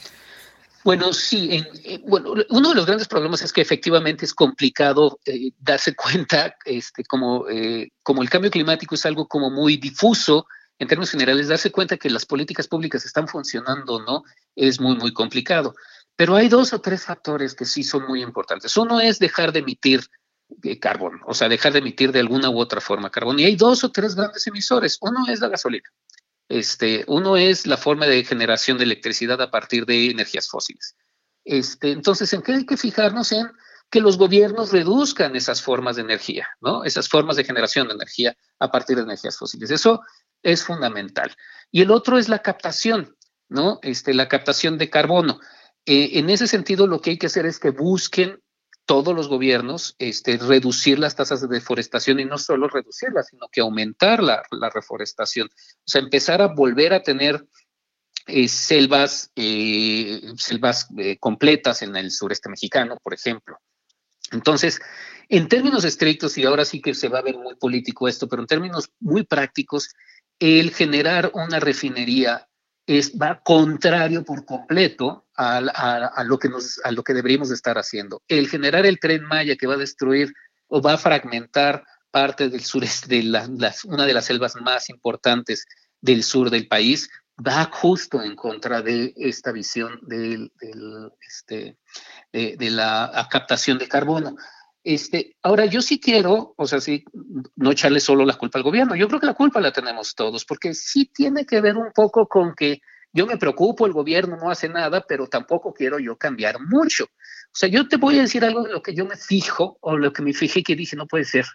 Bueno, 0.83 1.13
sí, 1.13 1.63
eh, 1.83 2.01
bueno, 2.07 2.33
uno 2.49 2.69
de 2.69 2.75
los 2.75 2.85
grandes 2.87 3.07
problemas 3.07 3.43
es 3.43 3.53
que 3.53 3.61
efectivamente 3.61 4.25
es 4.25 4.33
complicado 4.33 5.19
eh, 5.25 5.51
darse 5.59 5.95
cuenta, 5.95 6.55
este, 6.65 7.03
como, 7.03 7.47
eh, 7.49 7.91
como 8.01 8.23
el 8.23 8.29
cambio 8.29 8.49
climático 8.49 8.95
es 8.95 9.05
algo 9.05 9.27
como 9.27 9.49
muy 9.51 9.77
difuso, 9.77 10.47
en 10.79 10.87
términos 10.87 11.11
generales, 11.11 11.47
darse 11.47 11.71
cuenta 11.71 11.97
que 11.97 12.09
las 12.09 12.25
políticas 12.25 12.67
públicas 12.67 13.05
están 13.05 13.27
funcionando 13.27 13.95
o 13.95 14.01
no 14.01 14.23
es 14.55 14.79
muy, 14.79 14.95
muy 14.95 15.13
complicado. 15.13 15.75
Pero 16.15 16.35
hay 16.35 16.49
dos 16.49 16.73
o 16.73 16.81
tres 16.81 17.05
factores 17.05 17.53
que 17.53 17.65
sí 17.65 17.83
son 17.83 18.07
muy 18.07 18.23
importantes. 18.23 18.75
Uno 18.77 18.99
es 18.99 19.19
dejar 19.19 19.51
de 19.51 19.59
emitir 19.59 20.01
carbón, 20.79 21.21
o 21.25 21.33
sea, 21.33 21.47
dejar 21.47 21.73
de 21.73 21.79
emitir 21.79 22.11
de 22.11 22.19
alguna 22.19 22.49
u 22.49 22.59
otra 22.59 22.81
forma 22.81 23.11
carbón. 23.11 23.39
Y 23.39 23.45
hay 23.45 23.55
dos 23.55 23.83
o 23.83 23.91
tres 23.91 24.15
grandes 24.15 24.45
emisores. 24.47 24.97
Uno 25.01 25.25
es 25.29 25.39
la 25.39 25.49
gasolina. 25.49 25.87
Este, 26.51 27.05
uno 27.07 27.37
es 27.37 27.65
la 27.65 27.77
forma 27.77 28.07
de 28.07 28.25
generación 28.25 28.77
de 28.77 28.83
electricidad 28.83 29.41
a 29.41 29.49
partir 29.49 29.85
de 29.85 30.11
energías 30.11 30.49
fósiles. 30.49 30.97
Este, 31.45 31.91
entonces, 31.91 32.33
¿en 32.33 32.41
qué 32.41 32.51
hay 32.51 32.65
que 32.65 32.75
fijarnos? 32.75 33.31
En 33.31 33.49
que 33.89 34.01
los 34.01 34.17
gobiernos 34.17 34.73
reduzcan 34.73 35.37
esas 35.37 35.61
formas 35.61 35.95
de 35.95 36.01
energía, 36.01 36.49
¿no? 36.59 36.83
Esas 36.83 37.07
formas 37.07 37.37
de 37.37 37.45
generación 37.45 37.87
de 37.87 37.93
energía 37.93 38.35
a 38.59 38.69
partir 38.69 38.97
de 38.97 39.03
energías 39.03 39.37
fósiles. 39.37 39.71
Eso 39.71 40.01
es 40.43 40.65
fundamental. 40.65 41.33
Y 41.71 41.83
el 41.83 41.91
otro 41.91 42.17
es 42.17 42.27
la 42.27 42.39
captación, 42.39 43.15
¿no? 43.47 43.79
Este, 43.81 44.13
la 44.13 44.27
captación 44.27 44.77
de 44.77 44.89
carbono. 44.89 45.39
Eh, 45.85 46.19
en 46.19 46.29
ese 46.29 46.47
sentido, 46.47 46.85
lo 46.85 46.99
que 46.99 47.11
hay 47.11 47.17
que 47.17 47.27
hacer 47.27 47.45
es 47.45 47.59
que 47.59 47.69
busquen 47.69 48.41
todos 48.85 49.15
los 49.15 49.27
gobiernos 49.27 49.95
este, 49.99 50.37
reducir 50.37 50.99
las 50.99 51.15
tasas 51.15 51.41
de 51.41 51.47
deforestación 51.47 52.19
y 52.19 52.25
no 52.25 52.37
solo 52.37 52.67
reducirlas, 52.67 53.27
sino 53.27 53.47
que 53.51 53.61
aumentar 53.61 54.21
la, 54.21 54.43
reforestación. 54.73 55.47
O 55.47 55.83
sea, 55.85 56.01
empezar 56.01 56.41
a 56.41 56.47
volver 56.47 56.93
a 56.93 57.03
tener 57.03 57.45
eh, 58.27 58.47
selvas, 58.47 59.31
eh, 59.35 60.21
selvas 60.37 60.87
eh, 60.97 61.17
completas 61.19 61.81
en 61.81 61.95
el 61.95 62.11
sureste 62.11 62.49
mexicano, 62.49 62.97
por 63.01 63.13
ejemplo. 63.13 63.57
Entonces, 64.31 64.79
en 65.29 65.47
términos 65.47 65.85
estrictos, 65.85 66.37
y 66.37 66.45
ahora 66.45 66.65
sí 66.65 66.81
que 66.81 66.93
se 66.93 67.07
va 67.07 67.19
a 67.19 67.23
ver 67.23 67.37
muy 67.37 67.55
político 67.55 68.07
esto, 68.07 68.27
pero 68.27 68.41
en 68.41 68.47
términos 68.47 68.89
muy 68.99 69.23
prácticos, 69.23 69.93
el 70.39 70.73
generar 70.73 71.31
una 71.33 71.59
refinería 71.59 72.47
es, 72.87 73.13
va 73.17 73.41
contrario 73.43 74.23
por 74.23 74.45
completo 74.45 75.27
a, 75.41 76.23
lo 76.23 76.37
que 76.37 76.49
nos, 76.49 76.79
a 76.83 76.91
lo 76.91 77.03
que 77.03 77.13
deberíamos 77.13 77.51
estar 77.51 77.77
haciendo. 77.77 78.21
El 78.27 78.47
generar 78.47 78.85
el 78.85 78.99
tren 78.99 79.23
Maya 79.23 79.55
que 79.55 79.67
va 79.67 79.75
a 79.75 79.77
destruir 79.77 80.33
o 80.67 80.81
va 80.81 80.93
a 80.93 80.97
fragmentar 80.97 81.83
parte 82.11 82.49
del 82.49 82.63
sureste, 82.63 83.07
de 83.07 83.71
una 83.85 84.05
de 84.05 84.13
las 84.13 84.25
selvas 84.25 84.55
más 84.57 84.89
importantes 84.89 85.65
del 86.01 86.23
sur 86.23 86.49
del 86.49 86.67
país, 86.67 87.09
va 87.35 87.69
justo 87.71 88.21
en 88.21 88.35
contra 88.35 88.81
de 88.81 89.13
esta 89.15 89.51
visión 89.51 89.99
del, 90.03 90.51
este, 91.27 91.77
de, 92.31 92.69
la 92.69 93.27
captación 93.31 93.77
de 93.77 93.87
carbono. 93.87 94.35
Este, 94.83 95.37
ahora, 95.41 95.65
yo 95.65 95.81
sí 95.81 95.99
quiero, 95.99 96.53
o 96.57 96.67
sea, 96.67 96.81
sí, 96.81 97.05
no 97.55 97.71
echarle 97.71 97.99
solo 97.99 98.25
la 98.25 98.37
culpa 98.37 98.59
al 98.59 98.63
gobierno. 98.63 98.95
Yo 98.95 99.07
creo 99.07 99.19
que 99.19 99.27
la 99.27 99.35
culpa 99.35 99.61
la 99.61 99.71
tenemos 99.71 100.15
todos, 100.15 100.43
porque 100.43 100.73
sí 100.73 101.05
tiene 101.05 101.45
que 101.45 101.61
ver 101.61 101.77
un 101.77 101.91
poco 101.93 102.27
con 102.27 102.53
que 102.55 102.81
yo 103.13 103.27
me 103.27 103.37
preocupo, 103.37 103.85
el 103.85 103.93
gobierno 103.93 104.37
no 104.37 104.49
hace 104.49 104.69
nada, 104.69 105.05
pero 105.07 105.27
tampoco 105.27 105.73
quiero 105.73 105.99
yo 105.99 106.17
cambiar 106.17 106.59
mucho. 106.59 107.05
O 107.05 107.53
sea, 107.53 107.67
yo 107.67 107.87
te 107.87 107.97
voy 107.97 108.17
a 108.17 108.21
decir 108.21 108.45
algo 108.45 108.63
de 108.63 108.71
lo 108.71 108.81
que 108.81 108.93
yo 108.93 109.05
me 109.05 109.17
fijo 109.17 109.77
o 109.81 109.97
lo 109.97 110.13
que 110.13 110.21
me 110.21 110.33
fijé 110.33 110.63
que 110.63 110.75
dije, 110.75 110.95
no 110.95 111.07
puede 111.07 111.25
ser 111.25 111.45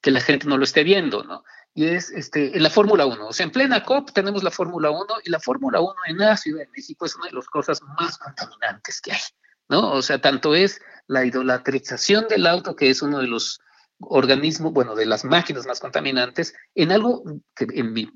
que 0.00 0.10
la 0.10 0.20
gente 0.20 0.46
no 0.46 0.56
lo 0.56 0.64
esté 0.64 0.82
viendo, 0.84 1.22
¿no? 1.22 1.44
Y 1.74 1.86
es 1.86 2.10
este, 2.10 2.58
la 2.58 2.70
Fórmula 2.70 3.06
1. 3.06 3.28
O 3.28 3.32
sea, 3.32 3.44
en 3.44 3.52
plena 3.52 3.84
COP 3.84 4.12
tenemos 4.12 4.42
la 4.42 4.50
Fórmula 4.50 4.90
1 4.90 5.06
y 5.24 5.30
la 5.30 5.40
Fórmula 5.40 5.80
1 5.80 5.94
en 6.08 6.18
la 6.18 6.36
Ciudad 6.36 6.60
de 6.60 6.68
México 6.74 7.06
es 7.06 7.14
una 7.16 7.26
de 7.26 7.32
las 7.32 7.46
cosas 7.46 7.80
más 7.98 8.18
contaminantes 8.18 9.00
que 9.00 9.12
hay, 9.12 9.20
¿no? 9.68 9.92
O 9.92 10.02
sea, 10.02 10.20
tanto 10.20 10.54
es 10.54 10.80
la 11.06 11.24
idolatrización 11.24 12.26
del 12.28 12.46
auto, 12.46 12.74
que 12.74 12.90
es 12.90 13.02
uno 13.02 13.18
de 13.18 13.26
los 13.26 13.60
organismos, 14.00 14.72
bueno, 14.72 14.94
de 14.94 15.06
las 15.06 15.24
máquinas 15.24 15.66
más 15.66 15.80
contaminantes, 15.80 16.54
en 16.74 16.92
algo 16.92 17.22
que 17.54 17.66
en 17.70 17.92
mi 17.92 18.10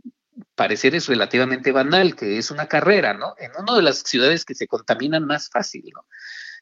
parecer 0.54 0.94
es 0.94 1.06
relativamente 1.06 1.72
banal, 1.72 2.16
que 2.16 2.38
es 2.38 2.50
una 2.50 2.66
carrera, 2.66 3.14
¿no? 3.14 3.34
En 3.38 3.50
una 3.58 3.74
de 3.74 3.82
las 3.82 3.98
ciudades 4.00 4.44
que 4.44 4.54
se 4.54 4.66
contaminan 4.66 5.26
más 5.26 5.48
fácil, 5.48 5.84
¿no? 5.94 6.06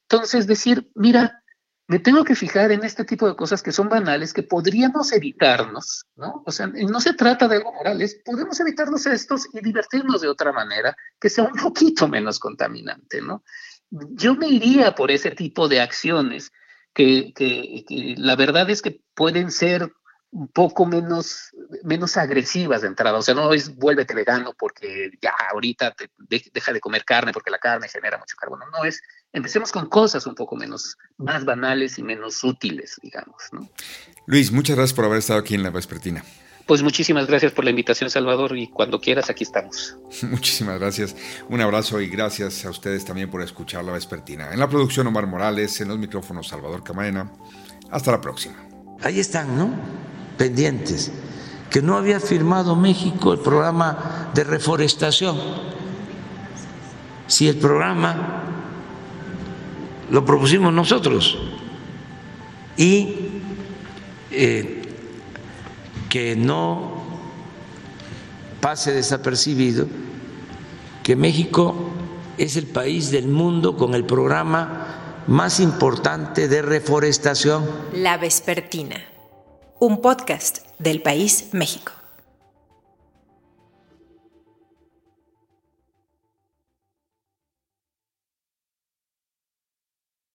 Entonces, 0.03 0.47
decir, 0.47 0.91
mira, 0.95 1.43
me 1.87 1.99
tengo 1.99 2.25
que 2.25 2.35
fijar 2.35 2.72
en 2.72 2.85
este 2.85 3.05
tipo 3.05 3.27
de 3.29 3.37
cosas 3.37 3.62
que 3.62 3.72
son 3.72 3.89
banales, 3.89 4.33
que 4.33 4.43
podríamos 4.43 5.12
evitarnos, 5.12 6.07
¿no? 6.16 6.43
O 6.47 6.53
sea, 6.53 6.66
no 6.66 7.01
se 7.01 7.12
trata 7.12 7.47
de 7.47 7.57
algo 7.57 7.72
moral, 7.75 8.01
es, 8.01 8.20
podemos 8.25 8.59
evitarnos 8.61 9.07
estos 9.07 9.49
y 9.53 9.61
divertirnos 9.61 10.22
de 10.22 10.29
otra 10.29 10.53
manera 10.53 10.97
que 11.20 11.29
sea 11.29 11.45
un 11.45 11.53
poquito 11.53 12.09
menos 12.09 12.39
contaminante, 12.39 13.20
¿no? 13.20 13.45
Yo 13.91 14.35
me 14.35 14.49
iría 14.49 14.95
por 14.95 15.11
ese 15.11 15.31
tipo 15.33 15.68
de 15.68 15.81
acciones 15.81 16.53
que, 16.95 17.33
que, 17.35 17.85
que 17.87 18.14
la 18.16 18.35
verdad 18.35 18.68
es 18.70 18.81
que 18.81 19.03
pueden 19.14 19.51
ser 19.51 19.93
un 20.35 20.49
poco 20.49 20.85
menos, 20.85 21.51
menos 21.83 22.16
agresivas 22.16 22.83
de 22.83 22.89
entrada. 22.89 23.18
O 23.18 23.22
sea, 23.22 23.35
no 23.35 23.53
es 23.53 23.75
vuélvete 23.75 24.14
vegano 24.14 24.55
porque 24.59 25.11
ya 25.20 25.35
ahorita 25.53 25.93
te 25.93 26.11
deja 26.53 26.72
de 26.72 26.81
comer 26.81 27.05
carne 27.05 27.33
porque 27.33 27.51
la 27.51 27.59
carne 27.59 27.89
genera 27.89 28.18
mucho 28.18 28.37
carbono. 28.37 28.64
No 28.70 28.85
es, 28.85 29.03
empecemos 29.33 29.72
con 29.72 29.89
cosas 29.89 30.27
un 30.27 30.35
poco 30.35 30.57
menos, 30.57 30.97
más 31.16 31.45
banales 31.45 31.99
y 31.99 32.03
menos 32.03 32.43
útiles, 32.45 32.99
digamos. 33.03 33.43
¿no? 33.53 33.68
Luis, 34.27 34.53
muchas 34.53 34.77
gracias 34.77 34.95
por 34.95 35.05
haber 35.05 35.18
estado 35.18 35.41
aquí 35.41 35.55
en 35.55 35.62
La 35.62 35.70
Vespertina. 35.70 36.25
Pues 36.66 36.83
muchísimas 36.83 37.27
gracias 37.27 37.53
por 37.53 37.64
la 37.64 37.70
invitación, 37.70 38.09
Salvador, 38.09 38.57
y 38.57 38.68
cuando 38.68 38.99
quieras, 38.99 39.29
aquí 39.29 39.45
estamos. 39.45 39.99
Muchísimas 40.22 40.81
gracias. 40.81 41.14
Un 41.51 41.61
abrazo 41.61 42.01
y 42.01 42.09
gracias 42.09 42.64
a 42.64 42.70
ustedes 42.70 43.05
también 43.05 43.31
por 43.31 43.43
escuchar 43.43 43.85
La 43.85 43.93
Vespertina. 43.93 44.51
En 44.51 44.59
la 44.59 44.68
producción, 44.68 45.07
Omar 45.07 45.27
Morales, 45.27 45.79
en 45.83 45.89
los 45.89 45.99
micrófonos, 45.99 46.49
Salvador 46.49 46.83
Camarena. 46.83 47.31
Hasta 47.91 48.12
la 48.12 48.20
próxima. 48.22 48.57
Ahí 49.03 49.20
están, 49.20 49.59
¿no? 49.59 50.05
pendientes, 50.37 51.11
que 51.71 51.83
no 51.83 51.97
había 51.97 52.21
firmado 52.21 52.77
México 52.77 53.33
el 53.33 53.41
programa 53.41 54.31
de 54.35 54.45
reforestación. 54.45 55.37
Si 57.27 57.49
el 57.49 57.57
programa 57.57 58.43
lo 60.11 60.25
propusimos 60.25 60.73
nosotros 60.73 61.39
y 62.77 63.17
eh, 64.31 64.83
que 66.09 66.37
no 66.37 67.03
pase 68.61 68.93
desapercibido 68.93 69.87
que 71.03 71.17
México 71.17 71.91
es 72.39 72.57
el 72.57 72.67
país 72.67 73.11
del 73.11 73.29
mundo 73.29 73.77
con 73.77 73.95
el 73.95 74.05
programa 74.05 75.23
más 75.27 75.61
importante 75.61 76.49
de 76.49 76.62
reforestación. 76.62 77.65
La 77.95 78.17
Vespertina 78.17 79.14
un 79.79 80.01
podcast 80.01 80.59
del 80.79 81.03
país 81.03 81.49
México. 81.53 82.04